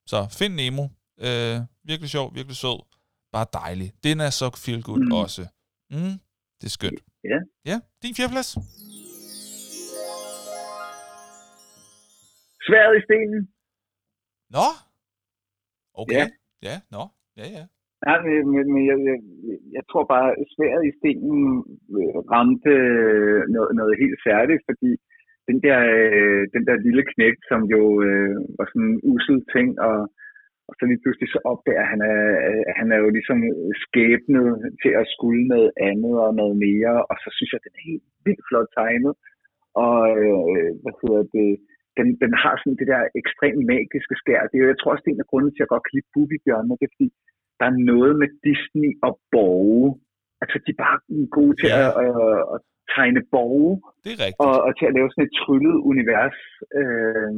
[0.06, 0.88] Så find Nemo.
[1.26, 1.56] Øh,
[1.90, 2.80] virkelig sjov, virkelig sød.
[3.34, 3.88] Bare dejlig.
[4.06, 5.20] Den er så feel good mm.
[5.22, 5.42] også.
[5.94, 6.16] Mm,
[6.58, 7.00] det er skønt.
[7.32, 7.38] Ja.
[7.70, 8.50] Ja, din fjerdeplads.
[12.66, 13.40] Sværet i stenen.
[14.56, 14.66] Nå.
[16.00, 16.14] Okay.
[16.18, 16.24] Ja,
[16.68, 17.02] ja nå.
[17.40, 17.64] Ja, ja.
[18.06, 19.18] Nej, men, men jeg, jeg,
[19.76, 21.44] jeg tror bare, at sværet i stenen
[21.98, 22.74] øh, ramte
[23.54, 24.90] noget, noget helt særligt, fordi
[25.48, 29.68] den der, øh, den der lille knæk, som jo øh, var sådan en usel ting,
[29.88, 29.98] og,
[30.70, 32.00] og så lige pludselig så opdager han,
[32.68, 33.38] at han er jo ligesom
[33.84, 34.48] skæbnet
[34.82, 37.88] til at skulle noget andet og noget mere, og så synes jeg, at den er
[37.90, 39.12] helt vildt flot tegnet,
[39.86, 41.50] og øh, hvad hedder det,
[41.98, 44.40] den, den har sådan det der ekstremt magiske skær.
[44.48, 45.84] Det er jo, jeg tror også, det er en af grunden til, at jeg godt
[45.84, 47.08] kan lide Bubi-bjørnene, det er fordi,
[47.58, 49.88] der er noget med Disney og Borge.
[50.42, 50.98] Altså, de er bare
[51.38, 51.78] gode til ja.
[51.86, 52.58] at, at, at
[52.94, 53.72] tegne borge.
[54.04, 54.44] Det er rigtigt.
[54.46, 56.38] Og, og til at lave sådan et tryllet univers.
[56.80, 57.32] Øh,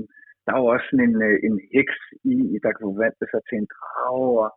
[0.44, 1.96] der er jo også sådan en, øh, en heks
[2.32, 2.34] i,
[2.64, 4.32] der kan forvandle sig til en drage.
[4.44, 4.50] Og,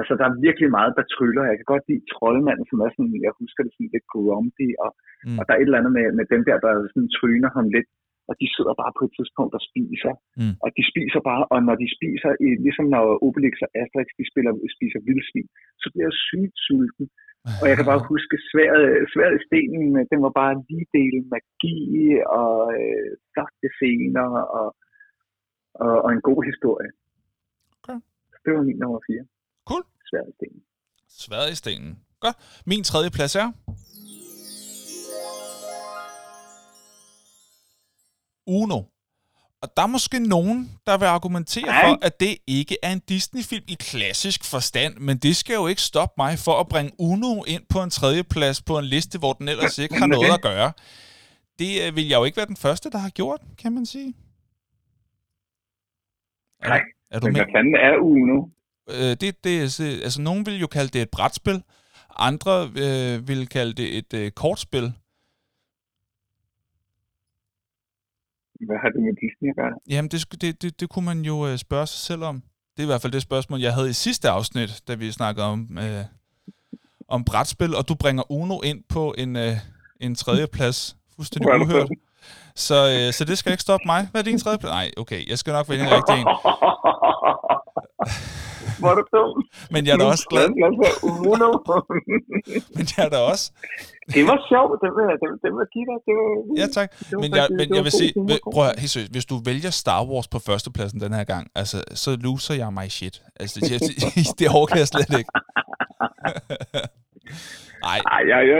[0.00, 1.50] altså, der er virkelig meget, der tryller.
[1.50, 4.90] Jeg kan godt lide troldmanden, som er sådan, jeg husker det sådan lidt grumpy, og,
[5.26, 5.38] mm.
[5.38, 7.90] og der er et eller andet med, med dem der, der sådan tryner ham lidt
[8.30, 10.12] og de sidder bare på et tidspunkt og spiser.
[10.40, 10.54] Mm.
[10.64, 12.30] Og de spiser bare, og når de spiser,
[12.66, 15.48] ligesom når Obelix og Asterix de spiller, spiser vildsvin,
[15.82, 17.06] så bliver jeg sygt sulten.
[17.60, 21.80] Og jeg kan bare huske, sværet, sværet i stenen, den var bare lige del magi
[22.40, 24.28] og øh, flotte scener
[24.58, 24.68] og,
[25.84, 26.90] og, og en god historie.
[27.76, 27.98] Okay.
[28.32, 29.26] Så det var min nummer 4.
[29.68, 29.84] Cool.
[30.08, 30.62] Sværet i stenen.
[31.08, 31.98] Sværet i stenen.
[32.20, 32.36] Godt.
[32.66, 33.48] Min tredje plads er...
[38.46, 38.82] Uno.
[39.62, 41.82] Og der er måske nogen, der vil argumentere Nej.
[41.84, 45.82] for, at det ikke er en Disney-film i klassisk forstand, men det skal jo ikke
[45.82, 49.32] stoppe mig for at bringe Uno ind på en tredje plads på en liste, hvor
[49.32, 50.72] den ellers ikke har noget at gøre.
[51.58, 54.14] Det øh, vil jeg jo ikke være den første, der har gjort, kan man sige.
[56.62, 58.46] Er Nej, er du men hvad fanden er Uno?
[58.90, 61.62] Øh, det, det, altså, nogen vil jo kalde det et brætspil,
[62.16, 64.92] andre øh, vil kalde det et øh, kortspil.
[68.60, 69.72] Hvad har det med Disney at gøre?
[69.88, 72.42] Jamen, det, det, det, det kunne man jo øh, spørge sig selv om.
[72.76, 75.46] Det er i hvert fald det spørgsmål, jeg havde i sidste afsnit, da vi snakkede
[75.46, 76.04] om, øh,
[77.08, 79.52] om brætspil, og du bringer Uno ind på en, øh,
[80.00, 80.96] en tredje plads.
[81.16, 81.90] Fuldstændig uhørt.
[82.54, 84.08] Så, øh, så det skal ikke stoppe mig.
[84.10, 84.72] Hvad er din tredje plads?
[84.72, 86.26] Nej, okay, jeg skal nok vælge en rigtig en.
[88.84, 89.44] Er du dum?
[89.70, 90.48] Men jeg er da også glad.
[92.76, 93.50] Men jeg er da også.
[94.14, 94.76] det var sjovt.
[94.82, 95.98] Det vil, jeg- det, det vil jeg give dig.
[96.06, 96.26] Det var,
[96.60, 96.88] Ja, tak.
[96.98, 98.90] det var Men jeg, men det var jeg vil sige, det var prøv at, helt
[99.10, 102.92] hvis du vælger Star Wars på førstepladsen den her gang, altså, så loser jeg mig
[102.92, 103.22] shit.
[103.40, 103.82] Altså, det,
[104.38, 105.30] det overkan jeg slet ikke.
[107.88, 108.58] Nej, Ej, jeg, jeg,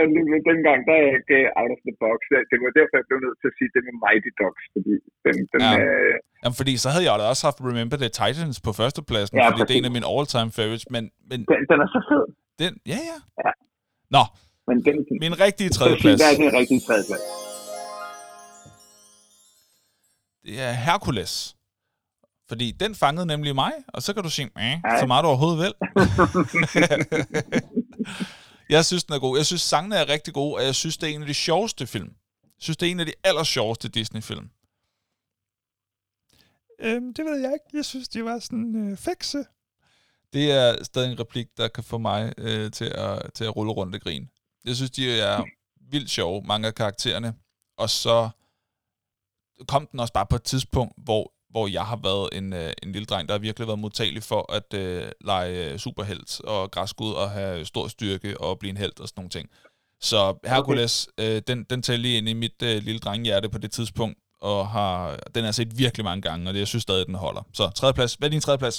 [0.51, 2.17] dengang, der er jeg ikke out of the box.
[2.31, 4.93] Det det var derfor, jeg blev nødt til at sige det med Mighty Ducks, fordi
[5.25, 5.71] den, den Ja.
[5.81, 6.13] øh,
[6.43, 9.57] Jamen, fordi så havde jeg da også haft Remember the Titans på førstepladsen, Ja, fordi
[9.59, 9.81] det er præcis.
[9.81, 12.23] en af mine all-time favorites, men, men den, den er så fed.
[12.61, 13.17] den, ja, ja.
[13.45, 13.51] Ja.
[14.15, 14.23] Nå,
[14.69, 17.23] Men den, min rigtige tredjeplads, Der er den rigtige tredjeplads.
[20.45, 21.33] det er Hercules.
[22.51, 24.49] Fordi den fangede nemlig mig, og så kan du sige,
[24.99, 25.73] så meget du overhovedet vil.
[28.69, 29.37] jeg synes, den er god.
[29.37, 31.87] Jeg synes, sangene er rigtig gode, og jeg synes, det er en af de sjoveste
[31.87, 32.15] film.
[32.43, 34.49] Jeg synes, det er en af de allersjoveste Disney-film.
[36.79, 37.77] Øhm, det ved jeg ikke.
[37.77, 39.45] Jeg synes, de var sådan øh, fikse.
[40.33, 43.71] Det er stadig en replik, der kan få mig øh, til, at, til at rulle
[43.71, 44.27] rundt og grine.
[44.65, 45.43] Jeg synes, de er
[45.91, 47.35] vildt sjove, mange af karaktererne.
[47.77, 48.29] Og så
[49.67, 52.89] kom den også bare på et tidspunkt, hvor, hvor jeg har været en, øh, en
[52.95, 57.11] lille dreng, der har virkelig været modtagelig for at øh, lege øh, superhelt og græskud
[57.21, 59.45] og have stor styrke og blive en held og sådan nogle ting.
[60.09, 60.19] Så
[60.53, 61.23] Hercules, okay.
[61.23, 64.17] øh, den, den tager lige ind i mit øh, lille drengehjerte på det tidspunkt,
[64.49, 64.93] og har,
[65.33, 67.43] den har jeg set virkelig mange gange, og det, jeg synes stadig, den holder.
[67.59, 68.11] Så tredje plads.
[68.17, 68.77] Hvad er din tredje plads?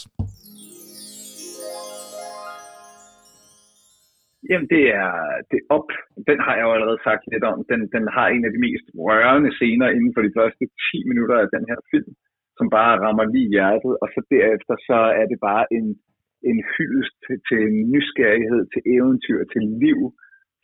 [4.51, 5.13] Jamen, det er,
[5.51, 5.89] det er op.
[6.31, 7.59] Den har jeg jo allerede sagt lidt om.
[7.71, 11.37] Den, den har en af de mest rørende scener inden for de første 10 minutter
[11.45, 12.13] af den her film,
[12.59, 15.87] som bare rammer lige hjertet, og så derefter så er det bare en,
[16.51, 17.63] en hyldest til, til
[17.95, 20.01] nysgerrighed, til eventyr, til liv,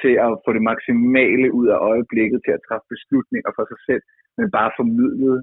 [0.03, 4.03] til at få det maksimale ud af øjeblikket, til at træffe beslutninger for sig selv,
[4.39, 5.39] men bare formidlet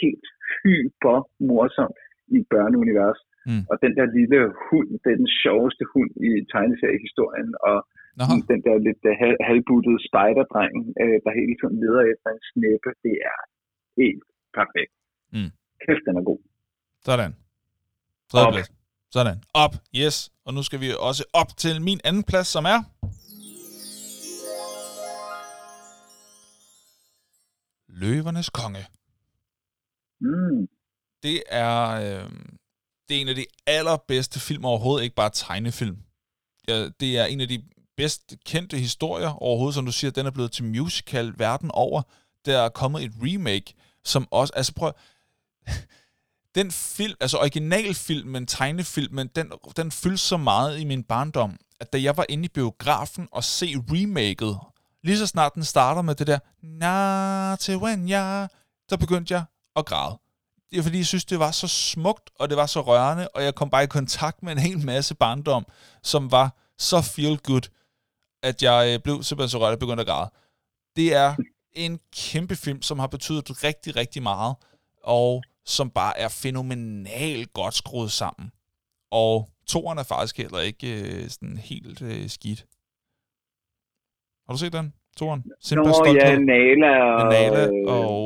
[0.00, 0.26] helt
[0.58, 1.16] hyper
[1.48, 2.00] morsomt
[2.34, 3.20] i et børneunivers.
[3.48, 3.64] Mm.
[3.70, 7.78] Og den der lille hund, det er den sjoveste hund i tegneseriehistorien, og
[8.18, 12.42] Nå, den der lidt uh, hal- halvbuttede spejderdreng, øh, der hele tiden leder efter en
[12.50, 13.40] snæppe, det er
[14.00, 14.24] helt
[14.58, 14.94] perfekt.
[15.34, 15.52] Mm.
[15.86, 16.38] Kæft, den er god.
[17.04, 17.36] sådan.
[18.30, 18.52] Tredje Op.
[18.52, 18.68] plads.
[19.12, 19.42] Sådan.
[19.54, 19.74] Op.
[19.96, 20.30] Yes.
[20.44, 22.82] Og nu skal vi også op til min anden plads, som er...
[27.88, 28.86] Løvernes konge.
[30.20, 30.68] Mm.
[31.22, 32.30] Det er, øh,
[33.08, 35.98] det er en af de allerbedste film overhovedet, ikke bare tegnefilm.
[36.68, 37.62] Ja, det er en af de
[37.96, 42.02] bedst kendte historier overhovedet, som du siger, den er blevet til musical verden over.
[42.44, 43.74] Der er kommet et remake,
[44.04, 44.92] som også, altså prøv,
[46.54, 52.02] den film, altså originalfilmen, tegnefilmen, den, den fyldte så meget i min barndom, at da
[52.02, 54.58] jeg var inde i biografen og se remaket,
[55.02, 58.46] lige så snart den starter med det der, na til when ja,
[58.88, 59.44] så begyndte jeg
[59.76, 60.18] at græde.
[60.70, 63.44] Det er fordi, jeg synes, det var så smukt, og det var så rørende, og
[63.44, 65.66] jeg kom bare i kontakt med en hel masse barndom,
[66.02, 67.68] som var så feel good,
[68.42, 70.30] at jeg øh, blev simpelthen så rørt, og begyndte at græde.
[70.96, 71.34] Det er
[71.72, 74.56] en kæmpe film, som har betydet rigtig, rigtig meget,
[75.04, 75.42] og
[75.76, 78.46] som bare er fænomenalt godt skruet sammen.
[79.10, 82.60] Og toeren er faktisk heller ikke øh, sådan helt øh, skidt.
[84.44, 84.94] Har du set den?
[85.16, 85.42] Toeren?
[85.72, 87.26] Nå, ja, Nala og...
[87.26, 88.20] Med Nala øh, og...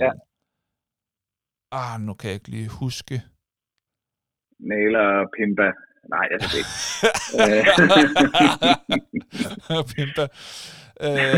[0.00, 0.10] ja.
[1.72, 3.22] Ah, nu kan jeg ikke lige huske.
[4.58, 5.68] Nala og Pimba.
[6.14, 6.74] Nej, jeg ved det ikke.
[9.94, 10.24] Pimpa.
[11.06, 11.36] Øh,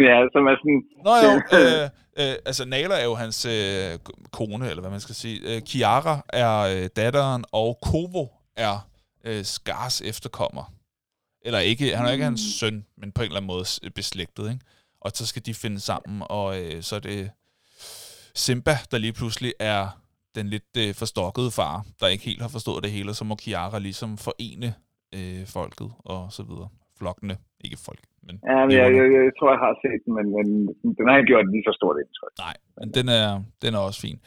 [0.08, 0.82] ja, som er sådan...
[1.06, 1.84] Nå jo, øh,
[2.18, 3.98] øh, altså Nala er jo hans øh,
[4.32, 5.40] kone, eller hvad man skal sige.
[5.40, 8.88] Øh, Kiara er øh, datteren, og Kovo er
[9.24, 10.72] øh, Skars efterkommer.
[11.42, 14.50] Eller ikke, han er ikke hans søn, men på en eller anden måde s- beslægtet,
[14.52, 14.64] ikke?
[15.00, 17.30] Og så skal de finde sammen, og øh, så er det
[18.34, 19.88] Simba, der lige pludselig er
[20.34, 23.34] den lidt øh, forstokkede far, der ikke helt har forstået det hele, og så må
[23.34, 24.74] Kiara ligesom forene
[25.14, 26.68] øh, folket og så videre.
[26.98, 30.26] Flokkene, ikke folk, men Ja, men jeg, jeg, jeg, tror, jeg har set den, men,
[30.36, 30.46] men
[30.98, 32.32] den har ikke gjort lige så stort indtryk.
[32.46, 33.28] Nej, men den er,
[33.62, 34.18] den er også fin.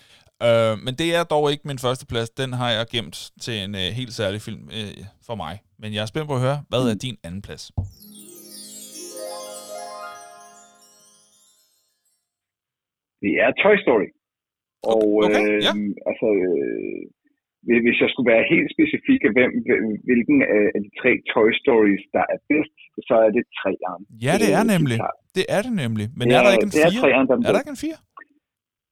[0.48, 2.30] Øh, men det er dog ikke min første plads.
[2.42, 5.54] Den har jeg gemt til en øh, helt særlig film øh, for mig.
[5.82, 7.64] Men jeg er spændt på at høre, hvad er din anden plads?
[13.24, 14.10] Det er Toy Story.
[14.94, 15.74] Og Okay, øh, ja.
[16.10, 17.02] altså, øh,
[17.84, 19.52] hvis- jeg skulle være helt specifik hvem,
[20.10, 20.38] hvilken
[20.76, 22.76] af de tre Toy Stories, der er bedst,
[23.10, 24.04] så er det træerne.
[24.28, 24.98] Ja, det er Øh, nemlig.
[25.38, 26.06] Det er det nemlig.
[26.18, 27.02] Men Det er der er- ikke en det er fire?
[27.04, 28.00] treeren, der er Er der ikke en fire?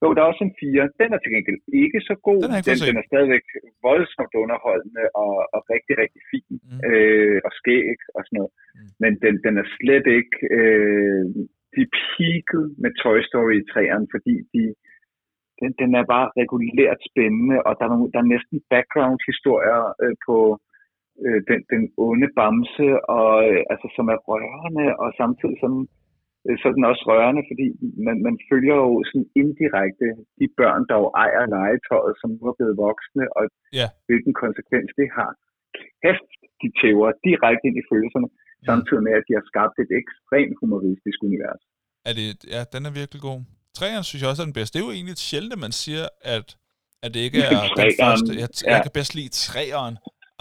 [0.04, 0.84] Jo, der er også en 4.
[1.02, 2.40] Den er til gengæld ikke så god.
[2.46, 3.46] Den, er den, den er stadigvæk
[3.90, 6.54] voldsomt underholdende og, og rigtig, rigtig fin.
[6.70, 6.80] Mm.
[6.90, 8.54] Øh, og skæg og sådan noget.
[8.76, 8.90] Mm.
[9.04, 10.36] Men den, den er slet ikke...
[10.60, 11.24] Øh,
[11.78, 14.64] de peaked med Toy Story 3'eren, fordi de,
[15.62, 20.16] den, den er bare regulært spændende, og der er, nogle, der er næsten background-historier øh,
[20.28, 20.38] på
[21.26, 25.84] øh, den, den onde bamse, og, øh, altså, som er rørende, og samtidig sådan,
[26.46, 27.68] øh, så er den også rørende, fordi
[28.06, 30.08] man, man følger jo sådan indirekte
[30.40, 33.44] de børn, der jo ejer legetøjet, som nu er blevet voksne, og
[33.80, 33.90] yeah.
[34.10, 35.32] hvilken konsekvens det har.
[36.04, 36.30] Kæft,
[36.62, 38.66] de tæver direkte ind i følelserne, mm.
[38.70, 41.64] samtidig med, at de har skabt et ekstremt humoristisk univers.
[42.10, 43.40] Er det, ja, den er virkelig god.
[43.78, 44.74] Træerne synes jeg også er den bedste.
[44.74, 46.58] Det er jo egentlig sjældent, at man siger, at,
[47.04, 48.32] at det ikke er den første.
[48.40, 48.74] Jeg, ja.
[48.74, 49.98] jeg kan bedst lide træeren.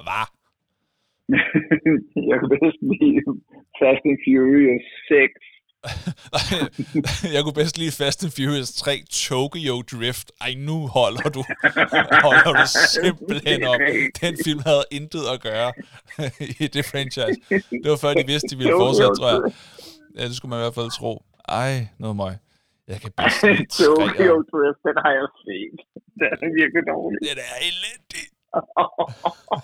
[0.06, 0.26] Hvad?
[2.30, 3.20] jeg kan bedst lide
[3.78, 5.32] Fast and Furious 6.
[7.34, 10.32] jeg kunne bedst lide Fast and Furious 3 Tokyo Drift.
[10.40, 11.42] Ej, nu holder du,
[12.26, 13.80] holder du simpelthen op.
[14.20, 15.72] Den film havde intet at gøre
[16.64, 17.36] i det franchise.
[17.82, 19.40] Det var før, de vidste, de ville fortsætte, tror jeg.
[20.18, 21.22] Ja, det skulle man i hvert fald tro.
[21.48, 22.34] Ej, noget møg.
[22.92, 25.78] Jeg kan bedst lide Tokyo Drift, den har jeg set.
[26.22, 27.18] Den er virkelig dårlig.
[27.28, 28.24] Den er elendig.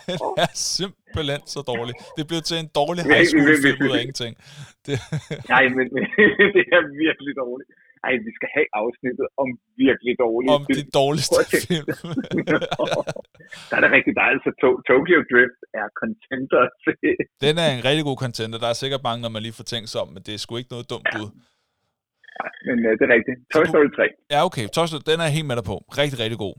[0.08, 1.94] den er simpelthen så dårlig.
[2.18, 4.32] Det blev til en dårlig high school film ud af ingenting.
[4.86, 4.94] Det...
[5.54, 5.86] Nej, men
[6.56, 7.70] det er virkelig dårligt.
[8.08, 9.48] Ej, vi skal have afsnittet om
[9.84, 10.76] virkelig dårlige Om film.
[10.78, 11.86] de dårligste film.
[13.70, 14.14] der er det rigtigt.
[14.18, 17.14] Der er altså to- Tokyo Drift er contender til.
[17.46, 18.56] Den er en rigtig god contender.
[18.64, 20.52] Der er sikkert mange, når man lige får tænkt sig om, men det er sgu
[20.60, 21.28] ikke noget dumt bud.
[21.34, 21.40] Ja,
[22.66, 23.36] men uh, det er rigtigt.
[23.54, 24.02] Toy Story 3.
[24.34, 24.66] Ja, okay.
[24.74, 25.76] Toy Story, den er helt med dig på.
[26.00, 26.54] Rigtig, rigtig god.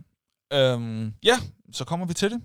[0.57, 1.37] Øhm, ja,
[1.77, 2.41] så kommer vi til det.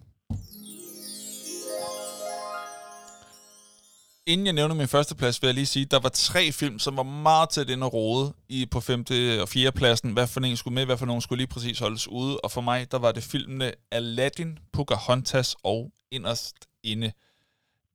[4.26, 6.78] Inden jeg nævner min første plads, vil jeg lige sige, at der var tre film,
[6.78, 10.12] som var meget tæt ind og rode i, på femte og fjerde pladsen.
[10.12, 12.41] Hvad for en skulle med, hvad for nogen skulle lige præcis holdes ude.
[12.45, 17.12] Og for mig, der var det filmene Aladdin, Pocahontas og Inderst Inde.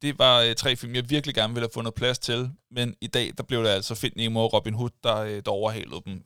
[0.02, 3.08] Det var øh, tre film, jeg virkelig gerne ville have fundet plads til, men i
[3.08, 6.24] dag, der blev det altså Find Nemo og Robin Hood, der, øh, der overhalede dem.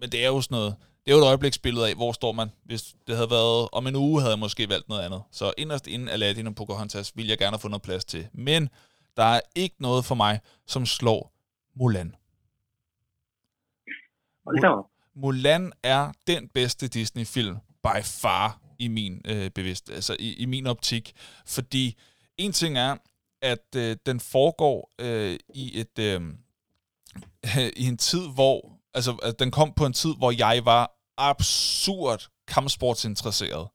[0.00, 2.50] Men det er jo sådan noget, det er jo et øjebliksbillede af, hvor står man.
[2.64, 5.22] Hvis det havde været om en uge, havde jeg måske valgt noget andet.
[5.30, 8.28] Så inderst inden Aladdin og Pocahontas ville jeg gerne have fundet plads til.
[8.32, 8.68] Men
[9.16, 11.32] der er ikke noget for mig, som slår
[11.76, 12.14] Mulan.
[15.16, 20.66] Mulan er den bedste Disney-film by far i min øh, bevidst, altså i, i min
[20.66, 21.12] optik,
[21.46, 21.98] fordi
[22.36, 22.96] en ting er,
[23.42, 26.20] at øh, den foregår øh, i et øh,
[27.82, 32.28] i en tid, hvor altså at den kom på en tid, hvor jeg var absurd
[32.48, 33.68] kampsportsinteresseret.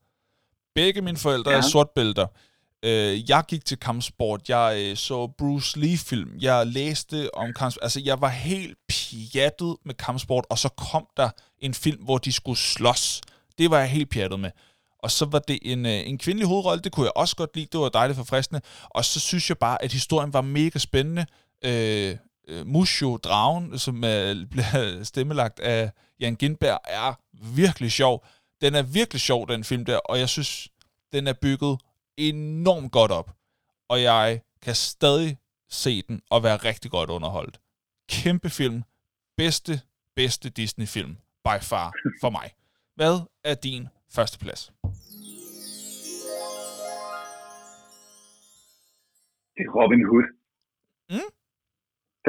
[0.74, 1.56] Begge mine forældre ja.
[1.56, 2.26] er sortbælter.
[2.82, 8.00] Øh, jeg gik til kampsport, jeg øh, så Bruce Lee-film, jeg læste om kampsport, altså
[8.04, 12.58] jeg var helt pjattet med kampsport, og så kom der en film, hvor de skulle
[12.58, 13.20] slås.
[13.58, 14.50] Det var jeg helt pjattet med.
[15.06, 17.66] Og så var det en, øh, en kvindelig hovedrolle, det kunne jeg også godt lide,
[17.72, 18.60] det var dejligt forfriskende.
[18.90, 21.26] Og så synes jeg bare, at historien var mega spændende.
[21.64, 22.16] Øh,
[22.48, 25.90] øh Musho, dragen, som blev bliver stemmelagt af
[26.20, 28.26] Jan Gindberg, er virkelig sjov.
[28.60, 30.68] Den er virkelig sjov, den film der, og jeg synes,
[31.12, 31.80] den er bygget
[32.16, 33.30] enormt godt op.
[33.88, 35.38] Og jeg kan stadig
[35.70, 37.60] se den og være rigtig godt underholdt.
[38.08, 38.84] Kæmpe film.
[39.36, 39.80] Bedste,
[40.16, 41.16] bedste Disney-film.
[41.44, 42.50] By far for mig.
[42.96, 44.62] Hvad er din første plads?
[49.56, 50.26] Det er Robin Hood.
[51.12, 51.30] Mm?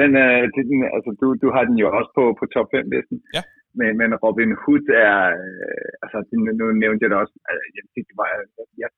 [0.00, 0.66] Den, øh, den,
[0.96, 3.18] altså, du, du har den jo også på, på top 5 listen.
[3.36, 3.42] Ja.
[3.78, 7.84] Men, men Robin Hood er, øh, altså nu, nu nævnte jeg det også, altså, jeg,
[8.08, 8.28] det var,
[8.82, 8.90] jeg,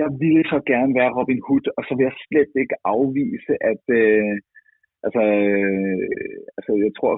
[0.00, 3.84] jeg ville så gerne være Robin Hood, og så vil jeg slet ikke afvise, at
[4.00, 4.32] øh,
[5.06, 6.08] altså, øh,
[6.56, 7.12] altså, jeg tror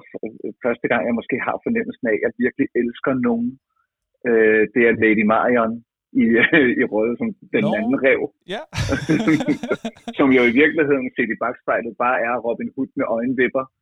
[0.65, 3.74] første gang, jeg måske har fornemmelsen af, at jeg virkelig elsker nogen, øh,
[4.75, 5.73] det er Lady Marion
[6.23, 6.25] i,
[6.81, 7.75] i røde som den no.
[7.79, 8.21] anden rev.
[8.55, 8.67] Yeah.
[10.19, 13.65] som jo i virkeligheden set i bagspejlet bare er Robin Hood med øjenvipper.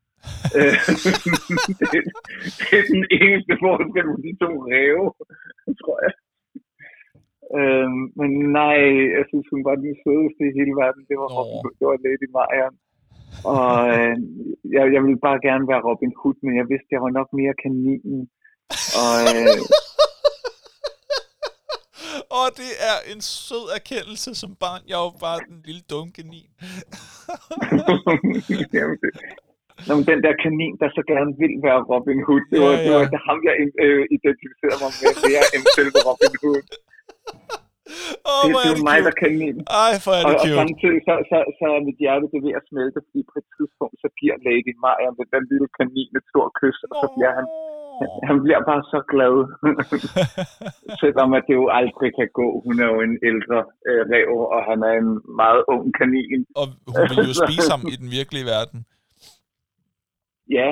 [0.59, 0.79] Øh,
[1.93, 2.01] det,
[2.69, 5.07] det er den eneste forskel på de to ræve,
[5.81, 6.15] tror jeg.
[7.59, 8.79] Øhm, men nej,
[9.17, 11.03] jeg synes, hun var den sødeste i hele verden.
[11.11, 11.37] Det var, oh.
[11.37, 12.75] Robin, det var Lady Marian.
[13.55, 14.15] Og øh,
[14.77, 17.55] jeg, jeg ville bare gerne være Robin Hood, men jeg vidste, jeg var nok mere
[17.65, 18.21] kaninen.
[19.03, 19.59] Og, øh,
[22.39, 24.83] og det er en sød erkendelse som barn.
[24.93, 26.51] Jeg var bare den lille dumme kanin.
[28.77, 29.11] Jamen, det,
[29.87, 32.79] Nå, men den der kanin, der så gerne vil være Robin Hood, det var, ja,
[32.79, 32.85] ja.
[32.85, 33.55] det var det ham, jeg
[33.85, 36.67] øh, identificerede mig med mere end selve Robin Hood.
[38.31, 39.57] Oh, det, det er jo mig, der kan min.
[39.85, 40.55] Ej, for er det og, cute.
[40.55, 43.49] Og samtidig så, så, så er mit hjerte det ved at smelte, fordi på et
[43.57, 47.33] tidspunkt, så giver Lady Maja med den lille kanin et stort kys, og så bliver
[47.39, 47.47] han
[48.29, 49.35] Han bliver bare så glad.
[51.03, 52.49] Selvom at det jo aldrig kan gå.
[52.65, 53.59] Hun er jo en ældre
[53.89, 55.11] øh, rev, og han er en
[55.43, 56.41] meget ung kanin.
[56.61, 58.79] Og hun vil jo spise ham i den virkelige verden.
[60.59, 60.69] Ja,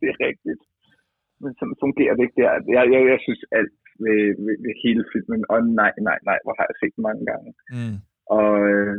[0.00, 0.62] det er rigtigt.
[1.42, 2.50] Men sådan fungerer det ikke der.
[2.76, 6.54] Jeg, jeg, jeg synes alt ved, ved, ved hele filmen, og nej, nej, nej, hvor
[6.58, 7.50] har jeg set mange gange.
[7.76, 7.96] Mm.
[8.38, 8.94] Og øh,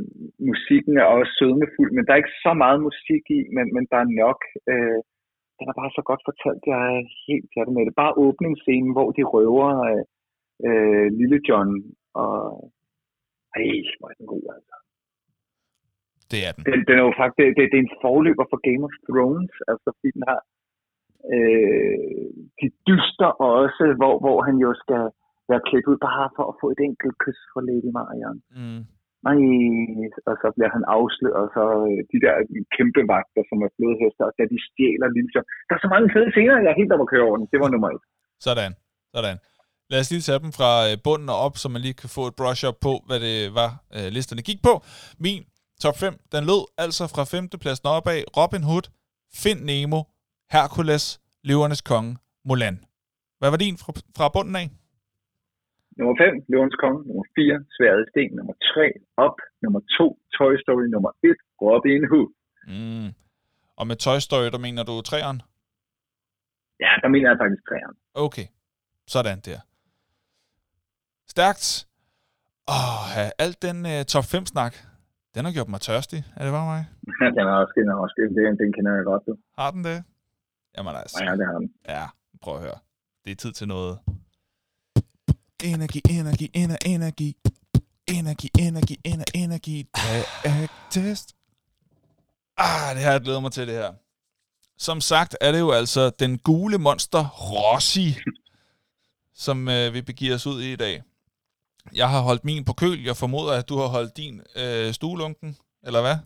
[0.50, 4.00] musikken er også sødmefuld, men der er ikke så meget musik i, men, men der
[4.04, 4.40] er nok.
[4.72, 5.00] Øh,
[5.57, 7.99] den er bare så godt fortalt, jeg er helt pjattet med det.
[8.03, 10.03] Bare åbningsscenen, hvor de røver øh,
[10.67, 11.71] øh, Lille John,
[12.23, 12.38] og
[13.57, 14.75] ej, hvor er den god, altså.
[16.31, 16.63] Det er den.
[16.69, 19.88] Den, den er jo faktisk, det, det er en forløber for Game of Thrones, altså
[19.95, 20.39] fordi den har
[21.34, 25.03] øh, de dyster også, hvor, hvor han jo skal
[25.49, 28.38] være klædt ud bare for at få et enkelt kys fra Lady Marion.
[28.59, 28.84] Mm.
[29.28, 29.38] Nej,
[30.30, 32.34] og så bliver han afsløret, og så øh, de der
[32.76, 35.32] kæmpe vagter, som er flodhester, og da de stjæler Lille
[35.68, 37.48] Der er så mange fede scener, jeg er helt oppe at køre over den.
[37.54, 38.04] Det var nummer et.
[38.48, 38.72] Sådan.
[39.16, 39.38] Sådan.
[39.91, 42.24] Lad os lige tage dem fra øh, bunden og op, så man lige kan få
[42.30, 44.74] et brush up på, hvad det var, øh, listerne gik på.
[45.26, 45.41] Min
[45.84, 47.50] top 5, den lød altså fra 5.
[47.64, 48.20] pladsen opad.
[48.40, 48.86] Robin Hood,
[49.41, 50.00] Find Nemo,
[50.56, 51.06] Hercules,
[51.48, 52.12] Løvernes Konge,
[52.48, 52.78] Mulan.
[53.40, 54.68] Hvad var din fra, fra bunden af?
[55.98, 56.99] Nummer 5, Løvens Konge.
[57.10, 58.32] Nummer 4, Sværet Sten.
[58.40, 58.91] Nummer 3,
[59.26, 59.38] Op.
[59.64, 60.86] Nummer 2, Toy Story.
[60.95, 62.30] Nummer 1, Robin Hood.
[62.74, 63.10] Mm.
[63.80, 65.40] Og med Toy Story, der mener du træeren?
[66.86, 67.95] Ja, der mener jeg faktisk træerne.
[68.26, 68.48] Okay.
[69.14, 69.60] Sådan der.
[71.34, 71.65] Stærkt.
[72.76, 73.06] Åh,
[73.45, 74.74] alt den uh, top 5-snak,
[75.36, 76.22] den har gjort mig tørstig.
[76.38, 76.82] Er det bare mig?
[77.38, 79.34] den er også, den er også, den, den kender jeg godt, du.
[79.60, 79.99] Har den det?
[80.78, 81.18] Jamen altså.
[81.26, 81.70] Ja, det har den.
[81.95, 82.06] Ja,
[82.41, 82.80] prøv at høre.
[83.24, 83.99] Det er tid til noget.
[85.72, 87.30] Energi, energi, ener, energi.
[88.18, 89.77] Energi, energi, ener, energi.
[90.94, 91.27] test.
[92.57, 93.91] Ah, det har jeg glædet mig til, det her.
[94.88, 98.07] Som sagt er det jo altså den gule monster Rossi,
[99.45, 100.95] som øh, vi begiver os ud i i dag.
[102.02, 102.99] Jeg har holdt min på køl.
[103.10, 105.49] Jeg formoder, at du har holdt din øh, stuelunken,
[105.88, 106.18] eller hvad?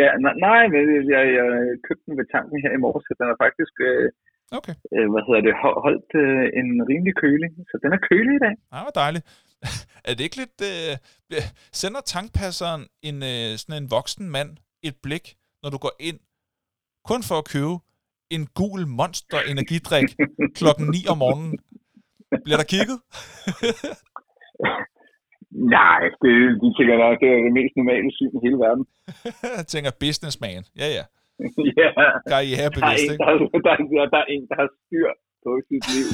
[0.00, 0.82] Ja, nej, nej men
[1.14, 1.48] jeg, jeg
[1.86, 4.06] købte den ved tanken her i morges, så den er faktisk, øh,
[4.58, 4.74] Okay.
[4.96, 7.48] øh, hvad hedder det, ho- holdt øh, en rimelig kølig.
[7.70, 8.54] Så den er kølig i dag.
[8.72, 9.24] Ah, hvor dejligt.
[10.08, 10.58] er det ikke lidt...
[10.70, 10.92] Øh,
[11.28, 11.50] bliver-
[11.80, 14.50] sender tankpasseren en, øh, sådan en voksen mand
[14.82, 15.24] et blik,
[15.62, 16.18] når du går ind,
[17.10, 17.74] kun for at købe
[18.36, 20.08] en gul monster energidrik
[20.58, 21.54] klokken 9 om morgenen?
[22.44, 22.98] Bliver der kigget?
[25.76, 28.84] Nej, det, de tænker nok, det er det mest normale syn i hele verden.
[29.58, 30.62] Jeg tænker businessman.
[30.82, 31.04] Ja, ja.
[31.80, 33.24] ja, der er, Karrierebevidst, en, ikke?
[33.24, 33.32] der,
[33.66, 35.08] der, der, der er en, der har styr
[35.44, 36.08] på sit liv.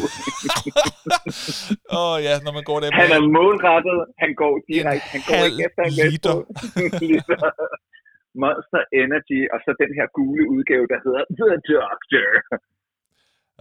[1.96, 5.40] Åh oh, ja, når man går der Han er målrettet, han går direkte, han går
[5.48, 6.36] ikke efter en liter.
[7.02, 7.48] liter.
[8.42, 12.28] Monster Energy, og så den her gule udgave, der hedder The Doctor.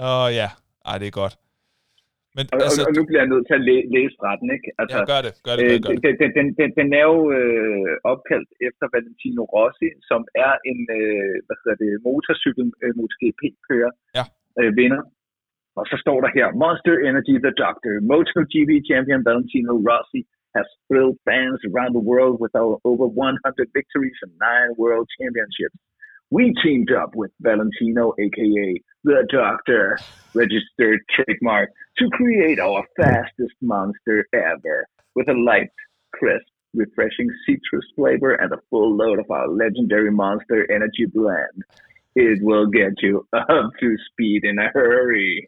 [0.05, 0.49] Åh oh, ja.
[0.89, 1.35] Ej, det er godt.
[2.37, 4.67] Men Og, altså, og, og nu bliver jeg nødt til at læ- læse den, ikke?
[4.81, 5.81] Altså, ja, gør det, gør det, gør Øh, det.
[5.85, 6.19] Gør det.
[6.21, 11.33] den, den, den, den er jo øh, opkaldt efter Valentino Rossi, som er en øh,
[11.45, 14.23] hvad hedder det, motorcykel øh, MotoGP-kører, Ja.
[14.59, 15.01] øh, vinder.
[15.79, 20.21] Og så står der her, Monster Energy The Doctor, MotoGP champion Valentino Rossi
[20.57, 25.77] has thrilled fans around the world with our over 100 victories and nine world championships.
[26.37, 28.67] We teamed up with Valentino, aka
[29.03, 29.97] The Doctor,
[30.33, 31.69] registered trademark,
[31.99, 35.75] to create our fastest monster ever with a light,
[36.17, 41.57] crisp, refreshing citrus flavor and a full load of our legendary Monster Energy blend.
[42.15, 45.45] It will get you up to speed in a hurry.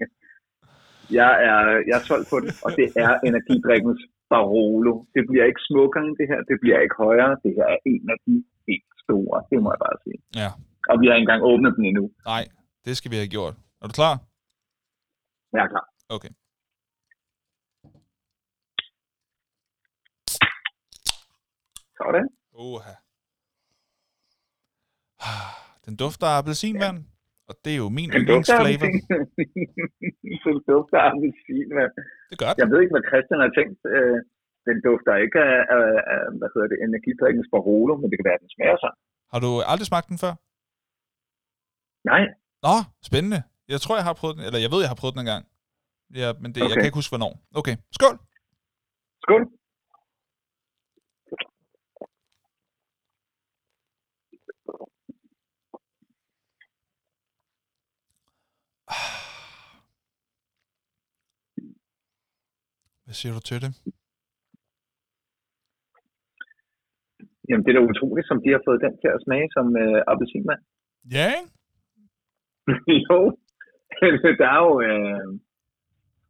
[1.19, 4.93] Jeg er, jeg er solgt på det, og det er energidrikkens Barolo.
[5.15, 7.31] Det bliver ikke smukkere end det her, det bliver ikke højere.
[7.43, 8.35] Det her er en af de
[8.67, 10.19] helt store, det må jeg bare sige.
[10.41, 10.49] Ja.
[10.89, 12.05] Og vi har ikke engang åbnet den endnu.
[12.33, 12.43] Nej,
[12.85, 13.55] det skal vi have gjort.
[13.81, 14.13] Er du klar?
[15.53, 15.85] Jeg er klar.
[16.15, 16.31] Okay.
[21.99, 22.25] Sådan.
[22.63, 22.93] Oha.
[25.85, 26.99] Den dufter af appelsinvand,
[27.49, 28.87] og det er jo min Den yndlingsflavor.
[30.47, 31.91] Den dufter af appelsin, mand.
[32.29, 32.59] Det gør det.
[32.61, 33.79] Jeg ved ikke, hvad Christian har tænkt.
[33.95, 34.17] Øh,
[34.69, 38.39] Den dufter ikke af, af, af hvad hedder det, energidrikkens Barolo, men det kan være,
[38.39, 38.93] at den smager sig.
[39.33, 40.33] Har du aldrig smagt den før?
[42.11, 42.23] Nej,
[42.65, 42.75] Nå,
[43.09, 43.39] spændende.
[43.73, 45.43] Jeg tror, jeg har prøvet den, eller jeg ved, jeg har prøvet den en gang.
[46.21, 46.69] Ja, men det, okay.
[46.69, 47.33] jeg kan ikke huske, hvornår.
[47.59, 48.15] Okay, skål!
[49.25, 49.43] skål.
[63.05, 63.71] Hvad siger du til det?
[67.49, 70.01] Jamen, det er da utroligt, som de har fået den til at smage som øh,
[70.11, 70.61] appelsinmand.
[71.15, 71.54] Ja, ikke?
[73.07, 73.17] jo,
[74.41, 75.27] der er jo, øh,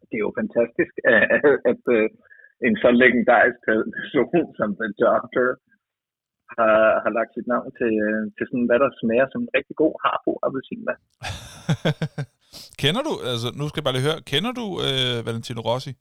[0.10, 1.24] det er jo fantastisk, at,
[1.72, 2.08] at, øh,
[2.68, 5.48] en så legendarisk person som The Doctor
[6.56, 9.76] har, har lagt sit navn til, øh, til sådan, hvad der smager som en rigtig
[9.84, 11.02] god harbo appelsinvand.
[12.82, 15.94] kender du, altså nu skal jeg bare lige høre, kender du øh, Valentino Rossi?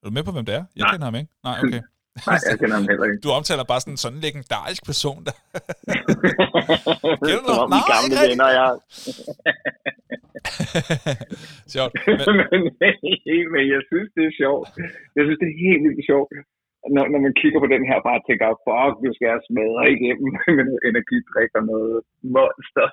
[0.00, 0.64] Er du med på, hvem det er?
[0.76, 0.92] Jeg Nej.
[0.92, 1.30] kender ham ikke.
[1.48, 1.82] Nej, okay.
[2.28, 3.20] Nej, jeg kender ham heller ikke.
[3.26, 5.34] Du omtaler bare sådan en sådan legendarisk person, der...
[7.28, 7.68] Kender du ham?
[7.74, 8.70] Nej, gamle ikke venner, jeg
[11.74, 11.92] Sjovt.
[12.06, 12.18] Men,
[12.50, 12.60] men,
[13.54, 14.68] men jeg synes, det er sjovt.
[15.16, 16.28] Jeg synes, det er helt vildt sjovt,
[16.94, 20.30] når, når man kigger på den her, bare tænker, fuck, du skal jeg smadre igennem
[20.56, 21.96] med noget energidrik og noget
[22.36, 22.88] monster.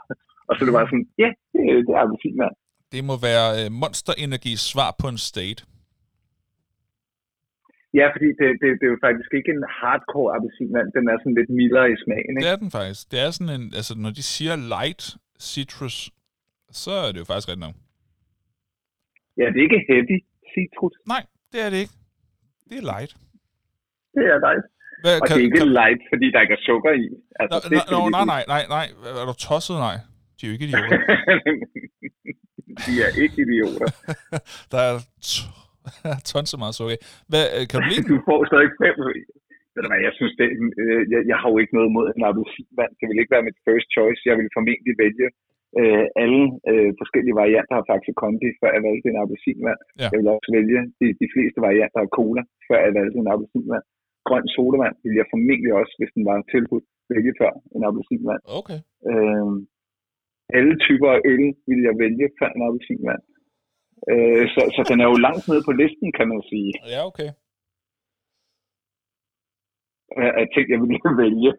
[0.48, 2.56] Og så er det bare sådan, ja, det, det er appelsinvand.
[2.94, 5.62] det må være øh, Monster Energi svar på en state.
[8.00, 10.88] Ja, fordi det, det, det er jo faktisk ikke en hardcore appelsinvand.
[10.98, 12.52] Den er sådan lidt mildere i smagen, Det ikke?
[12.54, 13.02] er den faktisk.
[13.12, 15.04] Det er sådan en, altså når de siger light
[15.52, 15.96] citrus,
[16.84, 17.76] så er det jo faktisk rigtigt nok.
[19.40, 20.18] Ja, det er ikke heavy
[20.54, 20.94] citrus.
[21.14, 21.96] Nej, det er det ikke.
[22.70, 23.12] Det er light.
[24.16, 24.66] Det er light.
[25.04, 27.06] Hvad, Og det er ikke light, fordi der ikke er sukker i.
[27.42, 28.86] Altså, Nå, det nå, nå, nej, nej, nej, nej.
[29.22, 29.76] Er du tosset?
[29.88, 29.98] Nej.
[30.38, 31.00] De er jo ikke idioter.
[32.86, 33.88] De er ikke idioter.
[34.72, 34.96] Der er
[35.30, 35.50] t-
[36.30, 36.98] tons så meget sukker.
[37.32, 38.06] Hvad, øh, kan du lide?
[38.14, 38.96] Du får stadig fem.
[39.76, 40.48] Ved jeg synes, det,
[40.82, 42.92] øh, jeg, jeg har jo ikke noget imod en appelsinvand.
[43.00, 44.22] Det vil ikke være mit first choice.
[44.30, 45.28] Jeg vil formentlig vælge
[45.80, 49.80] øh, alle øh, forskellige varianter af Faxe Kondi, før jeg valgte en appelsinvand.
[50.02, 50.08] Ja.
[50.12, 53.86] Jeg vil også vælge de, de fleste varianter af cola, før jeg valgte en appelsinvand.
[54.28, 58.42] Grøn sodavand vil jeg formentlig også, hvis den var tilbudt, vælge før en appelsinvand.
[58.60, 58.80] Okay.
[59.12, 59.48] Øh,
[60.58, 63.24] alle typer af øl vil jeg vælge før en appelsinvand.
[64.12, 67.30] Øh, så, så den er jo langt nede på listen, kan man sige, Ja, okay.
[70.24, 71.52] af af ting, jeg ville vælge.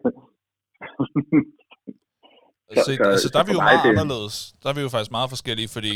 [2.69, 4.35] Altså, så- altså der er vi jo meget det- anderledes.
[4.63, 5.93] Der er vi jo faktisk meget forskellige, fordi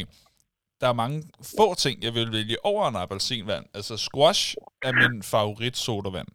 [0.81, 1.17] der er mange
[1.57, 3.65] få ting, jeg vil vælge over en appelsinvand.
[3.73, 4.55] Altså squash
[4.87, 6.27] er min favorit sodavand.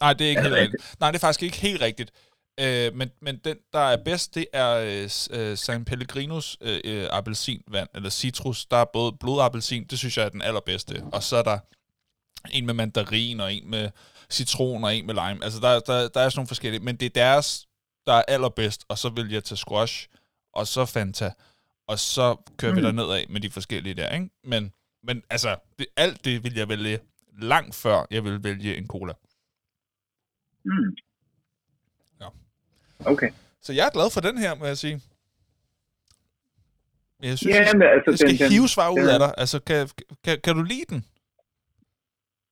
[0.00, 0.96] Nej, det er ikke helt rigtigt.
[1.00, 2.10] Nej, det er faktisk ikke helt rigtigt.
[2.60, 7.08] Øh, men, men den, der er bedst, det er øh, øh, San Pellegrinos øh, øh,
[7.10, 8.66] appelsinvand, eller citrus.
[8.66, 11.04] Der er både blodappelsin, det synes jeg er den allerbedste.
[11.12, 11.58] Og så er der
[12.50, 13.90] en med mandarin, og en med
[14.30, 15.44] citron, og en med lime.
[15.44, 16.80] Altså, der, der, der er sådan nogle forskellige.
[16.80, 17.68] Men det er deres,
[18.06, 20.08] der er allerbedst, og så vil jeg tage squash,
[20.54, 21.32] og så Fanta,
[21.88, 22.76] og så kører mm.
[22.76, 22.84] vi Mm.
[22.84, 24.30] der nedad med de forskellige der, ikke?
[24.44, 24.72] Men,
[25.02, 26.98] men altså, det, alt det vil jeg vælge
[27.38, 29.12] langt før, jeg vil vælge en cola.
[30.64, 30.96] Mm.
[33.12, 33.30] Okay.
[33.66, 34.96] Så jeg er glad for den her, må jeg sige.
[37.18, 39.14] Men jeg synes, Ja, jeg, men altså, jeg skal den, den, hive svar ud den-
[39.14, 39.30] af dig.
[39.42, 39.78] Altså, kan,
[40.24, 41.00] kan, kan du lide den?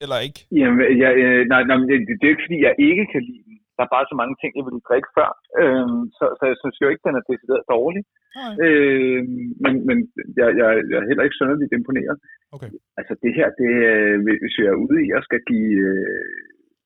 [0.03, 0.41] Eller ikke?
[0.61, 3.57] Jamen, jeg, øh, nej, nej, det, det er ikke, fordi jeg ikke kan lide den.
[3.77, 5.31] Der er bare så mange ting, jeg ville drikke før.
[5.61, 8.03] Øhm, så, så jeg synes jo ikke, den er decideret dårlig.
[8.39, 8.53] Nej.
[8.67, 9.21] Øh,
[9.65, 9.97] men men
[10.41, 12.17] jeg, jeg, jeg er heller ikke sønderligt imponeret.
[12.55, 12.71] Okay.
[12.99, 16.39] Altså det her, det, øh, hvis jeg er ude i og skal give øh,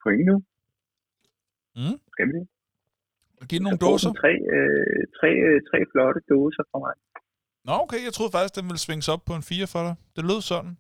[0.05, 0.37] point nu,
[1.81, 1.97] Mm.
[2.15, 2.45] skal vi det?
[3.49, 4.11] Giv den nogle dåser.
[4.23, 6.95] Tre, øh, tre, øh, tre flotte dåser fra mig.
[7.67, 9.95] Nå, okay, jeg troede faktisk, den ville svinge sig op på en 4 for dig.
[10.17, 10.75] Det lød sådan.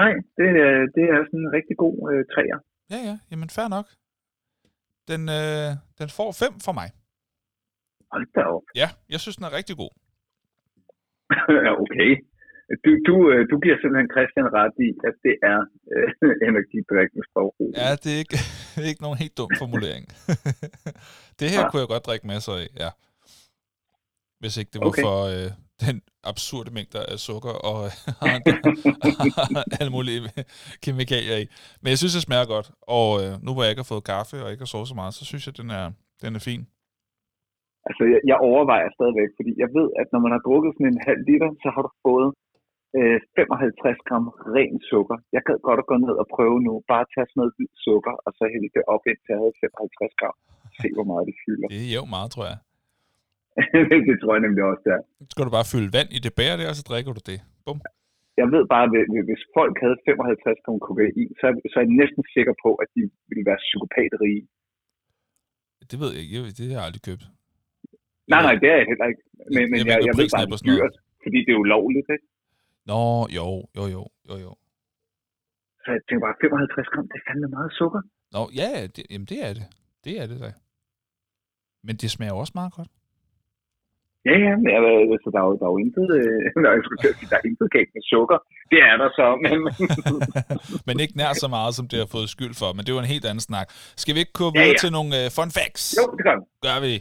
[0.00, 2.58] Nej, det, er, det er sådan en rigtig god øh, træer.
[2.92, 3.86] Ja, ja, jamen fair nok.
[5.10, 5.68] Den, øh,
[6.00, 6.88] den får 5 for mig.
[8.12, 8.66] Hold da op.
[8.82, 9.92] Ja, jeg synes, den er rigtig god.
[11.84, 12.10] Okay.
[12.84, 15.60] Du, du, øh, du giver simpelthen Christian ret i, at det er
[15.94, 16.10] øh,
[16.48, 17.70] energidrikkens forbrug.
[17.82, 18.38] Ja, det er ikke,
[18.90, 20.04] ikke nogen helt dum formulering.
[21.38, 21.70] det her Nej.
[21.70, 22.90] kunne jeg godt drikke masser af, ja.
[24.40, 25.02] Hvis ikke det var Okay.
[25.02, 25.50] for øh,
[25.86, 25.96] den
[26.32, 27.78] absurde mængder af sukker og
[29.80, 30.20] alle mulige
[30.84, 31.46] kemikalier i.
[31.82, 32.68] Men jeg synes, det smager godt.
[32.98, 35.14] Og øh, nu hvor jeg ikke har fået kaffe og ikke har sovet så meget,
[35.18, 35.86] så synes jeg, den er,
[36.22, 36.62] den er fin.
[37.88, 41.04] Altså, jeg, jeg overvejer stadigvæk, fordi jeg ved, at når man har drukket sådan en
[41.08, 42.28] halv liter, så har du fået
[42.98, 44.26] øh, 55 gram
[44.56, 45.16] ren sukker.
[45.34, 46.72] Jeg gad godt at gå ned og prøve nu.
[46.92, 50.14] Bare tage sådan noget hvid sukker, og så hælde det op indtil jeg havde 55
[50.20, 50.36] gram.
[50.80, 51.66] Se, hvor meget det fylder.
[51.72, 52.58] Det er jævnt meget, tror jeg.
[54.08, 55.02] det tror jeg nemlig også, det er.
[55.20, 57.38] Så skal du bare fylde vand i det bære der, og så drikker du det.
[57.66, 57.78] Bum.
[58.40, 58.90] Jeg ved bare, at
[59.30, 63.02] hvis folk havde 55 gram kokain, så, så er jeg næsten sikker på, at de
[63.30, 64.42] ville være psykopatrige.
[65.90, 66.34] Det ved jeg ikke.
[66.36, 67.24] Jeg- Det har jeg aldrig købt.
[68.32, 69.22] Nej, nej, det er jeg heller ikke.
[69.54, 70.94] Men, men Jeg jeg, jeg, hvad ved bare, at det er dyrt,
[71.24, 72.26] fordi det er ulovligt, ikke?
[72.90, 73.02] Nå,
[73.38, 73.46] jo,
[73.76, 74.52] jo, jo, jo, jo.
[75.82, 78.02] Så jeg tænker bare, 55 gram, det er fandme meget sukker.
[78.34, 79.66] Nå, ja, ja, det, jamen det er det.
[80.04, 80.50] Det er det da.
[81.86, 82.90] Men det smager også meget godt.
[84.28, 84.80] Ja, ja, men jeg,
[85.14, 86.38] altså, der, er jo, der er jo intet, øh,
[87.02, 88.38] til at sige, der er intet galt med sukker.
[88.72, 89.56] Det er der så, men
[90.86, 92.68] men ikke nær så meget, som det har fået skyld for.
[92.76, 93.66] Men det var en helt anden snak.
[94.02, 94.82] Skal vi ikke gå Ja, videre ja.
[94.84, 95.84] til nogle uh, fun facts?
[95.98, 96.44] jo, det gør vi.
[96.66, 96.92] Gør vi.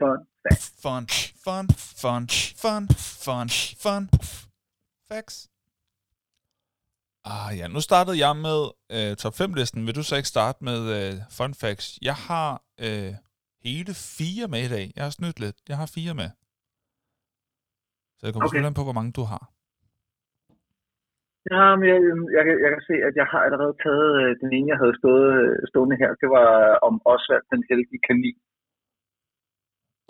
[0.00, 0.66] Fun facts.
[0.84, 1.04] Fun,
[1.44, 1.66] fun,
[2.02, 2.24] fun,
[2.62, 2.84] fun,
[3.24, 3.48] fun,
[3.84, 4.02] fun.
[5.10, 5.36] Facts.
[7.32, 8.60] Ah ja, nu startede jeg med
[8.96, 9.86] øh, top 5-listen.
[9.86, 11.88] Vil du så ikke starte med øh, fun facts?
[12.08, 12.50] Jeg har
[12.86, 13.12] øh,
[13.68, 14.86] hele fire med i dag.
[14.96, 15.58] Jeg har snydt lidt.
[15.70, 16.28] Jeg har fire med.
[18.18, 18.60] Så det kommer Okay.
[18.64, 18.74] okay.
[18.78, 19.44] på, hvor mange du har.
[21.52, 21.98] Ja, men jeg,
[22.36, 24.96] jeg, kan- jeg kan se, at jeg har allerede taget øh, den ene, jeg havde
[25.02, 26.10] stået, øh, stående her.
[26.22, 28.38] Det var øh, om Osvald, den heldige kanin.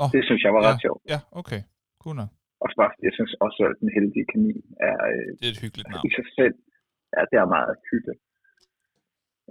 [0.02, 0.68] Åh, Det synes jeg var ja.
[0.70, 1.00] ret sjovt.
[1.12, 1.60] Ja, okay.
[2.02, 2.30] Cool nok.
[2.64, 4.58] Også bare, fordi jeg synes Osvald, den heldige kanin
[4.88, 6.04] er øh, Det er et hyggeligt navn.
[6.08, 6.54] i sig selv.
[7.14, 8.20] Ja, det er meget hyggeligt.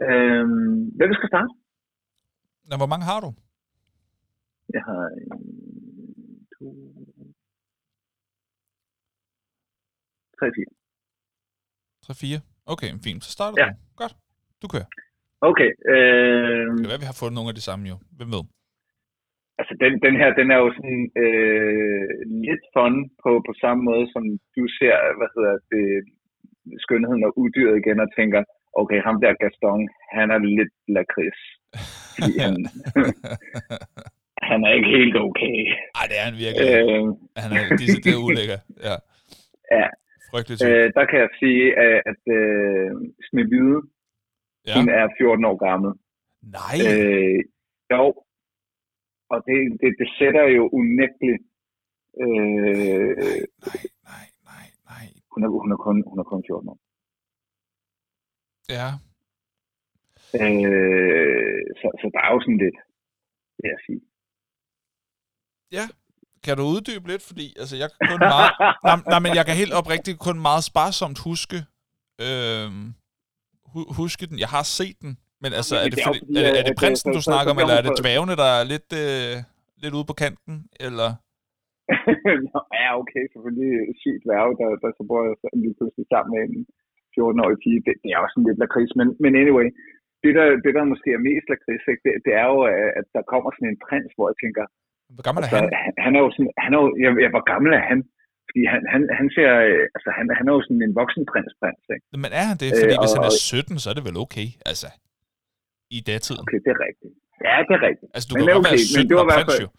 [0.05, 1.51] Øhm, hvem skal starte?
[2.69, 3.29] Nå, hvor mange har du?
[4.75, 5.31] Jeg har en,
[6.55, 6.65] to,
[10.39, 10.71] tre, fire.
[12.37, 12.39] 3-4?
[12.73, 13.23] Okay, fint.
[13.23, 13.67] Så starter Ja.
[13.69, 13.75] du.
[14.01, 14.13] Godt.
[14.61, 14.87] Du kører.
[15.49, 17.95] Okay, øh, Det kan være, vi har fundet nogle af de samme jo.
[18.17, 18.43] Hvem ved?
[19.59, 22.07] Altså den, den her, den er jo sådan øh,
[22.47, 24.23] lidt fun på, på samme måde, som
[24.57, 25.85] du ser, hvad hedder det,
[26.85, 28.41] skønheden og uddyret igen og tænker,
[28.81, 29.81] okay, ham der Gaston,
[30.17, 31.41] han er lidt lakrids.
[32.43, 32.55] Han,
[34.49, 35.57] han er ikke helt okay.
[35.99, 36.67] Ej, det er han virkelig.
[36.77, 37.03] Øh,
[37.43, 38.59] Han er decideret ulækker.
[38.87, 38.95] Ja.
[39.79, 39.87] Ja.
[40.31, 42.89] Frygteligt øh, der kan jeg sige, at, at øh,
[43.27, 43.77] Snevide,
[44.67, 44.73] Ja.
[44.77, 45.91] hun er 14 år gammel.
[46.57, 46.75] Nej.
[46.89, 47.39] Øh,
[47.93, 48.03] jo,
[49.31, 51.43] og det, det, det sætter jo unægteligt.
[52.23, 55.05] Øh, Nej, nej, nej, nej.
[55.31, 56.79] hun, er, hun, er kun, hun er kun 14 år.
[58.77, 58.87] Ja.
[60.43, 62.77] Øh, så, så der er jo sådan lidt,
[63.59, 64.01] vil jeg sige.
[65.77, 65.85] Ja.
[66.45, 67.23] Kan du uddybe lidt?
[67.29, 68.51] Fordi altså, jeg kan kun meget...
[68.87, 71.57] nej, nej, men jeg kan helt oprigtigt kun meget sparsomt huske...
[73.71, 74.37] Hu- huske den.
[74.39, 75.17] Jeg har set den.
[75.43, 77.83] Men altså, er det, fordi, er, det, er det prinsen, du snakker om, eller er
[77.87, 79.33] det dværgene, der er lidt, øh,
[79.83, 80.55] lidt ude på kanten?
[80.87, 81.09] Eller...
[82.47, 83.71] Nå, ja, okay, selvfølgelig
[84.01, 86.55] sygt dværge, der, der så bor jeg lige pludselig sammen med en
[87.15, 87.79] 14-årig pige.
[87.85, 89.67] Det, det er også sådan lidt lakrids, men, men anyway,
[90.23, 92.59] det der, det der måske er mest lakrids, det, det er jo,
[92.99, 94.63] at der kommer sådan en prins, hvor jeg tænker,
[95.15, 95.69] Hvor gammel er så, han?
[96.05, 97.99] han, er jo sådan, han er jo, ja, ja, hvor gammel er han?
[98.47, 101.53] Fordi han, han, han ser, øh, altså han, han er jo sådan en voksen prins,
[101.59, 102.05] prins, ikke?
[102.23, 102.69] Men er han det?
[102.81, 104.87] Fordi Øh, hvis han er og- 17, så er det vel okay, altså.
[105.89, 106.41] I datiden.
[106.45, 107.13] Okay, det er rigtigt.
[107.47, 108.09] Ja, det er rigtigt.
[108.15, 109.69] Altså, du Men kan godt okay, være men 17 det var fald- jo.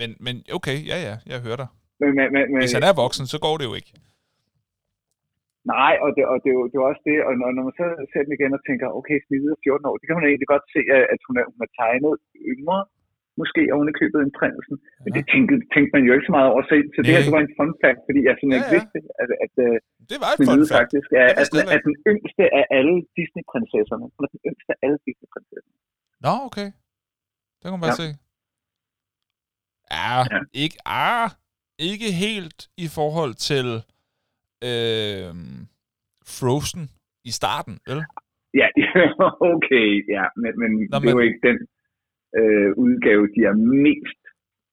[0.00, 1.68] Men, men okay, ja, ja, jeg hører dig.
[2.00, 3.92] Men, men, men, Hvis han er voksen, så går det jo ikke.
[5.74, 7.74] Nej, og det, og det, er jo, det er også det, og når, når man
[7.80, 10.50] så ser den igen og tænker, okay, snittet er 14 år, det kan man egentlig
[10.54, 12.14] godt se, at at hun er, hun er tegnet
[12.52, 12.78] yngre,
[13.40, 14.74] måske oven i købet en prinsen.
[15.04, 15.14] Men Ja.
[15.16, 16.78] det tænkte, tænkte man jo ikke så meget over at se.
[16.94, 18.74] Så det her, det var en fun fact, fordi jeg sådan Ja, ikke ja.
[18.76, 19.72] vidste, at, at, at
[20.12, 20.80] Det var et fun fact.
[20.82, 24.04] faktisk er, Jeg at, vidste den, yngste af alle Disney-prinsesserne.
[24.14, 25.76] Hun er den yngste af alle Disney-prinsesserne.
[26.26, 26.68] Nå, okay.
[27.58, 28.02] Det kan man bare Ja.
[28.04, 28.08] se.
[29.96, 30.38] Ja, Ja.
[30.64, 31.28] ikke, ah,
[31.90, 33.66] ikke helt i forhold til
[34.70, 35.32] øh,
[36.36, 36.84] Frozen
[37.30, 38.00] i starten, vel?
[38.60, 38.68] Ja,
[39.54, 41.58] okay, ja, men, men Nå, det er jo ikke den
[42.38, 44.20] øh, udgave, de er mest,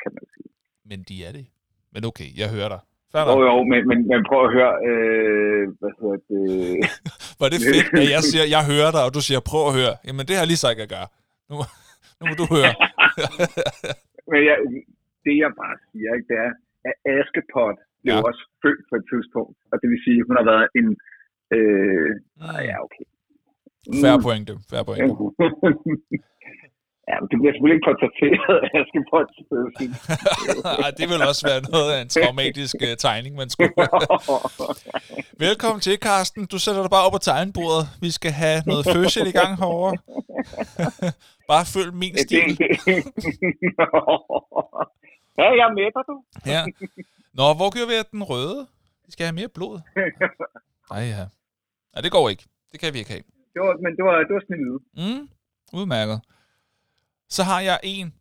[0.03, 0.49] kan man sige.
[0.89, 1.45] Men de er det.
[1.93, 2.81] Men okay, jeg hører dig.
[3.31, 6.43] Jo, jo, men, men, men prøv at høre, øh, hvad hedder det...
[7.45, 9.93] Er det fedt, at jeg siger, jeg hører dig, og du siger, prøv at høre.
[10.07, 11.07] Jamen, det har jeg lige sagt at gøre.
[11.49, 11.55] Nu,
[12.19, 12.71] nu må du høre.
[14.31, 14.55] Men jeg,
[15.25, 16.51] det jeg bare siger, ikke, det er,
[16.87, 18.27] at Askepot blev Ja.
[18.29, 19.57] også født på et tidspunkt.
[19.71, 20.87] Og det vil sige, at hun har været en...
[21.55, 22.09] Øh,
[22.41, 22.59] mm.
[22.69, 23.05] ja, okay.
[24.03, 25.05] Færre pointe, færre pointe.
[27.09, 28.81] ja, men det bliver selvfølgelig ikke portrætteret af.
[30.85, 33.73] Ej, det vil også være noget af en traumatisk uh, tegning, man skulle.
[35.47, 36.41] Velkommen til, Karsten.
[36.53, 37.83] Du sætter dig bare op på tegnbordet.
[38.05, 39.93] Vi skal have noget fødsel i gang herovre.
[41.51, 42.49] bare følg min stil.
[45.39, 46.15] Ja, jeg er med dig, du.
[46.53, 46.61] Ja.
[47.39, 48.59] Nå, hvor gør vi den røde?
[49.05, 49.75] Vi skal have mere blod.
[50.91, 51.23] Nej, ja.
[51.93, 52.43] Nej, det går ikke.
[52.71, 53.23] Det kan vi ikke have.
[53.53, 54.79] Det var, men det var, det var lyd.
[55.01, 55.29] Mm,
[55.79, 56.19] udmærket.
[57.31, 58.13] Så har jeg en.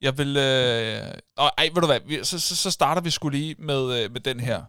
[0.00, 0.36] Jeg vil...
[0.36, 1.14] Øh...
[1.38, 2.00] Åh, ej, ved du hvad?
[2.06, 4.64] Vi, så, så, så starter vi skulle lige med, øh, med den her.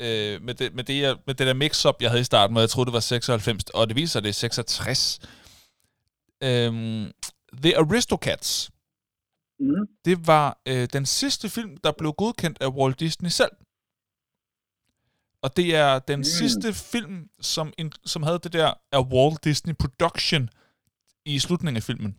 [0.00, 2.60] Øh, med, det, med, det, jeg, med det der mix-up, jeg havde i starten, hvor
[2.60, 5.20] jeg troede, det var 96, og det viser det er 66.
[6.42, 7.12] Øhm,
[7.62, 8.70] The Aristocats.
[9.60, 9.86] Mm.
[10.04, 13.52] Det var øh, den sidste film, der blev godkendt af Walt Disney selv.
[15.42, 16.24] Og det er den mm.
[16.24, 20.50] sidste film, som, en, som havde det der af Walt Disney Production
[21.24, 22.16] i slutningen af filmen.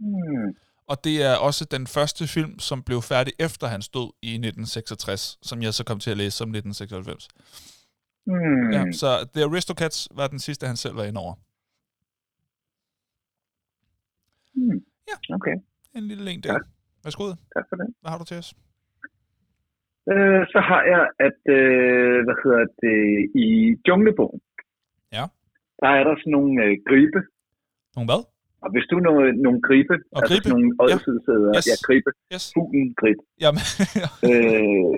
[0.00, 0.54] Mm.
[0.86, 5.38] Og det er også den første film, som blev færdig efter han stod i 1966,
[5.42, 7.28] som jeg så kom til at læse som 1996.
[8.26, 8.70] Mm.
[8.76, 11.34] Ja, så The Aristocats var den sidste, han selv var inde over.
[14.54, 14.84] Mm.
[15.10, 15.34] Ja.
[15.36, 15.56] Okay.
[15.96, 16.52] En lille en der.
[16.52, 16.58] Ja.
[17.04, 17.24] Værsgo.
[17.56, 17.86] Tak for det.
[18.00, 18.54] Hvad har du til os?
[20.12, 22.98] Øh, så har jeg, at, øh, hvad hedder det,
[23.44, 23.46] i
[23.88, 24.40] Junglebogen,
[25.12, 25.24] Ja.
[25.82, 27.20] der er der sådan nogle øh, gribe,
[27.96, 28.22] Nogle hvad?
[28.64, 30.48] Og hvis du nogle, nogle gribe, Og altså gribe?
[30.52, 30.82] nogle Ja.
[30.84, 31.66] ådselssæder, Yes.
[31.70, 32.44] ja, gribe, Yes.
[32.54, 33.64] fuglen grib, Jamen,
[34.30, 34.96] øh,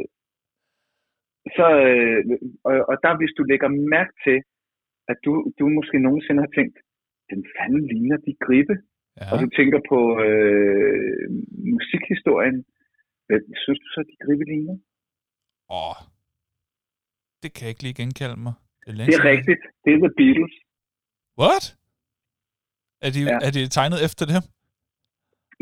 [1.57, 2.21] så, øh,
[2.69, 4.39] og, og der hvis du lægger mærke til,
[5.11, 6.77] at du, du måske nogensinde har tænkt,
[7.33, 8.75] den fanden ligner de gribe,
[9.21, 9.25] ja.
[9.33, 11.25] og du tænker på øh,
[11.75, 12.57] musikhistorien,
[13.27, 14.77] hvad synes du så, de gribe ligner?
[15.79, 15.97] Åh,
[17.43, 18.55] det kan jeg ikke lige genkalde mig.
[18.83, 19.63] Det er, Det er rigtigt.
[19.85, 20.55] Det er The Beatles.
[21.43, 21.65] What?
[23.07, 23.37] Er de, Ja.
[23.47, 24.41] er de tegnet efter det?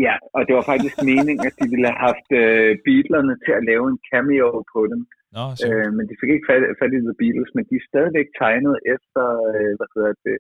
[0.07, 3.63] Ja, og det var faktisk meningen, at de ville have haft øh, Beatlerne til at
[3.71, 5.01] lave en cameo på dem.
[5.37, 5.45] Nå.
[5.67, 8.75] Øh, men de fik ikke fat, fat i The Beatles, men de er stadigvæk tegnet
[8.95, 9.25] efter,
[9.57, 10.37] øh, hvad hedder det,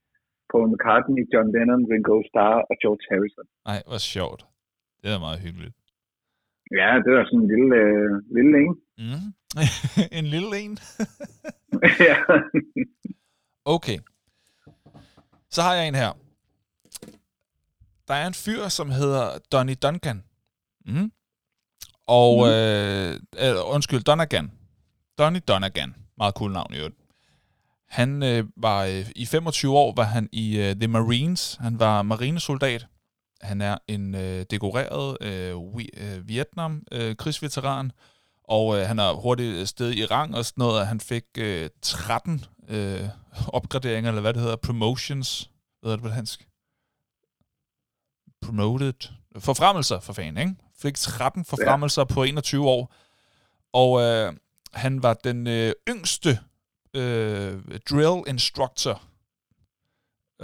[0.51, 3.47] Paul McCartney, John Lennon, Ringo Starr og George Harrison.
[3.69, 4.41] Nej, hvor sjovt.
[5.01, 5.75] Det er meget hyggeligt.
[6.81, 8.75] Ja, det var sådan en lille, øh, lille en.
[9.05, 9.27] Mm.
[10.19, 10.73] en lille en.
[12.09, 12.17] ja.
[13.77, 13.99] Okay.
[15.55, 16.13] Så har jeg en her.
[18.11, 20.23] Der er en fyr, som hedder Donny Duncan.
[20.87, 21.13] Mm.
[22.07, 22.49] Og, Mhm.
[22.49, 24.53] øh, øh, undskyld, Donegan.
[25.19, 25.95] Donny Donegan.
[26.19, 26.97] Meget cool navn i øvrigt.
[27.89, 31.57] Han øh, var øh, i 25 år var han i øh, The Marines.
[31.61, 32.87] Han var marinesoldat.
[33.41, 37.93] Han er en øh, dekoreret øh, vi, øh, Vietnam øh, krigsveteran.
[38.45, 40.87] Og øh, han er hurtigt sted i rang og sådan noget.
[40.87, 43.09] Han fik øh, 13 øh,
[43.49, 45.51] opgraderinger, eller hvad det hedder, promotions.
[45.81, 46.47] Hvad hedder det på dansk?
[48.43, 49.09] Promoted.
[49.39, 50.55] Forfremmelser, for fanden, ikke?
[50.83, 52.15] Fik 13 forfremmelser ja.
[52.15, 52.95] på 21 år.
[53.73, 54.33] Og øh,
[54.75, 56.39] han var den øh, yngste
[56.95, 57.61] øh,
[57.91, 59.03] drill instructor.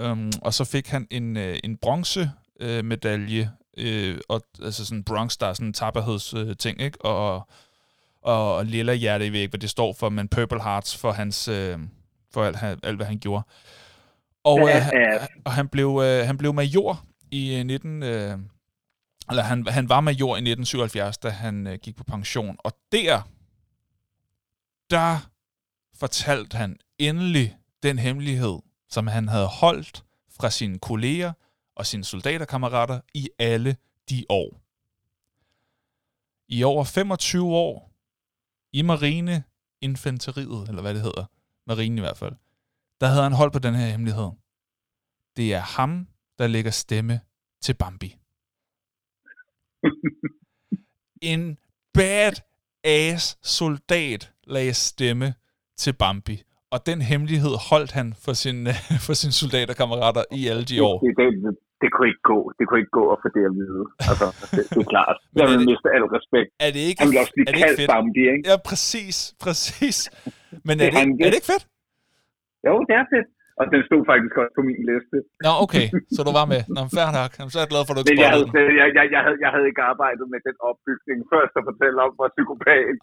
[0.00, 4.98] Um, og så fik han en, øh, en bronze øh, medalje, øh, og, altså sådan
[4.98, 7.04] en bronze, der er sådan en tapperhedsting, øh, ting, ikke?
[7.04, 7.48] Og,
[8.22, 11.48] og lilla hjerte, jeg ved ikke, hvad det står for, men Purple Hearts for hans,
[11.48, 11.78] øh,
[12.32, 13.42] for alt, alt, hvad han gjorde.
[14.44, 18.02] Og, øh, han- og han blev, øh, han blev major i øh, 19...
[18.02, 18.38] Øh,
[19.30, 22.56] eller han, han var major i 1977, da han øh, gik på pension.
[22.58, 23.22] Og der,
[24.90, 25.30] der
[25.94, 28.58] fortalte han endelig den hemmelighed,
[28.88, 31.32] som han havde holdt fra sine kolleger
[31.74, 33.76] og sine soldaterkammerater i alle
[34.10, 34.60] de år.
[36.48, 37.92] I over 25 år
[38.72, 41.24] i marineinfanteriet, eller hvad det hedder,
[41.66, 42.34] marinen i hvert fald,
[43.00, 44.30] der havde han holdt på den her hemmelighed.
[45.36, 47.20] Det er ham, der lægger stemme
[47.62, 48.16] til Bambi.
[51.22, 51.58] En
[51.98, 55.34] bad-ass soldat lagde stemme
[55.76, 56.42] til Bambi.
[56.70, 58.58] Og den hemmelighed holdt han for, sin,
[59.06, 60.96] for sine soldaterkammerater i alle de år.
[61.04, 61.52] Det, det, det,
[61.82, 62.38] det, kunne ikke gå.
[62.58, 63.82] Det kunne ikke gå at få det at vide.
[64.10, 64.26] Altså,
[64.56, 65.16] det, det er klart.
[65.34, 66.48] Jeg er vil det- miste al respekt.
[66.66, 67.88] Er det ikke, Han vil også blive er kaldt fedt?
[67.92, 68.42] Bambi, ikke?
[68.50, 69.96] Ja, præcis, præcis.
[70.66, 71.64] Men Det er er det, ikke, er det ikke fedt?
[72.68, 73.28] Jo, det er fedt.
[73.60, 75.16] Og den stod faktisk også på min liste.
[75.46, 76.60] Nå, okay, så du var med.
[76.76, 77.30] Nå, fair nok.
[77.36, 78.48] Jamen, så er jeg glad for, at du ikke Men jeg havde,
[78.80, 82.12] jeg, jeg, jeg, havde, jeg havde ikke arbejdet med den opbygning først at fortælle om,
[82.18, 82.96] hvor psykopat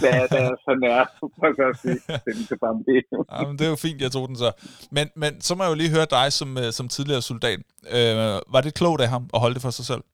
[0.00, 3.02] hvad er der så nær for at gøre sige, den til.
[3.38, 4.50] Jamen, det er jo fint, jeg tog den så.
[4.96, 7.60] Men, men så må jeg jo lige høre dig som, øh, som tidligere soldat.
[7.96, 10.04] Øh, var det klogt af ham at holde det for sig selv?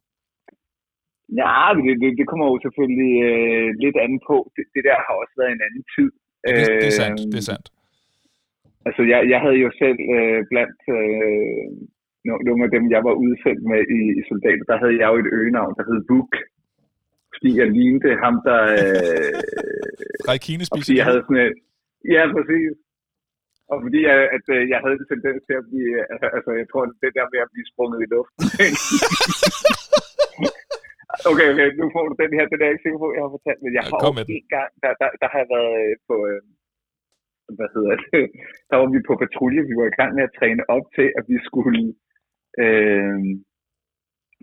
[1.41, 4.37] Ja, det, det, det kommer jo selvfølgelig øh, lidt an på.
[4.55, 6.11] Det, det der har også været en anden tid.
[6.45, 7.67] Ja, det, det er sandt, Øhm, det er sandt.
[8.87, 11.65] Altså, jeg, jeg havde jo selv øh, blandt øh,
[12.29, 15.17] no- nogle af dem, jeg var udsendt med i, i soldater, der havde jeg jo
[15.23, 16.33] et øgenavn, der hed Book.
[17.35, 18.61] Fordi jeg lignede ham, der...
[18.79, 19.41] Øh,
[20.31, 21.55] Raikine og spiser fordi jeg havde sådan et,
[22.15, 22.73] Ja, præcis.
[23.73, 25.93] Og fordi jeg, at, øh, jeg havde en tendens til at blive...
[26.13, 28.43] øh, Altså, jeg tror, det der med at blive sprunget i luften.
[31.31, 32.45] okay, okay, nu får du den her.
[32.53, 33.61] Den er jeg ikke sikker på, jeg har fortalt.
[33.65, 34.69] Men jeg Ja, har også en gang...
[34.83, 36.15] Der, der, der har jeg været øh, på...
[36.31, 36.41] Øh,
[37.57, 38.25] hvad hedder det?
[38.71, 39.69] Der var vi på patrulje.
[39.71, 41.95] Vi var i gang med at træne op til, at vi skulle...
[42.65, 43.21] Øh,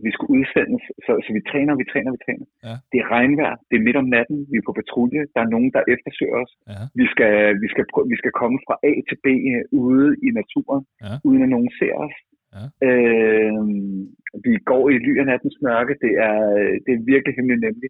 [0.06, 2.46] vi skulle udsendes, så, så vi træner, vi træner, vi træner.
[2.68, 2.76] Ja.
[2.92, 5.72] Det er regnvejr, det er midt om natten, vi er på patrulje, der er nogen,
[5.76, 6.52] der eftersøger os.
[6.72, 6.84] Ja.
[7.00, 10.30] Vi skal, vi, skal prøve, vi skal komme fra A til B øh, ude i
[10.40, 11.14] naturen, Ja.
[11.28, 12.16] uden at nogen ser os.
[12.56, 12.64] Ja.
[12.88, 13.64] Øh,
[14.46, 16.38] vi går i ly af nattens mørke, det er,
[16.86, 17.34] det er virkelig
[17.68, 17.90] nemlig.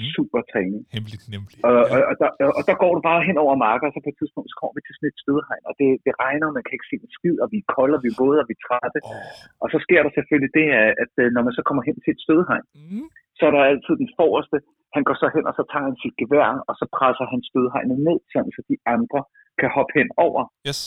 [0.00, 0.10] Mm.
[0.16, 0.80] Super træning.
[0.94, 1.56] Hemmeligt nemlig.
[1.68, 1.82] Og, Ja.
[1.94, 4.18] og, og, der, og der går du bare hen over marker, og så på et
[4.20, 6.74] tidspunkt så kommer vi til sådan et stødhegn, og det, det regner, og man kan
[6.76, 8.62] ikke se en skid, og vi er kolde, og vi er våde, og vi er
[8.68, 8.98] trætte.
[9.04, 9.62] Åh.
[9.62, 12.10] Og så sker der selvfølgelig det, at, at øh, når man så kommer hen til
[12.16, 13.06] et stødhegn, Mm.
[13.38, 14.56] så er der altid den forreste.
[14.96, 17.98] Han går så hen, og så tager han sit gevær, og så presser han stødhegnet
[18.08, 19.20] ned, sådan, så de andre
[19.60, 20.40] kan hoppe hen over.
[20.68, 20.80] Yes.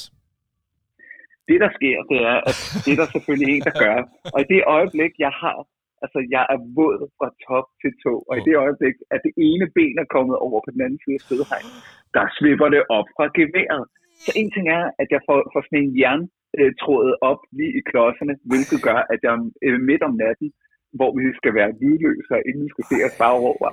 [1.49, 3.97] Det, der sker, det er, at det er der selvfølgelig en, der gør.
[4.33, 5.55] Og i det øjeblik, jeg har
[6.03, 9.65] Altså, jeg er våd fra top til to, og i det øjeblik, at det ene
[9.77, 11.69] ben er kommet over på den anden side af stødhegn,
[12.15, 13.85] der svipper det op fra geværet.
[14.23, 18.35] Så en ting er, at jeg får, får sådan en jerntrådet op lige i klodserne,
[18.49, 19.33] hvilket gør, at jeg
[19.67, 20.49] øh, midt om natten,
[20.97, 23.69] hvor vi skal være lydløse, og inden vi skal se os bare over,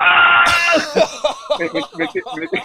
[0.00, 0.46] ah!
[1.60, 2.60] men, men, men, det, men det,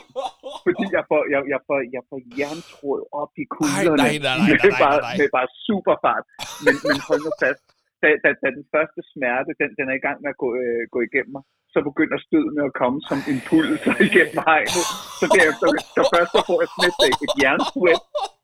[0.65, 4.37] fordi jeg får, jeg, jeg får, jeg får jerntråd op i kuglerne nej, nej, nej,
[4.41, 5.15] nej, med, nej, bare, nej.
[5.19, 6.25] med bare super fart.
[6.65, 7.63] Men, men hold nu fast,
[8.03, 10.81] da, da, da den første smerte, den, den er i gang med at gå, øh,
[10.95, 11.43] gå igennem mig,
[11.73, 14.85] så begynder stødene at komme som impulser igennem hegnet.
[15.19, 18.03] Så derefter, så først så får jeg sådan et, et jernsweat,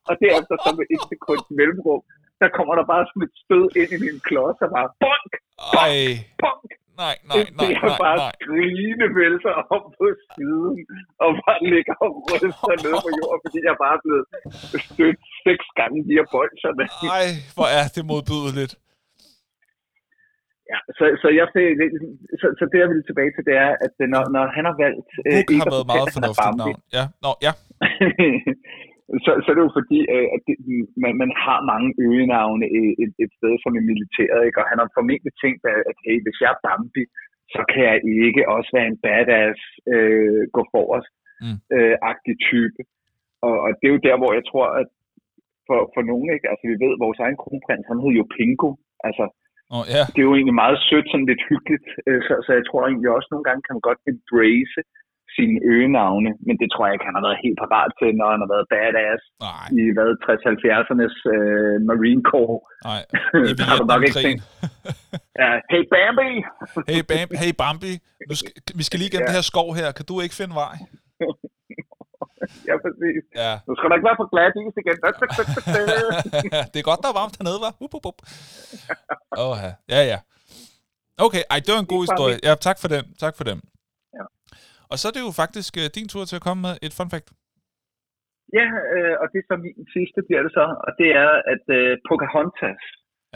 [0.10, 2.04] og derefter så med et sekunds mellemrum,
[2.42, 5.32] der kommer der bare sådan et stød ind i min klods, og bare bonk,
[5.84, 5.96] Ej,
[6.44, 6.70] bonk,
[7.02, 8.32] nej, nej, nej, det er nej, bare nej.
[8.36, 10.76] skrigende vælter op på siden,
[11.24, 14.26] og bare ligger og ryster ned på jorden, fordi jeg bare er blevet
[14.90, 16.86] stødt seks gange via bolsjerne.
[17.20, 18.74] Ej, hvor er det modbydeligt.
[20.72, 21.72] Ja, så, så, jeg fik,
[22.42, 25.10] så, så det jeg vil tilbage til, det er, at når, når han har valgt...
[25.26, 26.80] øh, Hook ikke har været meget fornuftigt navn.
[26.98, 27.52] Ja, nå, ja.
[29.26, 30.56] så, så er det jo fordi, øh, at det,
[31.04, 34.60] man, man har mange øgenavne et, et, et sted som i militæret, ikke?
[34.62, 37.04] og han har formentlig tænkt, at, at hey, hvis jeg er Bambi,
[37.56, 37.96] så kan jeg
[38.28, 39.60] ikke også være en badass,
[39.94, 41.14] øh, gå forrest,
[41.44, 41.58] Mm.
[41.76, 42.80] øh, agtig type.
[43.48, 44.88] Og, og det er jo der, hvor jeg tror, at
[45.68, 46.48] for, for nogen, ikke?
[46.52, 48.70] altså vi ved, at vores egen kronprins, han hed jo Pingo,
[49.08, 49.26] altså
[49.74, 50.04] Åh, ja.
[50.14, 53.10] det er jo egentlig meget sødt, sådan lidt hyggeligt, øh, så, så jeg tror egentlig
[53.18, 54.80] også, nogle gange kan man godt embrace
[55.38, 58.42] sine øgenavne, men det tror jeg ikke, han har været helt parat til, når han
[58.44, 62.62] har været badass Nej, i hvad, 60-70'ernes øh, Marine Corps.
[62.90, 63.02] nej.
[63.50, 64.42] I Der har du nok ikke tænkt,
[65.42, 66.32] ja, hey Bambi!
[66.92, 67.94] Hey, Bam, hey Bambi,
[68.30, 69.30] nu skal, vi skal lige gennem Ja.
[69.32, 69.88] det her skov her.
[69.98, 70.76] Kan du ikke finde vej?
[72.70, 73.24] ja, præcis.
[73.42, 73.52] Ja.
[73.68, 74.98] Nu skal der ikke være for glat is igen.
[76.74, 77.74] det er godt, der er varmt hernede, var.
[77.86, 78.20] Up, up, up.
[79.44, 79.58] Åh,
[79.94, 80.20] ja, ja.
[81.26, 82.38] Okay, ej, det var en god historie.
[82.48, 83.04] Ja, tak for den.
[83.24, 83.58] Tak for den.
[84.18, 84.26] Ja.
[84.92, 87.10] Og så er det jo faktisk uh, din tur til at komme med et fun
[87.14, 87.28] fact.
[88.58, 91.66] ja, øh, og det er så min sidste, bliver det så, og det er, at
[91.80, 92.84] øh, Pocahontas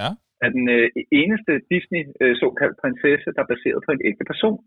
[0.01, 0.09] Ja.
[0.45, 0.85] er den øh,
[1.21, 4.59] eneste Disney øh, såkaldt prinsesse, der er baseret på en ægte person.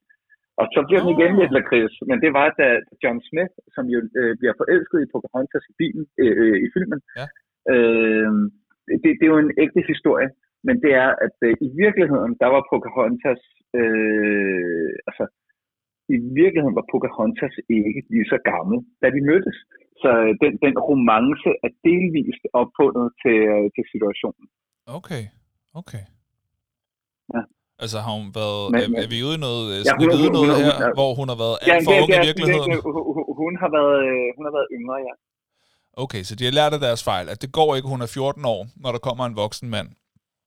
[0.61, 2.67] Og så bliver den igen lidt lakrids, men det var, da
[3.03, 7.01] John Smith, som jo øh, bliver forelsket i Pocahontas i, bilen, øh, øh, i filmen,
[7.21, 7.27] Ja.
[7.73, 8.31] øh,
[9.03, 10.29] det, det er jo en ægte historie,
[10.67, 13.43] men det er, at øh, i virkeligheden, der var Pocahontas,
[13.81, 15.25] øh, altså
[16.17, 19.59] i virkeligheden var Pocahontas ikke lige så gammel, da de mødtes.
[20.03, 24.45] Så øh, den, den romance er delvist opfundet til, øh, til situationen.
[24.99, 25.25] Okay,
[25.81, 26.05] okay.
[27.83, 27.85] Ja.
[27.85, 30.07] Altså har hun været, Men- er, er vi ude i noget, ja, Ja, hun vi
[30.17, 32.11] vide hun- noget hun- her, hun hvor hun har været Ja, alt for det, ung
[32.13, 32.71] det, i virkeligheden?
[32.75, 32.81] det,
[33.43, 35.15] hun, har været, øh, hun har været yngre, ja.
[36.05, 38.45] Okay, så de har lært af deres fejl, at det går ikke, hun er 14
[38.55, 39.89] år, når der kommer en voksen mand.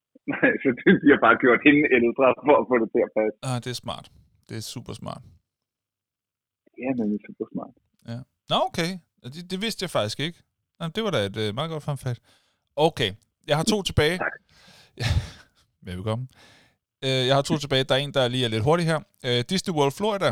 [0.63, 3.35] så det, de har bare gjort hende ældre for at få det til at passe.
[3.49, 4.05] Ah, det er smart.
[4.49, 5.23] Det er super smart.
[6.83, 7.73] Ja, men det er super smart.
[8.51, 8.91] Nå, okay.
[9.23, 10.37] Det, det vidste jeg faktisk ikke.
[10.79, 12.19] Nå, det var da et uh, meget godt fun fact.
[12.75, 13.11] Okay,
[13.49, 14.17] jeg har to tilbage.
[14.17, 14.35] Tak.
[15.91, 16.27] Velkommen.
[17.05, 17.83] Uh, jeg har to tilbage.
[17.83, 18.99] Der er en, der lige er lidt hurtig her.
[19.27, 20.29] Uh, Disney World Florida.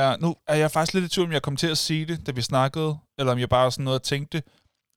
[0.00, 2.26] Er, nu er jeg faktisk lidt i tvivl, om jeg kom til at sige det,
[2.26, 4.42] da vi snakkede, eller om jeg bare sådan noget tænkte.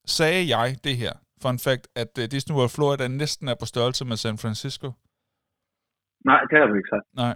[0.06, 4.04] Sagde jeg det her, fun fact, at uh, Disney World Florida næsten er på størrelse
[4.04, 4.86] med San Francisco?
[6.24, 7.06] Nej, det har du ikke sagt.
[7.22, 7.34] Nej.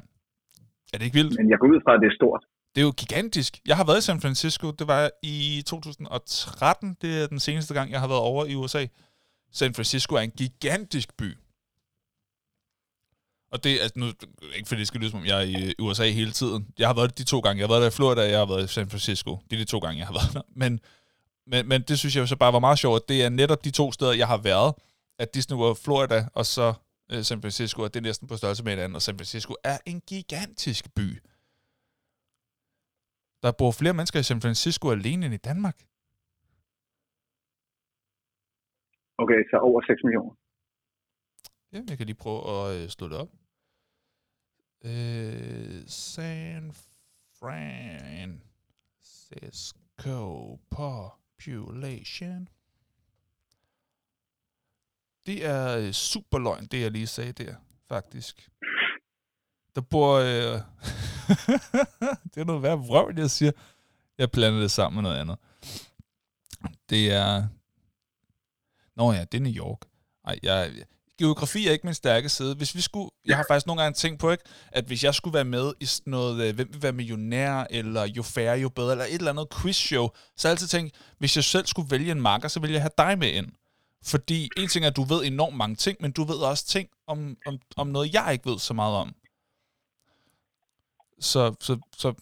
[0.93, 1.35] Er det ikke vildt?
[1.39, 2.43] Men jeg går ud fra, at det er stort.
[2.75, 3.53] Det er jo gigantisk.
[3.67, 4.71] Jeg har været i San Francisco.
[4.71, 6.97] Det var i 2013.
[7.03, 8.87] Det er den seneste gang, jeg har været over i USA.
[9.53, 11.39] San Francisco er en gigantisk by.
[13.53, 14.07] Og det er altså nu,
[14.57, 16.67] ikke fordi det skal lyde som om, jeg er i USA hele tiden.
[16.79, 17.59] Jeg har været de to gange.
[17.61, 19.31] Jeg har været der i Florida, og jeg har været i San Francisco.
[19.51, 20.43] Det er de to gange, jeg har været der.
[20.63, 20.81] Men,
[21.47, 23.09] men, men det synes jeg så bare var meget sjovt.
[23.09, 24.75] Det er netop de to steder, jeg har været.
[25.19, 26.75] At Disney World Florida, og så
[27.13, 28.97] øh, San Francisco, og det er næsten på størrelse med hinanden.
[28.97, 31.09] Og San Francisco er en gigantisk by.
[33.43, 35.79] Der bor flere mennesker i San Francisco alene end i Danmark.
[39.23, 40.35] Okay, så over 6 millioner.
[41.73, 43.29] Ja, jeg kan lige prøve at øh, slå det op.
[44.85, 46.73] Øh, San
[49.03, 52.49] Francisco population.
[55.27, 57.55] Det er øh, super løgn, det jeg lige sagde der,
[57.89, 58.51] faktisk.
[59.75, 60.17] Der bor...
[60.17, 60.27] Øh,
[62.35, 63.53] det er noget værd vrøvl, jeg siger.
[64.19, 65.39] Jeg blander det sammen med noget andet.
[66.91, 67.49] Det er...
[68.97, 69.81] Nå ja, det er New York.
[70.25, 70.85] Ej, jeg,
[71.23, 72.55] geografi er ikke min stærke side.
[72.55, 75.35] Hvis vi skulle, jeg har faktisk nogle gange tænkt på, ikke, at hvis jeg skulle
[75.35, 78.93] være med i sådan noget, øh, hvem vil være millionær, eller jo færre, jo bedre,
[78.93, 82.13] eller et eller andet quizshow, så har jeg altid tænkt, hvis jeg selv skulle vælge
[82.13, 83.47] en marker, så ville jeg have dig med ind.
[84.05, 86.89] Fordi en ting er, at du ved enormt mange ting, men du ved også ting
[87.07, 89.15] om, om, om noget, jeg ikke ved så meget om.
[91.21, 92.15] Så, så, så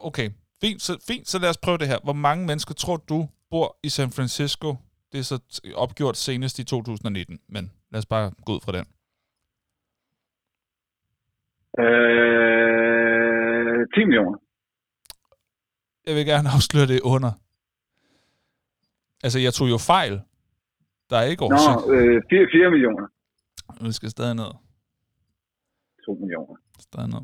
[0.00, 1.98] okay, fint så, fint, så lad os prøve det her.
[2.04, 4.76] Hvor mange mennesker tror du bor i San Francisco?
[5.12, 5.38] Det er så
[5.74, 8.86] opgjort senest i 2019, men lad os bare gå ud fra den.
[11.84, 14.38] Øh, 10 millioner.
[16.06, 17.32] Jeg vil gerne afsløre det under.
[19.24, 20.12] Altså, jeg tog jo fejl.
[21.10, 21.86] Der er ikke oversigt.
[21.86, 23.06] Nå, øh, 4, 4 millioner.
[23.86, 24.50] Vi skal stadig ned.
[26.06, 26.56] 2 millioner.
[26.80, 27.22] Stadig ned.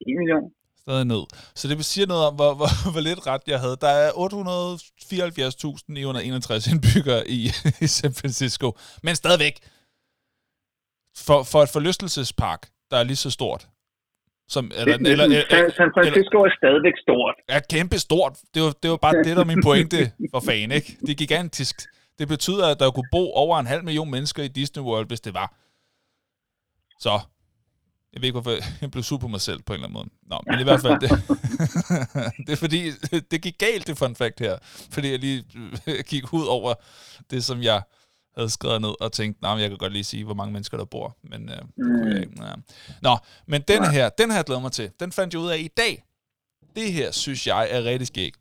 [0.00, 0.52] 1 million.
[0.86, 1.22] Stadig ned.
[1.54, 3.76] Så det siger noget om, hvor, hvor, hvor lidt ret jeg havde.
[3.80, 7.50] Der er 874.961 indbyggere i,
[7.84, 8.76] i San Francisco.
[9.02, 9.58] Men stadigvæk.
[11.26, 13.68] For, for et forlystelsespark, der er lige så stort.
[14.48, 17.34] Som, eller, det, eller, eller, San Francisco eller, er stadigvæk stort.
[17.48, 18.38] Er kæmpe stort.
[18.54, 20.96] Det var, det var bare det, der min pointe for fan, ikke?
[21.00, 21.76] Det er gigantisk.
[22.18, 25.20] Det betyder, at der kunne bo over en halv million mennesker i Disney World, hvis
[25.20, 25.54] det var.
[27.00, 27.20] Så,
[28.16, 30.08] jeg ved ikke, hvorfor jeg blev sur på mig selv på en eller anden måde.
[30.22, 31.10] Nå, men i hvert fald, det,
[32.46, 32.90] det er fordi,
[33.30, 34.58] det gik galt, det fun fact her.
[34.90, 35.44] Fordi jeg lige
[36.12, 36.74] gik ud over
[37.30, 37.82] det, som jeg
[38.36, 40.84] havde skrevet ned og tænkt, nej, jeg kan godt lige sige, hvor mange mennesker der
[40.84, 41.16] bor.
[41.22, 42.08] Men øh, mm.
[42.08, 42.44] jeg ikke.
[42.44, 42.52] Ja.
[43.02, 44.90] Nå, men den her, den her glæder mig til.
[45.00, 46.02] Den fandt jeg ud af i dag.
[46.76, 48.32] Det her, synes jeg, er rigtig skæg.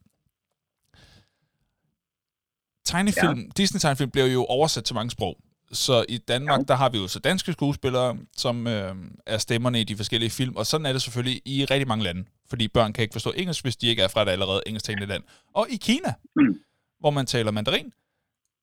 [2.85, 3.47] Tegnefilm, ja.
[3.57, 5.37] Disney-tegnefilm bliver jo oversat til mange sprog.
[5.71, 9.83] Så i Danmark, der har vi jo så danske skuespillere, som øh, er stemmerne i
[9.83, 13.01] de forskellige film, og sådan er det selvfølgelig i rigtig mange lande, fordi børn kan
[13.01, 15.23] ikke forstå engelsk, hvis de ikke er fra et allerede engelsktalende land.
[15.53, 16.59] Og i Kina, mm.
[16.99, 17.93] hvor man taler mandarin,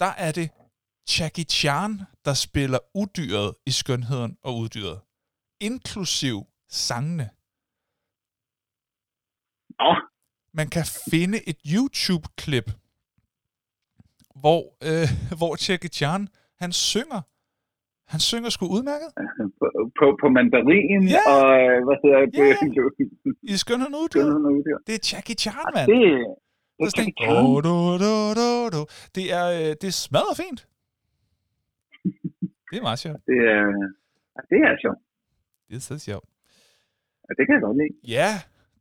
[0.01, 0.51] der er det
[1.19, 5.01] Jackie Chan, der spiller udyret i Skønheden og Uddyret.
[5.61, 7.31] Inklusiv sangene.
[9.79, 9.97] Oh.
[10.55, 12.71] Man kan finde et YouTube-klip,
[14.35, 15.09] hvor, øh,
[15.39, 16.29] hvor Jackie Chan
[16.65, 17.21] han synger.
[18.13, 19.11] Han synger sgu udmærket.
[19.61, 19.67] På,
[19.99, 21.23] på, på mandarin ja.
[21.35, 21.45] og
[21.87, 22.49] hvad hedder det?
[22.79, 23.53] Ja.
[23.55, 24.25] I Skønheden Uddyr.
[24.87, 25.87] Det er Jackie Chan, mand.
[25.93, 26.01] Det,
[26.79, 27.31] det er Jackie Chan.
[27.47, 28.83] Oh, do, do, do, do.
[29.17, 30.61] Det er, øh, det er smadret fint.
[32.71, 33.21] det er meget sjovt.
[33.31, 33.65] Det er,
[34.51, 35.01] det er sjovt.
[35.69, 36.27] Det er så sjovt.
[37.25, 37.95] Ja, det kan jeg godt lide.
[38.17, 38.31] Ja,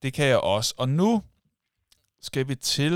[0.04, 0.72] det kan jeg også.
[0.82, 1.12] Og nu
[2.28, 2.94] skal vi til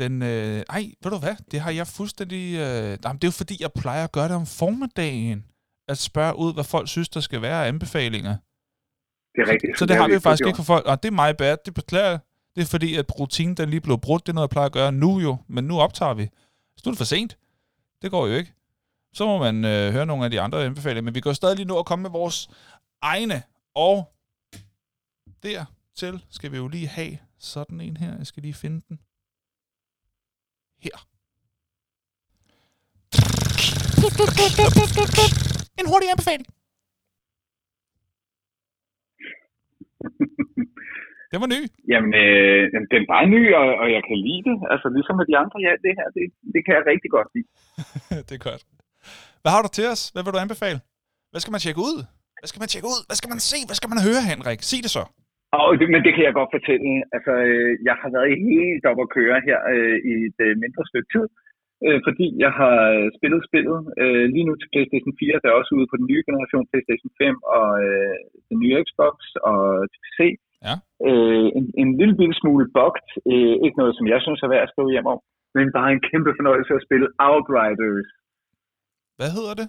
[0.00, 2.54] den, øh, ej, ved du hvad, det har jeg fuldstændig...
[2.54, 5.44] Øh, jamen, det er jo fordi, jeg plejer at gøre det om formiddagen.
[5.88, 8.36] At spørge ud, hvad folk synes, der skal være af anbefalinger.
[9.34, 9.76] Det er rigtigt.
[9.76, 10.86] Så, så det, det har vi faktisk ikke for folk.
[10.86, 12.18] Og det er mig bad, det beklager
[12.56, 14.26] Det er fordi, at rutinen den lige blev brudt.
[14.26, 15.36] Det er noget, jeg plejer at gøre nu jo.
[15.48, 16.30] Men nu optager vi.
[16.76, 17.38] Så nu er det for sent.
[18.02, 18.52] Det går jo ikke.
[19.12, 21.02] Så må man øh, høre nogle af de andre anbefalinger.
[21.02, 22.48] Men vi går stadig lige nu at komme med vores
[23.02, 23.42] egne.
[23.74, 24.12] Og
[25.42, 28.16] dertil skal vi jo lige have sådan en her.
[28.16, 28.98] Jeg skal lige finde den
[30.86, 30.96] her.
[35.80, 36.46] En hurtig anbefaling.
[41.30, 41.60] Den var ny.
[41.92, 42.62] Jamen, øh,
[42.92, 44.56] den er bare ny, og, og jeg kan lide det.
[44.72, 46.24] Altså, ligesom med de andre, ja, det her, det,
[46.54, 47.48] det kan jeg rigtig godt lide.
[48.28, 48.62] det er godt.
[49.42, 50.02] Hvad har du til os?
[50.12, 50.78] Hvad vil du anbefale?
[51.30, 51.96] Hvad skal man tjekke ud?
[52.40, 53.00] Hvad skal man tjekke ud?
[53.08, 53.58] Hvad skal man se?
[53.68, 54.60] Hvad skal man høre, Henrik?
[54.70, 55.04] Sig det så.
[55.58, 56.90] Og det, men det kan jeg godt fortælle.
[57.16, 60.84] Altså, øh, jeg har været helt op at køre her øh, i et øh, mindre
[60.90, 61.26] stykke tid,
[61.86, 62.76] øh, fordi jeg har
[63.16, 66.22] spillet spillet øh, lige nu til PlayStation 4, der er også ude på den nye
[66.28, 68.16] generation PlayStation 5 og øh,
[68.50, 69.16] den nye Xbox
[69.50, 69.60] og
[70.04, 70.18] PC.
[70.66, 70.74] Ja.
[71.08, 73.08] Øh, en, en lille bitte smule bugt.
[73.32, 75.20] Øh, ikke noget, som jeg synes er værd at stå hjem om,
[75.56, 78.08] men bare en kæmpe fornøjelse at spille Outriders.
[79.18, 79.68] Hvad hedder det?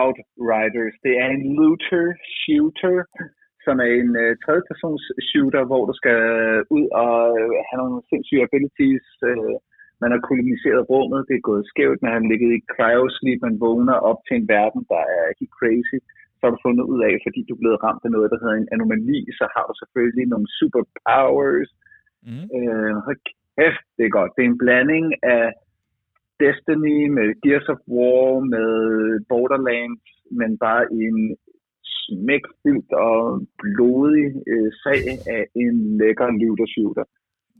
[0.00, 0.96] Outriders.
[1.04, 2.06] Det er en looter
[2.40, 2.96] shooter
[3.66, 6.18] som er en uh, tredjepersons shooter, hvor du skal
[6.76, 9.08] ud og uh, have nogle sindssyge abilities.
[9.30, 9.56] Uh,
[10.02, 13.96] man har koloniseret rummet, det er gået skævt, man har ligget i cryosleep, man vågner
[14.10, 15.98] op til en verden, der er helt crazy.
[16.36, 18.56] Så har du fundet ud af, fordi du er blevet ramt af noget, der hedder
[18.58, 21.70] en anomali, så har du selvfølgelig nogle superpowers.
[22.26, 22.46] Mm.
[22.56, 23.14] Uh,
[23.56, 24.32] kæft, det er godt.
[24.36, 25.06] Det er en blanding
[25.36, 25.46] af
[26.40, 28.70] Destiny med Gears of War, med
[29.30, 30.04] Borderlands,
[30.38, 31.20] men bare i en
[32.06, 33.18] smækfyldt og
[33.62, 35.00] blodig øh, sag
[35.36, 37.04] af en lækker looter shooter.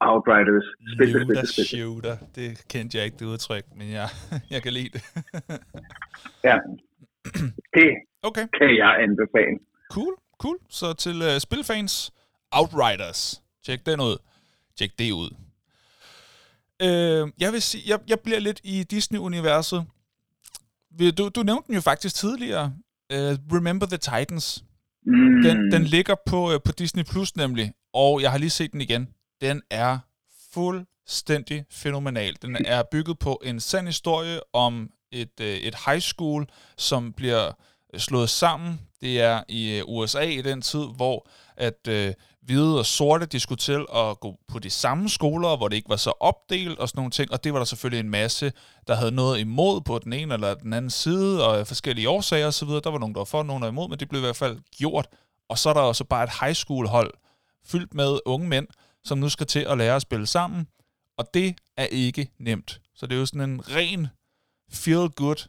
[0.00, 0.66] Outriders.
[0.94, 2.16] Spil, shooter.
[2.34, 4.08] Det kendte jeg ikke det udtryk, men jeg,
[4.54, 5.02] jeg kan lide det.
[6.48, 6.56] ja.
[7.76, 7.88] Det
[8.22, 8.46] okay.
[8.58, 9.56] kan jeg anbefale.
[9.90, 10.58] Cool, cool.
[10.68, 12.12] Så til uh, spilfans,
[12.52, 13.42] Outriders.
[13.64, 14.16] Tjek den ud.
[14.78, 15.30] Tjek det ud.
[16.86, 19.86] Uh, jeg vil sige, jeg, jeg bliver lidt i Disney-universet.
[21.18, 22.72] Du, du nævnte den jo faktisk tidligere,
[23.14, 24.64] uh, Remember the Titans.
[25.06, 25.42] Mm.
[25.42, 28.80] Den, den ligger på, uh, på Disney Plus nemlig, og jeg har lige set den
[28.80, 29.08] igen.
[29.40, 29.98] Den er
[30.54, 32.36] fuldstændig fænomenal.
[32.42, 36.46] Den er bygget på en sand historie om et, øh, et high school,
[36.76, 37.52] som bliver
[37.96, 38.80] slået sammen.
[39.00, 42.12] Det er i USA i den tid, hvor at øh,
[42.46, 45.88] hvide og sorte, de skulle til at gå på de samme skoler, hvor det ikke
[45.88, 48.52] var så opdelt og sådan nogle ting, og det var der selvfølgelig en masse,
[48.86, 52.68] der havde noget imod på den ene eller den anden side, og forskellige årsager osv.
[52.68, 54.36] Der var nogen, der var for, nogen der var imod, men det blev i hvert
[54.36, 55.08] fald gjort.
[55.48, 57.14] Og så er der også bare et high school hold,
[57.64, 58.66] fyldt med unge mænd,
[59.04, 60.66] som nu skal til at lære at spille sammen,
[61.18, 62.80] og det er ikke nemt.
[62.94, 64.08] Så det er jo sådan en ren
[64.72, 65.48] feel good.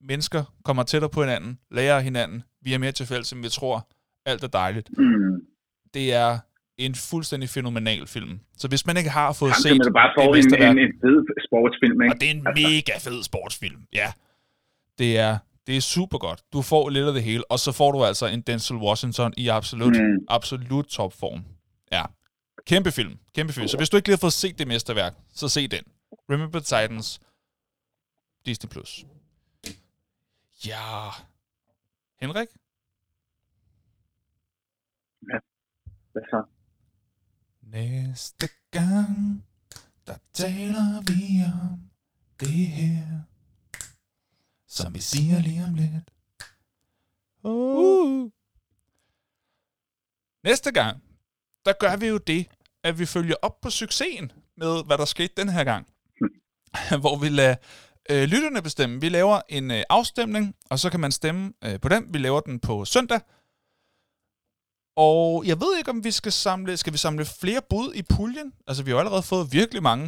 [0.00, 3.88] Mennesker kommer tættere på hinanden, lærer hinanden, vi er mere til fælles, end vi tror.
[4.26, 4.90] Alt er dejligt.
[4.98, 5.51] Mm.
[5.94, 6.38] Det er
[6.76, 8.40] en fuldstændig fænomenal film.
[8.56, 10.92] Så hvis man ikke har fået Jamen, set så man bare får en, en, en
[11.00, 12.14] fed sportsfilm, ikke?
[12.14, 12.68] og det er en Altså.
[12.68, 14.12] mega fed sportsfilm, ja.
[14.98, 16.42] Det er, det er super godt.
[16.52, 19.48] Du får lidt af det hele, og så får du altså en Denzel Washington i
[19.48, 20.26] absolut, Mm.
[20.28, 21.44] absolut topform.
[21.92, 22.02] Ja.
[22.66, 23.18] Kæmpe film.
[23.34, 23.68] Kæmpe film.
[23.68, 25.82] Så hvis du ikke lige har fået set det mesterværk, så se den.
[26.30, 27.20] Remember Titans.
[28.46, 28.68] Disney+.
[28.70, 29.04] Plus.
[30.66, 31.08] Ja.
[32.20, 32.48] Henrik?
[36.12, 36.44] Hvad så?
[37.62, 39.44] Næste gang,
[40.06, 41.80] der taler vi om
[42.40, 43.20] det her,
[44.66, 46.10] som vi siger lige om lidt.
[47.44, 48.30] Uh.
[50.44, 51.02] Næste gang,
[51.64, 52.46] der gør vi jo det,
[52.82, 55.86] at vi følger op på succesen med, hvad der skete den her gang.
[57.02, 57.56] Hvor vi lader
[58.10, 59.00] øh, lytterne bestemme.
[59.00, 62.14] Vi laver en øh, afstemning, og så kan man stemme øh, på den.
[62.14, 63.20] Vi laver den på søndag.
[64.96, 68.48] Og jeg ved ikke, om vi skal samle, skal vi samle flere bud i puljen?
[68.68, 70.06] Altså, vi har allerede fået virkelig mange.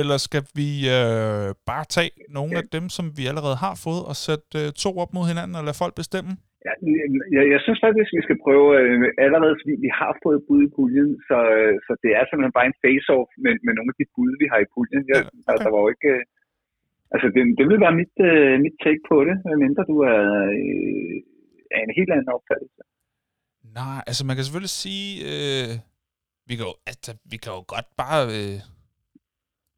[0.00, 4.14] Eller skal vi øh, bare tage nogle af dem, som vi allerede har fået, og
[4.26, 6.32] sætte øh, to op mod hinanden, og lade folk bestemme?
[6.66, 6.72] Ja,
[7.36, 8.96] jeg, jeg synes faktisk, vi skal prøve øh,
[9.26, 12.70] allerede, fordi vi har fået bud i puljen, så, øh, så det er simpelthen bare
[12.70, 15.02] en face-off med, med nogle af de bud, vi har i puljen.
[15.10, 15.48] Jeg, Ja, okay.
[15.50, 16.10] altså, der var jo ikke...
[16.16, 16.22] Øh,
[17.14, 20.22] altså, det, det vil være mit, øh, mit take på det, medmindre du er,
[20.58, 21.16] øh,
[21.70, 22.80] er en helt anden opfattelse.
[23.80, 25.78] Nej, altså man kan selvfølgelig sige, øh,
[26.46, 28.60] vi, kan jo, altså, vi kan jo godt bare øh,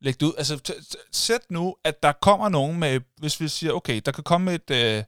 [0.00, 0.32] lægge det ud.
[0.38, 0.82] Altså
[1.12, 4.70] sæt nu, at der kommer nogen med, hvis vi siger, okay, der kan komme et,
[4.70, 5.04] øh,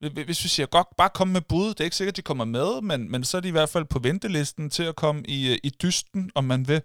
[0.00, 2.44] hvi- hvis vi siger, godt, bare komme med bud, det er ikke sikkert, de kommer
[2.44, 5.52] med, men, men så er de i hvert fald på ventelisten til at komme i,
[5.52, 6.82] øh, i dysten, om man vil.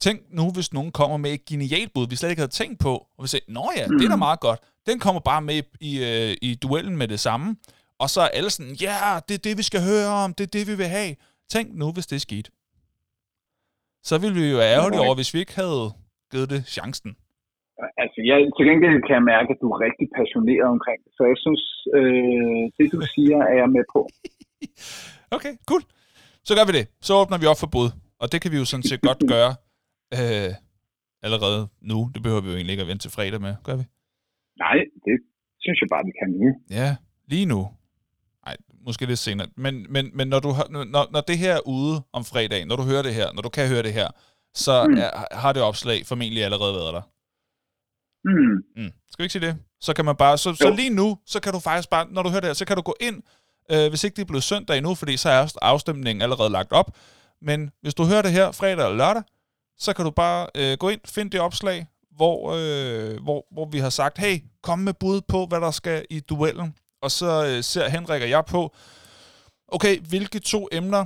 [0.00, 2.94] Tænk nu, hvis nogen kommer med et genialt bud, vi slet ikke havde tænkt på,
[3.18, 4.18] og vi siger, nå ja, det er da Mhm.
[4.18, 4.60] meget godt.
[4.86, 7.56] Den kommer bare med i, i, øh, i duellen med det samme.
[8.02, 10.44] Og så er alle sådan, ja, yeah, det er det, vi skal høre om, det
[10.48, 11.12] er det, vi vil have.
[11.54, 12.46] Tænk nu, hvis det er sket.
[14.08, 15.84] Så ville vi jo ærgerlige over, hvis vi ikke havde
[16.30, 17.10] givet det chancen.
[18.02, 21.22] Altså, jeg, til gengæld kan jeg mærke, at du er rigtig passioneret omkring det, så
[21.32, 21.64] jeg synes,
[21.98, 24.00] øh, det du siger, er jeg med på.
[25.36, 25.82] Okay, cool.
[26.48, 26.84] Så gør vi det.
[27.06, 27.88] Så åbner vi op for bud.
[28.22, 29.52] Og det kan vi jo sådan set godt gøre
[30.18, 30.52] øh,
[31.26, 31.98] allerede nu.
[32.14, 33.84] Det behøver vi jo egentlig ikke at vente til fredag med, gør vi?
[34.64, 35.16] Nej, det
[35.64, 36.48] synes jeg bare, vi kan nu.
[36.78, 36.88] Ja,
[37.32, 37.60] lige nu.
[38.86, 39.48] Måske lidt senere.
[39.56, 42.82] Men, men, men når, du når, når det her er ude om fredagen, når du
[42.82, 44.08] hører det her, når du kan høre det her,
[44.54, 44.98] så Mm.
[44.98, 47.02] er, har det opslag formentlig allerede været der.
[48.24, 48.82] Mm.
[48.84, 48.92] Mm.
[49.10, 49.56] Skal vi ikke sige det?
[49.80, 52.28] Så kan man bare, så, så lige nu, så kan du faktisk bare, når du
[52.28, 53.22] hører det her, så kan du gå ind,
[53.70, 56.96] øh, hvis ikke det er blevet søndag endnu, fordi så er afstemningen allerede lagt op.
[57.42, 59.22] Men hvis du hører det her fredag eller lørdag,
[59.78, 61.86] så kan du bare øh, gå ind, finde det opslag,
[62.16, 66.06] hvor, øh, hvor, hvor vi har sagt, hey, kom med bud på, hvad der skal
[66.10, 66.74] i duellen.
[67.04, 68.74] Og så øh, ser Henrik og jeg på,
[69.68, 71.02] okay, hvilke to emner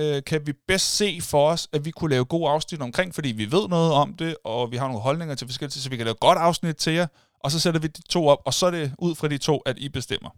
[0.00, 3.30] øh, kan vi bedst se for os, at vi kunne lave gode afsnit omkring, fordi
[3.40, 6.06] vi ved noget om det, og vi har nogle holdninger til forskellige så vi kan
[6.06, 7.06] lave godt afsnit til jer,
[7.44, 9.56] og så sætter vi de to op, og så er det ud fra de to,
[9.70, 10.30] at I bestemmer.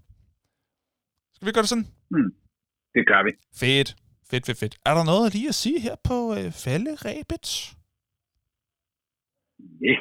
[1.34, 1.88] Skal vi gøre det sådan?
[2.94, 3.32] Det gør vi.
[3.62, 3.88] Fedt.
[4.30, 4.74] Fedt, fedt, fedt.
[4.88, 7.46] Er der noget lige at sige her på øh, falderæbet?
[9.88, 9.98] Yeah.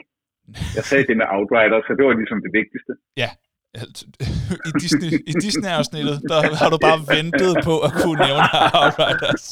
[0.77, 2.91] Jeg sagde det med Outrider, så det var ligesom det vigtigste.
[3.33, 3.46] Alt-
[4.69, 8.47] I Disney, i Disney-afsnittet, der har du bare ventet på at kunne nævne
[8.81, 9.45] Outriders.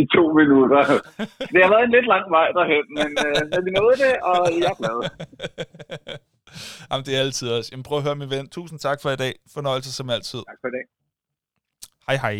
[0.00, 0.82] I to minutter.
[1.52, 4.40] Det har været en lidt lang vej derhen, men, øh, men vi nåede det, og
[4.62, 4.98] jeg er glad.
[6.90, 7.68] Jamen, det er altid også.
[7.72, 8.48] Jamen, prøv at høre, min ven.
[8.48, 9.34] Tusind tak for i dag.
[9.54, 10.40] Fornøjelse som altid.
[10.50, 10.84] Tak for i dag.
[12.06, 12.36] Hej, hej.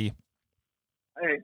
[1.20, 1.34] Hej.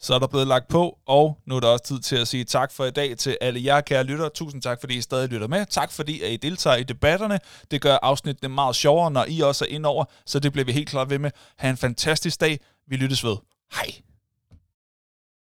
[0.00, 2.44] Så er der blevet lagt på, og nu er der også tid til at sige
[2.44, 4.28] tak for i dag til alle jer, kære lytter.
[4.28, 5.66] Tusind tak, fordi I stadig lytter med.
[5.66, 7.38] Tak, fordi at I deltager i debatterne.
[7.70, 10.88] Det gør afsnittene meget sjovere, når I også er indover, så det bliver vi helt
[10.88, 11.30] klart ved med.
[11.58, 12.60] Ha' en fantastisk dag.
[12.88, 13.36] Vi lyttes ved.
[13.74, 14.09] Hej.